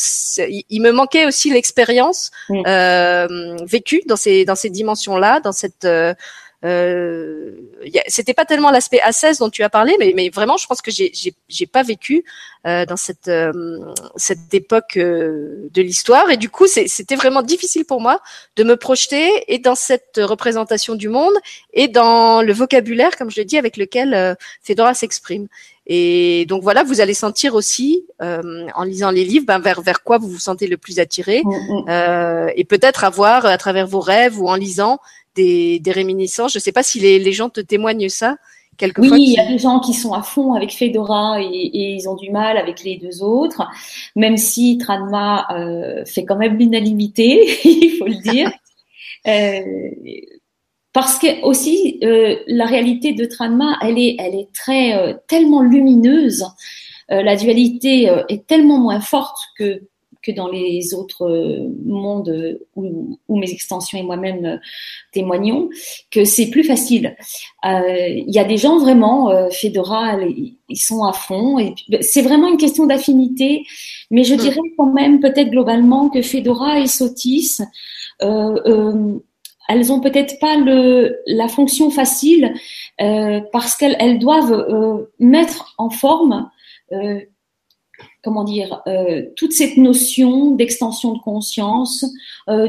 il 0.48 0.82
me 0.82 0.92
manquait 0.92 1.26
aussi 1.26 1.52
l'expérience 1.52 2.32
mmh. 2.50 3.66
vécue 3.66 4.02
dans 4.08 4.16
ces 4.16 4.46
dans 4.46 4.56
ces 4.56 4.70
dimensions-là, 4.70 5.40
dans 5.40 5.52
cette 5.52 5.86
euh, 5.86 6.14
c'était 8.08 8.34
pas 8.34 8.46
tellement 8.46 8.72
l'aspect 8.72 9.00
A16 9.06 9.40
dont 9.40 9.50
tu 9.50 9.64
as 9.64 9.70
parlé, 9.70 9.96
mais, 10.00 10.14
mais 10.16 10.30
vraiment, 10.30 10.58
je 10.58 10.66
pense 10.68 10.82
que 10.82 10.92
j'ai 10.92 11.12
j'ai 11.14 11.66
pas 11.66 11.84
vécu 11.84 12.24
euh, 12.66 12.86
dans 12.86 12.98
cette 12.98 13.28
euh, 13.28 13.80
cette 14.16 14.54
époque 14.54 14.98
euh, 14.98 15.70
de 15.74 15.82
l'histoire, 15.82 16.32
et 16.32 16.38
du 16.38 16.50
coup, 16.50 16.68
c'était 16.68 17.16
vraiment 17.16 17.44
difficile 17.44 17.86
pour 17.86 18.02
moi 18.02 18.22
de 18.56 18.64
me 18.64 18.78
projeter 18.78 19.30
et 19.48 19.60
dans 19.60 19.76
cette 19.76 20.20
représentation 20.22 20.96
du 20.96 21.10
monde 21.10 21.34
et 21.74 21.88
dans 21.88 22.42
le 22.42 22.54
vocabulaire, 22.54 23.16
comme 23.18 23.30
je 23.30 23.38
l'ai 23.38 23.46
dit, 23.46 23.58
avec 23.58 23.78
lequel 23.78 24.36
Fedora 24.64 24.94
s'exprime. 24.94 25.48
Et 25.88 26.46
donc 26.48 26.64
voilà, 26.64 26.84
vous 26.84 27.00
allez 27.00 27.14
sentir 27.14 27.54
aussi, 27.54 28.06
euh, 28.22 28.68
en 28.74 28.84
lisant 28.84 29.12
les 29.12 29.24
livres, 29.24 29.46
ben, 29.46 29.60
vers 29.60 29.82
vers 29.82 30.04
quoi 30.04 30.18
vous 30.18 30.28
vous 30.28 30.40
sentez 30.40 30.68
le 30.68 30.78
plus 30.78 31.00
attiré, 31.00 31.42
mm, 31.44 31.50
mm. 31.50 31.86
euh, 31.90 32.48
et 32.56 32.64
peut-être 32.64 33.04
avoir 33.04 33.46
à 33.46 33.58
travers 33.58 33.86
vos 33.86 34.00
rêves 34.00 34.40
ou 34.40 34.50
en 34.50 34.56
lisant 34.56 35.00
des, 35.36 35.80
des 35.80 35.92
réminiscences. 35.92 36.54
Je 36.54 36.58
ne 36.58 36.62
sais 36.62 36.72
pas 36.72 36.84
si 36.84 37.00
les, 37.00 37.20
les, 37.20 37.34
gens 37.34 37.50
te 37.50 37.62
témoignent 37.62 38.10
ça. 38.10 38.38
Quelquefois 38.78 39.16
oui, 39.16 39.24
il 39.28 39.34
y 39.34 39.40
a 39.40 39.48
des 39.48 39.58
gens 39.58 39.80
qui 39.80 39.94
sont 39.94 40.14
à 40.14 40.22
fond 40.22 40.54
avec 40.54 40.74
Fedora 40.74 41.42
et, 41.42 41.46
et, 41.46 41.94
ils 41.94 42.10
ont 42.10 42.16
du 42.16 42.30
mal 42.30 42.58
avec 42.58 42.84
les 42.84 42.98
deux 42.98 43.24
autres, 43.24 43.66
même 44.16 44.36
si 44.36 44.78
Tranma 44.78 45.48
euh, 45.52 46.04
fait 46.06 46.26
quand 46.26 46.36
même 46.36 46.58
l'unanimité, 46.58 47.46
il 47.64 47.96
faut 47.98 48.08
le 48.08 48.22
dire. 48.22 48.52
euh, 49.28 49.62
parce 50.92 51.20
que 51.20 51.42
aussi 51.44 52.00
euh, 52.04 52.36
la 52.48 52.66
réalité 52.66 53.14
de 53.14 53.26
Tranma, 53.26 53.78
elle 53.82 53.98
est, 53.98 54.18
elle 54.20 54.36
est 54.36 54.50
très 54.54 55.18
tellement 55.28 55.62
lumineuse. 55.62 56.46
La 57.08 57.36
dualité 57.36 58.12
est 58.30 58.48
tellement 58.48 58.80
moins 58.80 59.00
forte 59.00 59.38
que 59.60 59.82
que 60.26 60.32
dans 60.32 60.48
les 60.48 60.94
autres 60.94 61.28
mondes 61.86 62.60
où, 62.76 63.18
où 63.28 63.38
mes 63.38 63.52
extensions 63.52 63.98
et 63.98 64.04
moi-même 64.04 64.60
témoignons, 65.12 65.70
que 66.12 66.26
c'est 66.26 66.50
plus 66.50 66.64
facile. 66.64 67.16
Il 67.64 68.26
y 68.28 68.40
a 68.40 68.44
des 68.44 68.58
gens 68.58 68.80
vraiment, 68.80 69.50
Fedora, 69.52 70.18
ils 70.70 70.78
sont 70.78 71.04
à 71.04 71.14
fond. 71.14 71.60
Et 71.60 71.76
ben, 71.90 72.02
c'est 72.02 72.22
vraiment 72.22 72.48
une 72.48 72.58
question 72.58 72.86
d'affinité, 72.86 73.66
mais 74.12 74.24
je 74.24 74.36
mm. 74.36 74.38
dirais 74.38 74.62
quand 74.78 74.92
même 74.92 75.20
peut-être 75.20 75.50
globalement 75.50 76.10
que 76.10 76.22
Fedora 76.22 76.80
et 76.80 76.88
Sotis 76.88 77.60
euh, 78.22 78.60
euh, 78.66 79.20
elles 79.68 79.92
ont 79.92 80.00
peut-être 80.00 80.40
pas 80.40 80.58
le, 80.58 81.18
la 81.26 81.48
fonction 81.48 81.90
facile 81.90 82.54
euh, 83.02 83.42
parce 83.52 83.76
qu'elles 83.76 83.96
elles 84.00 84.20
doivent 84.20 84.54
euh, 84.54 85.12
mettre 85.20 85.74
en 85.78 85.90
forme, 85.90 86.50
euh, 86.92 87.20
comment 88.26 88.44
dire, 88.44 88.82
euh, 88.88 89.22
toute 89.38 89.54
cette 89.54 89.78
notion 89.78 90.52
d'extension 90.52 91.14
de 91.14 91.20
conscience, 91.20 92.04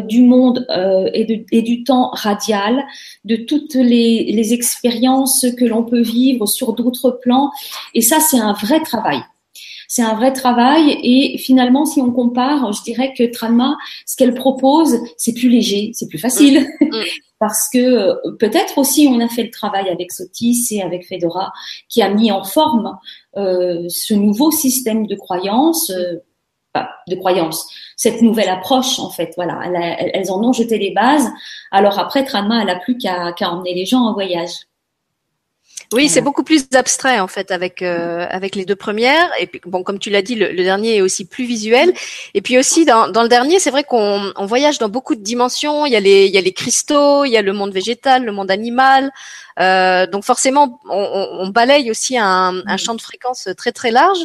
du 0.07 0.23
monde 0.23 0.67
et, 1.13 1.25
de, 1.25 1.45
et, 1.53 1.61
du 1.61 1.85
temps 1.85 2.11
radial, 2.13 2.87
de 3.25 3.37
toutes 3.37 3.75
les, 3.75 4.25
les 4.33 4.55
expériences 4.55 5.45
que 5.59 5.65
l'on 5.67 5.83
peut 5.83 6.01
vivre 6.01 6.47
sur 6.47 6.73
d'autres 6.73 7.11
plans. 7.11 7.51
Et 7.93 8.01
ça, 8.01 8.21
c'est 8.21 8.39
un 8.39 8.55
vrai 8.55 8.81
travail. 8.81 9.21
C'est 9.89 10.03
un 10.03 10.15
vrai 10.15 10.33
travail 10.33 10.99
et 11.03 11.39
finalement, 11.39 11.85
si 11.85 12.01
on 12.01 12.13
compare, 12.13 12.73
je 12.73 12.83
dirais 12.83 13.13
que 13.17 13.25
Tranma, 13.25 13.77
ce 14.07 14.17
qu'elle 14.17 14.35
propose, 14.35 14.99
c'est 15.17 15.33
plus 15.33 15.49
léger, 15.49 15.91
c'est 15.95 16.09
plus 16.09 16.19
facile. 16.19 16.67
Mm. 16.81 16.87
Mm. 16.87 17.05
Parce 17.39 17.69
que 17.71 17.79
euh, 17.79 18.15
peut-être 18.39 18.79
aussi 18.79 19.09
on 19.11 19.21
a 19.21 19.29
fait 19.29 19.43
le 19.43 19.51
travail 19.51 19.91
avec 19.91 20.11
Sotis 20.11 20.69
et 20.71 20.83
avec 20.83 21.07
Fedora 21.07 21.53
qui 21.89 22.01
a 22.01 22.09
mis 22.09 22.33
en 22.33 22.45
forme 22.45 22.99
euh, 23.37 23.85
ce 23.89 24.15
nouveau 24.15 24.51
système 24.51 25.07
de 25.07 25.15
croyance, 25.17 25.91
euh, 25.91 26.17
de 27.09 27.15
croyance, 27.15 27.69
cette 27.97 28.23
nouvelle 28.23 28.49
approche 28.49 28.99
en 28.99 29.11
fait. 29.11 29.33
Voilà, 29.37 29.61
elles, 30.13 30.31
en 30.31 30.43
ont 30.43 30.53
jeté 30.53 30.79
les 30.79 30.93
bases. 30.93 31.29
Alors 31.71 31.99
après, 31.99 32.25
Tranma, 32.25 32.63
elle 32.63 32.71
a 32.71 32.79
plus 32.79 32.97
qu'à 32.97 33.35
emmener 33.41 33.75
les 33.75 33.87
gens 33.87 34.01
en 34.01 34.15
voyage. 34.15 34.53
Oui, 35.93 36.09
c'est 36.09 36.21
beaucoup 36.21 36.43
plus 36.43 36.67
abstrait 36.75 37.21
en 37.21 37.29
fait 37.29 37.51
avec 37.51 37.81
euh, 37.81 38.27
avec 38.29 38.57
les 38.57 38.65
deux 38.65 38.75
premières. 38.75 39.31
Et 39.39 39.47
puis 39.47 39.61
bon, 39.65 39.83
comme 39.83 39.99
tu 39.99 40.11
l'as 40.11 40.23
dit, 40.23 40.35
le, 40.35 40.55
dernier 40.55 40.97
est 40.97 41.01
aussi 41.01 41.25
plus 41.25 41.45
visuel. 41.45 41.93
Et 42.35 42.43
puis 42.43 42.59
aussi 42.59 42.85
dans, 42.85 43.09
dans 43.09 43.23
le 43.23 43.29
dernier, 43.29 43.61
c'est 43.61 43.71
vrai 43.71 43.85
qu'on 43.85 44.33
on 44.35 44.47
voyage 44.47 44.79
dans 44.79 44.89
beaucoup 44.89 45.15
de 45.15 45.23
dimensions. 45.23 45.87
Il 45.87 45.93
y 45.93 45.97
a 45.97 46.01
les 46.01 46.27
il 46.27 46.35
y 46.35 46.39
a 46.39 46.41
les 46.41 46.53
cristaux, 46.53 47.25
il 47.25 47.31
y 47.31 47.37
a 47.37 47.43
le 47.43 47.53
monde 47.53 47.73
végétal, 47.73 48.25
le 48.25 48.33
monde 48.33 48.51
animal. 48.51 49.13
Euh, 49.59 50.07
donc 50.07 50.25
forcément, 50.25 50.81
on, 50.91 51.29
on, 51.41 51.49
balaye 51.49 51.91
aussi 51.91 52.19
un, 52.19 52.63
un, 52.67 52.77
champ 52.77 52.95
de 52.95 53.01
fréquence 53.01 53.49
très 53.57 53.73
très 53.73 53.91
large. 53.91 54.19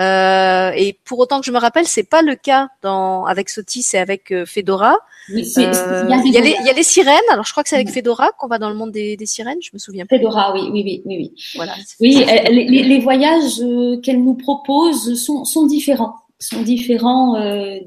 Euh, 0.00 0.70
et 0.74 0.98
pour 1.04 1.18
autant 1.18 1.40
que 1.40 1.46
je 1.46 1.52
me 1.52 1.58
rappelle, 1.58 1.86
c'est 1.86 2.08
pas 2.08 2.22
le 2.22 2.36
cas 2.36 2.68
dans 2.82 3.26
avec 3.26 3.50
Sotis 3.50 3.86
et 3.92 3.98
avec 3.98 4.32
euh, 4.32 4.46
Fedora. 4.46 4.96
il, 5.28 5.40
y 5.40 6.36
a 6.36 6.40
les, 6.40 6.56
il 6.60 6.66
y 6.66 6.70
a 6.70 6.72
les 6.72 6.82
sirènes. 6.82 7.18
Alors 7.30 7.44
je 7.44 7.52
crois 7.52 7.62
que 7.62 7.68
c'est 7.68 7.76
avec 7.76 7.90
Fedora 7.90 8.30
qu'on 8.38 8.46
va 8.46 8.58
dans 8.58 8.70
le 8.70 8.76
monde 8.76 8.92
des, 8.92 9.16
des 9.16 9.26
sirènes. 9.26 9.58
Je 9.60 9.70
me 9.74 9.78
souviens. 9.78 10.06
Fedora, 10.08 10.54
oui, 10.54 10.70
oui, 10.72 10.82
oui, 10.84 11.02
oui, 11.04 11.16
oui. 11.18 11.32
Voilà. 11.56 11.74
Oui, 12.00 12.24
les, 12.50 12.82
les, 12.82 13.00
voyages 13.00 13.62
qu'elle 14.02 14.22
nous 14.24 14.34
propose 14.34 15.22
sont, 15.22 15.44
sont 15.44 15.66
différents, 15.66 16.14
sont 16.38 16.62
différents, 16.62 17.36
euh, 17.36 17.78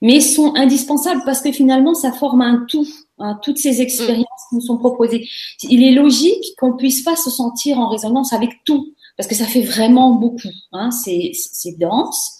mais 0.00 0.20
sont 0.20 0.54
indispensables 0.54 1.20
parce 1.26 1.42
que 1.42 1.52
finalement 1.52 1.92
ça 1.92 2.12
forme 2.12 2.40
un 2.40 2.64
tout. 2.66 2.86
Hein, 3.20 3.36
toutes 3.42 3.58
ces 3.58 3.80
expériences 3.80 4.24
qui 4.24 4.37
nous 4.52 4.60
sont 4.60 4.78
proposées. 4.78 5.28
Il 5.62 5.82
est 5.82 5.92
logique 5.92 6.54
qu'on 6.58 6.76
puisse 6.76 7.02
pas 7.02 7.16
se 7.16 7.30
sentir 7.30 7.78
en 7.78 7.88
résonance 7.88 8.32
avec 8.32 8.64
tout, 8.64 8.94
parce 9.16 9.28
que 9.28 9.34
ça 9.34 9.46
fait 9.46 9.62
vraiment 9.62 10.12
beaucoup. 10.14 10.50
Hein, 10.72 10.90
c'est 10.90 11.32
dense. 11.78 12.38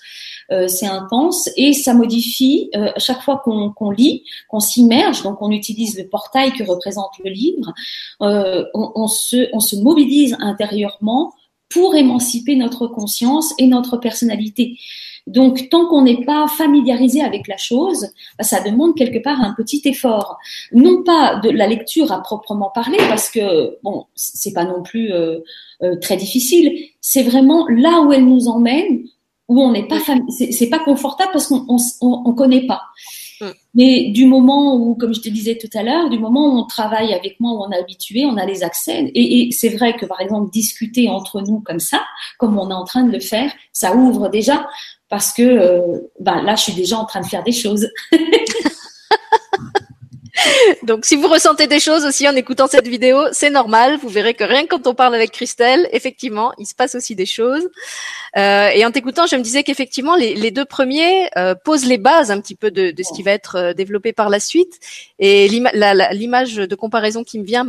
Euh, 0.51 0.66
c'est 0.66 0.87
intense 0.87 1.51
et 1.59 1.75
ça 1.75 1.92
modifie 1.92 2.71
euh, 2.75 2.90
chaque 2.97 3.21
fois 3.21 3.42
qu'on 3.44 3.90
lit, 3.90 4.25
qu'on 4.49 4.61
s'immerge, 4.61 5.23
donc 5.23 5.42
on 5.42 5.51
utilise 5.51 5.99
le 5.99 6.09
portail 6.09 6.53
que 6.53 6.64
représente 6.64 7.11
le 7.23 7.31
livre, 7.31 7.75
euh, 8.23 8.64
on 8.73 9.07
se 9.09 9.77
mobilise 9.83 10.37
intérieurement 10.40 11.35
pour 11.68 11.94
émanciper 11.94 12.57
notre 12.57 12.87
conscience 12.87 13.53
et 13.59 13.66
notre 13.66 13.99
personnalité. 13.99 14.79
Donc, 15.29 15.69
tant 15.69 15.87
qu'on 15.87 16.03
n'est 16.03 16.25
pas 16.25 16.47
familiarisé 16.49 17.23
avec 17.23 17.49
la 17.49 17.57
chose, 17.57 18.09
bah, 18.38 18.45
ça 18.45 18.61
demande 18.61 18.97
quelque 18.97 19.23
part 19.23 19.41
un 19.41 19.53
petit 19.55 19.83
effort. 19.85 20.38
Non 20.73 21.03
pas 21.03 21.37
de 21.37 21.51
la 21.51 21.67
lecture 21.67 22.12
à 22.12 22.23
proprement 22.23 22.71
parler, 22.71 22.99
parce 23.09 23.31
que 23.31 23.79
bon, 23.83 24.07
c'est 24.14 24.53
pas 24.53 24.64
non 24.64 24.83
plus 24.83 25.12
euh, 25.12 25.41
euh, 25.83 25.97
très 26.01 26.17
difficile. 26.17 26.73
C'est 27.01 27.23
vraiment 27.23 27.67
là 27.69 28.01
où 28.01 28.12
elle 28.12 28.25
nous 28.25 28.49
emmène, 28.49 29.05
où 29.49 29.62
on 29.62 29.73
n'est 29.73 29.87
pas 29.87 29.99
c'est 30.29 30.69
pas 30.69 30.79
confortable 30.79 31.31
parce 31.33 31.47
qu'on 31.47 31.64
on, 31.69 31.79
on, 32.01 32.33
connaît 32.35 32.67
pas. 32.67 32.83
Mm. 33.41 33.47
Mais 33.75 34.11
du 34.11 34.27
moment 34.27 34.77
où, 34.77 34.95
comme 34.95 35.14
je 35.14 35.21
te 35.21 35.29
disais 35.29 35.57
tout 35.57 35.71
à 35.77 35.83
l'heure, 35.83 36.11
du 36.11 36.19
moment 36.19 36.49
où 36.49 36.59
on 36.59 36.67
travaille 36.67 37.14
avec 37.14 37.38
moi, 37.41 37.53
où 37.53 37.62
on 37.62 37.71
est 37.71 37.79
habitué, 37.79 38.25
on 38.27 38.37
a 38.37 38.45
les 38.45 38.62
accès. 38.62 39.11
Et, 39.14 39.49
et 39.49 39.53
c'est 39.53 39.71
vrai 39.71 39.95
que, 39.97 40.07
par 40.07 40.21
exemple, 40.21 40.51
discuter 40.51 41.09
entre 41.09 41.41
nous 41.43 41.61
comme 41.61 41.81
ça, 41.81 42.03
comme 42.38 42.59
on 42.59 42.71
est 42.71 42.75
en 42.75 42.85
train 42.85 43.05
de 43.05 43.12
le 43.12 43.21
faire, 43.21 43.51
ça 43.73 43.95
ouvre 43.95 44.29
déjà 44.29 44.67
parce 45.09 45.33
que 45.33 45.42
euh, 45.42 46.11
ben 46.21 46.42
là, 46.42 46.55
je 46.55 46.62
suis 46.62 46.75
déjà 46.75 46.99
en 46.99 47.05
train 47.05 47.21
de 47.21 47.27
faire 47.27 47.42
des 47.42 47.53
choses. 47.53 47.88
Donc, 50.83 51.05
si 51.05 51.16
vous 51.16 51.29
ressentez 51.29 51.66
des 51.66 51.81
choses 51.81 52.05
aussi 52.05 52.29
en 52.29 52.35
écoutant 52.35 52.66
cette 52.66 52.88
vidéo, 52.88 53.20
c'est 53.33 53.51
normal. 53.51 53.98
Vous 54.03 54.09
verrez 54.09 54.35
que 54.35 54.44
rien 54.44 54.64
que 54.64 54.68
quand 54.68 54.87
on 54.87 54.94
parle 54.94 55.14
avec 55.14 55.31
Christelle, 55.33 55.88
effectivement, 55.92 56.53
il 56.59 56.66
se 56.66 56.74
passe 56.74 56.94
aussi 56.94 57.14
des 57.14 57.27
choses. 57.27 57.68
Euh, 58.37 58.68
et 58.68 58.85
en 58.85 58.90
t'écoutant, 58.90 59.27
je 59.27 59.37
me 59.37 59.42
disais 59.42 59.62
qu'effectivement, 59.62 60.16
les, 60.16 60.35
les, 60.35 60.51
deux 60.51 60.64
premiers 60.64 61.29
euh, 61.37 61.55
posent 61.55 61.87
les 61.87 61.98
bases 61.98 62.31
un 62.31 62.40
petit 62.40 62.55
peu 62.55 62.70
de, 62.70 62.90
de 62.90 63.03
ce 63.03 63.12
qui 63.12 63.22
va 63.22 63.33
être 63.33 63.57
euh, 63.57 63.72
développé 63.72 64.12
par 64.12 64.29
la 64.29 64.40
suite. 64.40 64.79
Et 65.18 65.48
l'image 65.48 66.55
de 66.55 66.74
comparaison 66.74 67.24
qui 67.24 67.38
me 67.38 67.44
vient, 67.44 67.66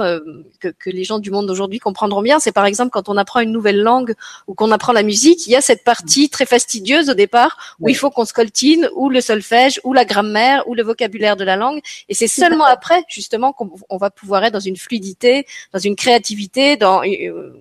que, 0.59 0.67
que, 0.67 0.89
les 0.89 1.03
gens 1.03 1.19
du 1.19 1.31
monde 1.31 1.47
d'aujourd'hui 1.47 1.79
comprendront 1.79 2.21
bien, 2.21 2.39
c'est 2.39 2.51
par 2.51 2.65
exemple 2.65 2.91
quand 2.91 3.09
on 3.09 3.17
apprend 3.17 3.39
une 3.39 3.51
nouvelle 3.51 3.81
langue 3.81 4.13
ou 4.47 4.53
qu'on 4.53 4.71
apprend 4.71 4.93
la 4.93 5.03
musique, 5.03 5.47
il 5.47 5.51
y 5.51 5.55
a 5.55 5.61
cette 5.61 5.83
partie 5.83 6.29
très 6.29 6.45
fastidieuse 6.45 7.09
au 7.09 7.15
départ 7.15 7.75
où 7.79 7.89
il 7.89 7.95
faut 7.95 8.11
qu'on 8.11 8.25
coltine 8.25 8.89
ou 8.95 9.09
le 9.09 9.21
solfège 9.21 9.79
ou 9.83 9.93
la 9.93 10.05
grammaire 10.05 10.63
ou 10.67 10.75
le 10.75 10.83
vocabulaire 10.83 11.35
de 11.35 11.43
la 11.43 11.55
langue. 11.55 11.81
Et 12.07 12.13
c'est 12.13 12.27
seulement 12.27 12.58
après, 12.63 13.03
justement, 13.07 13.53
qu'on 13.53 13.97
va 13.97 14.09
pouvoir 14.09 14.43
être 14.43 14.53
dans 14.53 14.59
une 14.59 14.77
fluidité, 14.77 15.45
dans 15.73 15.79
une 15.79 15.95
créativité, 15.95 16.77
dans 16.77 17.03
euh, 17.03 17.53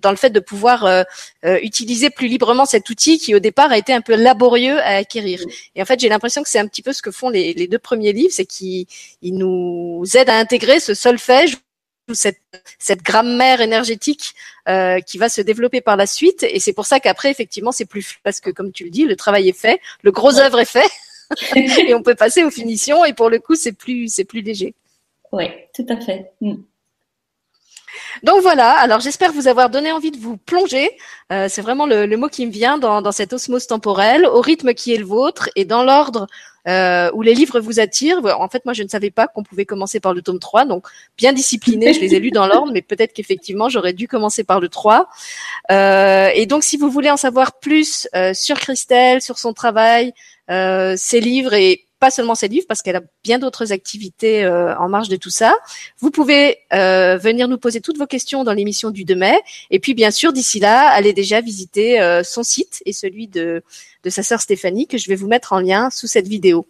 dans 0.00 0.10
le 0.10 0.16
fait 0.16 0.30
de 0.30 0.40
pouvoir 0.40 0.84
euh, 0.84 1.02
euh, 1.44 1.58
utiliser 1.62 2.10
plus 2.10 2.28
librement 2.28 2.64
cet 2.64 2.88
outil 2.90 3.18
qui 3.18 3.34
au 3.34 3.40
départ 3.40 3.72
a 3.72 3.78
été 3.78 3.92
un 3.92 4.00
peu 4.00 4.14
laborieux 4.14 4.78
à 4.78 4.96
acquérir. 4.96 5.40
Et 5.74 5.82
en 5.82 5.84
fait, 5.84 5.98
j'ai 5.98 6.08
l'impression 6.08 6.42
que 6.42 6.48
c'est 6.48 6.60
un 6.60 6.68
petit 6.68 6.82
peu 6.82 6.92
ce 6.92 7.02
que 7.02 7.10
font 7.10 7.28
les, 7.28 7.54
les 7.54 7.66
deux 7.66 7.78
premiers 7.78 8.12
livres, 8.12 8.32
c'est 8.32 8.46
qu'ils 8.46 8.86
nous 9.22 10.04
aident 10.14 10.30
à 10.30 10.38
intégrer 10.38 10.80
ce 10.80 10.94
solfège 10.94 11.56
cette, 12.14 12.40
cette 12.78 13.02
grammaire 13.02 13.60
énergétique 13.60 14.34
euh, 14.68 15.00
qui 15.00 15.18
va 15.18 15.28
se 15.28 15.40
développer 15.40 15.80
par 15.80 15.96
la 15.96 16.06
suite. 16.06 16.42
Et 16.42 16.60
c'est 16.60 16.72
pour 16.72 16.86
ça 16.86 17.00
qu'après, 17.00 17.30
effectivement, 17.30 17.72
c'est 17.72 17.84
plus 17.84 18.18
parce 18.22 18.40
que, 18.40 18.50
comme 18.50 18.72
tu 18.72 18.84
le 18.84 18.90
dis, 18.90 19.04
le 19.04 19.16
travail 19.16 19.48
est 19.48 19.58
fait, 19.58 19.80
le 20.02 20.10
gros 20.10 20.38
œuvre 20.38 20.60
est 20.60 20.64
fait. 20.64 20.88
et 21.56 21.94
on 21.94 22.02
peut 22.02 22.14
passer 22.14 22.44
aux 22.44 22.50
finitions 22.50 23.04
et 23.04 23.12
pour 23.12 23.30
le 23.30 23.38
coup 23.38 23.54
c'est 23.54 23.72
plus 23.72 24.08
c'est 24.12 24.24
plus 24.24 24.40
léger. 24.42 24.74
Oui, 25.32 25.44
tout 25.74 25.86
à 25.88 25.96
fait. 25.96 26.32
Mm. 26.40 26.54
Donc 28.22 28.42
voilà, 28.42 28.70
alors 28.78 29.00
j'espère 29.00 29.32
vous 29.32 29.48
avoir 29.48 29.70
donné 29.70 29.92
envie 29.92 30.10
de 30.10 30.18
vous 30.18 30.36
plonger, 30.36 30.90
euh, 31.32 31.48
c'est 31.48 31.62
vraiment 31.62 31.86
le, 31.86 32.06
mot 32.16 32.28
qui 32.28 32.46
me 32.46 32.52
vient 32.52 32.78
dans, 32.78 33.02
dans 33.02 33.12
cette 33.12 33.32
osmose 33.32 33.66
temporelle, 33.66 34.26
au 34.26 34.40
rythme 34.40 34.74
qui 34.74 34.94
est 34.94 34.98
le 34.98 35.04
vôtre 35.04 35.48
et 35.56 35.64
dans 35.64 35.82
l'ordre 35.82 36.26
euh, 36.68 37.10
où 37.14 37.22
les 37.22 37.34
livres 37.34 37.60
vous 37.60 37.80
attirent. 37.80 38.20
En 38.38 38.48
fait, 38.48 38.64
moi, 38.64 38.74
je 38.74 38.82
ne 38.82 38.88
savais 38.88 39.10
pas 39.10 39.26
qu'on 39.26 39.42
pouvait 39.42 39.64
commencer 39.64 40.00
par 40.00 40.14
le 40.14 40.22
tome 40.22 40.38
3, 40.38 40.64
donc 40.64 40.86
bien 41.16 41.32
discipliné, 41.32 41.92
je 41.92 42.00
les 42.00 42.14
ai 42.14 42.20
lus 42.20 42.30
dans 42.30 42.46
l'ordre, 42.46 42.72
mais 42.72 42.82
peut-être 42.82 43.12
qu'effectivement, 43.12 43.68
j'aurais 43.68 43.92
dû 43.92 44.08
commencer 44.08 44.44
par 44.44 44.60
le 44.60 44.68
3. 44.68 45.08
Euh, 45.70 46.30
et 46.34 46.46
donc, 46.46 46.64
si 46.64 46.76
vous 46.76 46.90
voulez 46.90 47.10
en 47.10 47.16
savoir 47.16 47.58
plus 47.58 48.08
euh, 48.14 48.34
sur 48.34 48.58
Christelle, 48.58 49.22
sur 49.22 49.38
son 49.38 49.52
travail, 49.52 50.12
euh, 50.50 50.94
ses 50.96 51.20
livres 51.20 51.54
et 51.54 51.84
pas 52.00 52.10
seulement 52.10 52.34
ses 52.34 52.48
livres, 52.48 52.64
parce 52.66 52.80
qu'elle 52.80 52.96
a 52.96 53.02
bien 53.22 53.38
d'autres 53.38 53.72
activités 53.72 54.42
euh, 54.42 54.76
en 54.78 54.88
marge 54.88 55.08
de 55.08 55.16
tout 55.16 55.30
ça. 55.30 55.54
Vous 55.98 56.10
pouvez 56.10 56.56
euh, 56.72 57.18
venir 57.18 57.46
nous 57.46 57.58
poser 57.58 57.82
toutes 57.82 57.98
vos 57.98 58.06
questions 58.06 58.42
dans 58.42 58.54
l'émission 58.54 58.90
du 58.90 59.04
2 59.04 59.14
mai. 59.14 59.38
Et 59.70 59.78
puis, 59.78 59.92
bien 59.92 60.10
sûr, 60.10 60.32
d'ici 60.32 60.58
là, 60.58 60.88
allez 60.88 61.12
déjà 61.12 61.42
visiter 61.42 62.00
euh, 62.00 62.22
son 62.24 62.42
site 62.42 62.82
et 62.86 62.94
celui 62.94 63.28
de, 63.28 63.62
de 64.02 64.10
sa 64.10 64.22
sœur 64.22 64.40
Stéphanie, 64.40 64.86
que 64.86 64.96
je 64.96 65.08
vais 65.08 65.14
vous 65.14 65.28
mettre 65.28 65.52
en 65.52 65.60
lien 65.60 65.90
sous 65.90 66.06
cette 66.06 66.26
vidéo. 66.26 66.66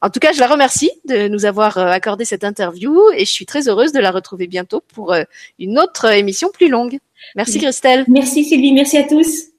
En 0.00 0.08
tout 0.08 0.18
cas, 0.18 0.32
je 0.32 0.40
la 0.40 0.46
remercie 0.46 0.90
de 1.04 1.28
nous 1.28 1.44
avoir 1.44 1.76
accordé 1.76 2.24
cette 2.24 2.42
interview 2.42 2.98
et 3.14 3.26
je 3.26 3.30
suis 3.30 3.46
très 3.46 3.68
heureuse 3.68 3.92
de 3.92 4.00
la 4.00 4.10
retrouver 4.10 4.46
bientôt 4.46 4.82
pour 4.94 5.14
une 5.58 5.78
autre 5.78 6.06
émission 6.06 6.48
plus 6.50 6.68
longue. 6.68 6.98
Merci 7.36 7.58
Christelle. 7.58 8.06
Merci 8.08 8.44
Sylvie, 8.44 8.72
merci 8.72 8.96
à 8.96 9.02
tous. 9.02 9.49